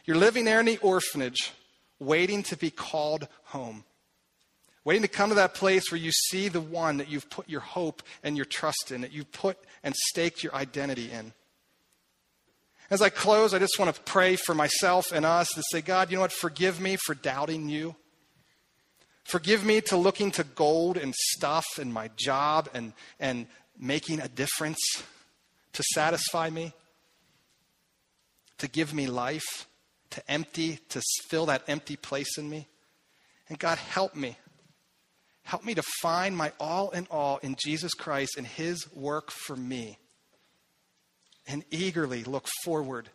You're 0.07 0.17
living 0.17 0.47
there 0.47 0.61
in 0.61 0.65
the 0.65 0.79
orphanage, 0.79 1.53
waiting 1.99 2.43
to 2.45 2.57
be 2.57 2.71
called 2.71 3.29
home. 3.43 3.85
Waiting 4.83 5.03
to 5.03 5.09
come 5.09 5.29
to 5.29 5.35
that 5.35 5.53
place 5.53 5.93
where 5.93 6.01
you 6.01 6.11
see 6.11 6.49
the 6.49 6.63
one 6.63 6.97
that 6.97 7.11
you've 7.11 7.29
put 7.29 7.51
your 7.51 7.61
hope 7.61 8.03
and 8.23 8.35
your 8.35 8.47
trust 8.47 8.93
in, 8.93 9.03
that 9.03 9.13
you've 9.13 9.31
put 9.31 9.59
and 9.83 9.95
staked 9.95 10.43
your 10.43 10.55
identity 10.55 11.11
in. 11.11 11.35
As 12.89 13.03
I 13.03 13.11
close, 13.11 13.53
I 13.53 13.59
just 13.59 13.79
want 13.79 13.95
to 13.95 14.03
pray 14.05 14.37
for 14.37 14.55
myself 14.55 15.13
and 15.13 15.27
us 15.27 15.49
to 15.51 15.63
say, 15.71 15.83
God, 15.83 16.11
you 16.11 16.17
know 16.17 16.23
what? 16.23 16.33
Forgive 16.33 16.81
me 16.81 16.97
for 16.97 17.15
doubting 17.15 17.69
you. 17.69 17.95
Forgive 19.25 19.65
me 19.65 19.81
to 19.83 19.97
looking 19.97 20.31
to 20.33 20.45
gold 20.45 20.97
and 20.97 21.15
stuff 21.15 21.65
and 21.79 21.93
my 21.93 22.11
job 22.17 22.69
and, 22.75 22.93
and 23.21 23.47
making 23.79 24.21
a 24.21 24.29
difference 24.29 24.81
to 25.73 25.83
satisfy 25.95 26.51
me, 26.51 26.73
to 28.59 28.69
give 28.69 28.93
me 28.93 29.07
life, 29.07 29.67
to 30.11 30.31
empty, 30.31 30.79
to 30.91 31.01
fill 31.29 31.47
that 31.47 31.63
empty 31.69 31.97
place 31.97 32.37
in 32.37 32.49
me. 32.49 32.69
And 33.49 33.59
God, 33.59 33.79
help 33.79 34.15
me. 34.15 34.37
Help 35.45 35.65
me 35.65 35.75
to 35.75 35.83
find 36.01 36.37
my 36.37 36.53
all 36.61 36.91
in 36.91 37.07
all 37.11 37.39
in 37.39 37.57
Jesus 37.59 37.95
Christ 37.95 38.37
and 38.37 38.47
His 38.47 38.93
work 38.95 39.31
for 39.31 39.57
me. 39.57 39.99
And 41.49 41.65
eagerly 41.71 42.23
look 42.23 42.47
forward 42.63 43.09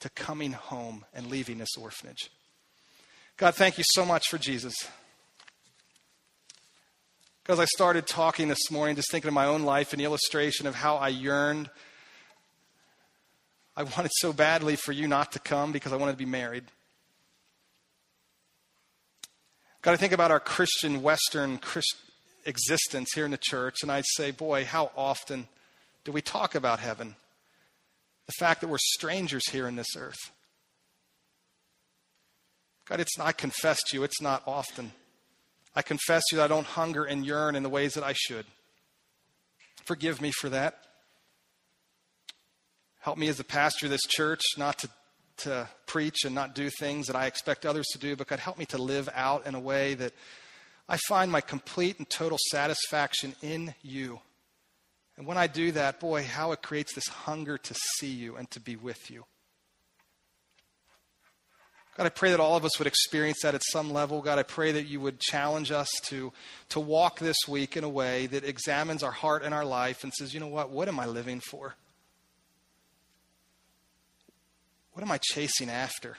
to 0.00 0.08
coming 0.10 0.52
home 0.52 1.04
and 1.12 1.26
leaving 1.26 1.58
this 1.58 1.76
orphanage. 1.78 2.30
God, 3.36 3.54
thank 3.54 3.76
you 3.76 3.84
so 3.86 4.06
much 4.06 4.28
for 4.28 4.38
Jesus. 4.38 4.74
Because 7.46 7.60
I 7.60 7.64
started 7.66 8.08
talking 8.08 8.48
this 8.48 8.72
morning, 8.72 8.96
just 8.96 9.08
thinking 9.12 9.28
of 9.28 9.34
my 9.34 9.46
own 9.46 9.62
life, 9.62 9.92
an 9.92 10.00
illustration 10.00 10.66
of 10.66 10.74
how 10.74 10.96
I 10.96 11.10
yearned. 11.10 11.70
I 13.76 13.84
wanted 13.84 14.10
so 14.16 14.32
badly 14.32 14.74
for 14.74 14.90
you 14.90 15.06
not 15.06 15.30
to 15.30 15.38
come 15.38 15.70
because 15.70 15.92
I 15.92 15.96
wanted 15.96 16.10
to 16.10 16.18
be 16.18 16.24
married. 16.24 16.64
Got 19.82 19.92
to 19.92 19.96
think 19.96 20.12
about 20.12 20.32
our 20.32 20.40
Christian, 20.40 21.02
Western 21.02 21.58
Christ- 21.58 21.94
existence 22.46 23.10
here 23.14 23.24
in 23.24 23.30
the 23.30 23.38
church, 23.40 23.76
and 23.82 23.92
I'd 23.92 24.06
say, 24.16 24.32
boy, 24.32 24.64
how 24.64 24.90
often 24.96 25.46
do 26.02 26.10
we 26.10 26.22
talk 26.22 26.56
about 26.56 26.80
heaven? 26.80 27.14
The 28.26 28.34
fact 28.40 28.60
that 28.60 28.66
we're 28.66 28.78
strangers 28.78 29.48
here 29.52 29.68
in 29.68 29.76
this 29.76 29.94
earth. 29.96 30.32
God, 32.86 32.98
it's 32.98 33.16
I 33.20 33.30
confess 33.30 33.78
to 33.84 33.96
you, 33.96 34.02
it's 34.02 34.20
not 34.20 34.42
often. 34.48 34.90
I 35.76 35.82
confess 35.82 36.22
to 36.28 36.36
you 36.36 36.38
that 36.38 36.46
I 36.46 36.48
don't 36.48 36.66
hunger 36.66 37.04
and 37.04 37.24
yearn 37.24 37.54
in 37.54 37.62
the 37.62 37.68
ways 37.68 37.94
that 37.94 38.02
I 38.02 38.14
should. 38.14 38.46
Forgive 39.84 40.22
me 40.22 40.32
for 40.32 40.48
that. 40.48 40.78
Help 43.00 43.18
me 43.18 43.28
as 43.28 43.36
the 43.36 43.44
pastor 43.44 43.86
of 43.86 43.90
this 43.90 44.06
church 44.08 44.40
not 44.56 44.78
to, 44.78 44.88
to 45.36 45.68
preach 45.86 46.24
and 46.24 46.34
not 46.34 46.54
do 46.54 46.70
things 46.70 47.06
that 47.06 47.14
I 47.14 47.26
expect 47.26 47.66
others 47.66 47.86
to 47.92 47.98
do, 47.98 48.16
but 48.16 48.26
God, 48.26 48.38
help 48.38 48.58
me 48.58 48.64
to 48.66 48.78
live 48.78 49.08
out 49.14 49.46
in 49.46 49.54
a 49.54 49.60
way 49.60 49.94
that 49.94 50.12
I 50.88 50.96
find 50.96 51.30
my 51.30 51.42
complete 51.42 51.98
and 51.98 52.08
total 52.08 52.38
satisfaction 52.50 53.34
in 53.42 53.74
you. 53.82 54.20
And 55.18 55.26
when 55.26 55.36
I 55.36 55.46
do 55.46 55.72
that, 55.72 56.00
boy, 56.00 56.24
how 56.24 56.52
it 56.52 56.62
creates 56.62 56.94
this 56.94 57.08
hunger 57.08 57.58
to 57.58 57.74
see 57.98 58.10
you 58.10 58.36
and 58.36 58.50
to 58.50 58.60
be 58.60 58.76
with 58.76 59.10
you. 59.10 59.24
God, 61.96 62.04
I 62.04 62.10
pray 62.10 62.30
that 62.30 62.40
all 62.40 62.56
of 62.56 62.64
us 62.66 62.78
would 62.78 62.86
experience 62.86 63.38
that 63.42 63.54
at 63.54 63.62
some 63.64 63.90
level. 63.90 64.20
God, 64.20 64.38
I 64.38 64.42
pray 64.42 64.70
that 64.72 64.86
you 64.86 65.00
would 65.00 65.18
challenge 65.18 65.70
us 65.70 65.88
to, 66.04 66.30
to 66.68 66.80
walk 66.80 67.18
this 67.18 67.38
week 67.48 67.74
in 67.74 67.84
a 67.84 67.88
way 67.88 68.26
that 68.26 68.44
examines 68.44 69.02
our 69.02 69.10
heart 69.10 69.42
and 69.42 69.54
our 69.54 69.64
life 69.64 70.04
and 70.04 70.12
says, 70.12 70.34
you 70.34 70.40
know 70.40 70.46
what? 70.46 70.68
What 70.68 70.88
am 70.88 71.00
I 71.00 71.06
living 71.06 71.40
for? 71.40 71.74
What 74.92 75.02
am 75.02 75.10
I 75.10 75.18
chasing 75.22 75.70
after? 75.70 76.18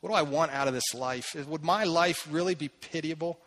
What 0.00 0.10
do 0.10 0.16
I 0.16 0.22
want 0.22 0.50
out 0.50 0.66
of 0.66 0.74
this 0.74 0.92
life? 0.92 1.36
Would 1.36 1.62
my 1.62 1.84
life 1.84 2.26
really 2.28 2.56
be 2.56 2.68
pitiable 2.68 3.38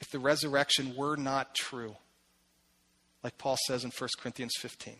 if 0.00 0.10
the 0.10 0.20
resurrection 0.20 0.94
were 0.96 1.16
not 1.16 1.56
true? 1.56 1.96
Like 3.24 3.36
Paul 3.36 3.56
says 3.66 3.82
in 3.82 3.90
1 3.90 4.10
Corinthians 4.20 4.54
15. 4.60 4.94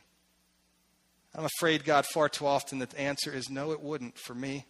I'm 1.37 1.45
afraid, 1.45 1.85
God, 1.85 2.05
far 2.07 2.29
too 2.29 2.47
often 2.47 2.81
that 2.81 2.91
the 2.91 3.01
answer 3.01 3.33
is 3.33 3.49
no, 3.49 3.71
it 3.71 3.81
wouldn't 3.81 4.19
for 4.19 4.35
me. 4.35 4.67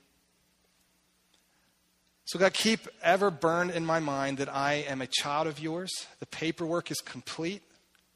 So, 2.26 2.38
God, 2.38 2.54
keep 2.54 2.88
ever 3.02 3.30
burned 3.30 3.70
in 3.72 3.84
my 3.84 4.00
mind 4.00 4.38
that 4.38 4.48
I 4.48 4.84
am 4.88 5.02
a 5.02 5.06
child 5.06 5.46
of 5.46 5.60
yours. 5.60 5.92
The 6.20 6.26
paperwork 6.26 6.90
is 6.90 7.00
complete. 7.00 7.62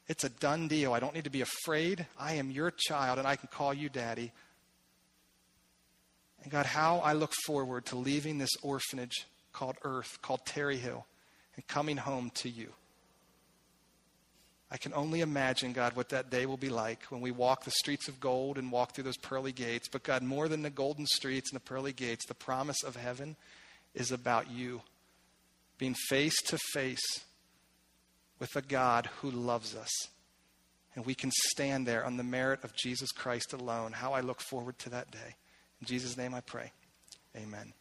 It's 0.09 0.25
a 0.25 0.31
done 0.31 0.67
deal. 0.67 0.95
I 0.95 1.01
don't 1.01 1.15
need 1.15 1.25
to 1.25 1.31
be 1.31 1.43
afraid. 1.43 2.07
I 2.19 2.35
am 2.35 2.51
your 2.51 2.71
child, 2.71 3.19
and 3.19 3.29
I 3.29 3.37
can 3.37 3.49
call 3.53 3.75
you 3.75 3.91
daddy. 3.91 4.33
And 6.43 6.51
God, 6.51 6.65
how 6.65 6.99
I 6.99 7.13
look 7.13 7.35
forward 7.45 7.85
to 7.87 7.97
leaving 7.97 8.39
this 8.39 8.57
orphanage 8.63 9.27
called 9.53 9.77
Earth, 9.83 10.19
called 10.23 10.47
Terre 10.47 10.73
Hill, 10.73 11.05
and 11.57 11.67
coming 11.67 11.99
home 11.99 12.31
to 12.37 12.49
you. 12.49 12.73
I 14.71 14.79
can 14.79 14.95
only 14.95 15.21
imagine, 15.21 15.75
God, 15.75 15.97
what 15.97 16.11
that 16.11 16.31
day 16.31 16.47
will 16.47 16.57
be 16.57 16.69
like 16.71 17.03
when 17.11 17.21
we 17.21 17.31
walk 17.31 17.65
the 17.65 17.71
streets 17.71 18.09
of 18.09 18.21
gold 18.21 18.57
and 18.57 18.73
walk 18.73 18.93
through 18.93 19.05
those 19.05 19.17
pearly 19.19 19.53
gates. 19.53 19.89
But, 19.89 20.03
God, 20.03 20.23
more 20.23 20.49
than 20.49 20.63
the 20.63 20.71
golden 20.71 21.07
streets 21.07 21.51
and 21.51 21.57
the 21.57 21.65
pearly 21.65 21.93
gates, 21.93 22.27
the 22.27 22.35
promise 22.35 22.83
of 22.83 22.97
heaven 22.97 23.37
is 23.95 24.13
about 24.13 24.51
you 24.51 24.83
being 25.79 25.95
face 26.09 26.41
to 26.47 26.59
face 26.73 27.25
with 28.39 28.55
a 28.57 28.63
God 28.63 29.09
who 29.21 29.31
loves 29.31 29.75
us. 29.75 29.91
And 30.95 31.07
we 31.07 31.15
can 31.15 31.31
stand 31.53 31.87
there 31.87 32.05
on 32.05 32.17
the 32.17 32.25
merit 32.25 32.65
of 32.65 32.75
Jesus 32.75 33.13
Christ 33.13 33.53
alone. 33.53 33.93
How 33.93 34.13
I 34.13 34.21
look 34.21 34.41
forward 34.41 34.79
to 34.81 34.91
that 34.91 35.11
day. 35.11 35.37
In 35.81 35.87
Jesus' 35.87 36.17
name 36.17 36.35
I 36.35 36.41
pray. 36.41 36.73
Amen. 37.37 37.73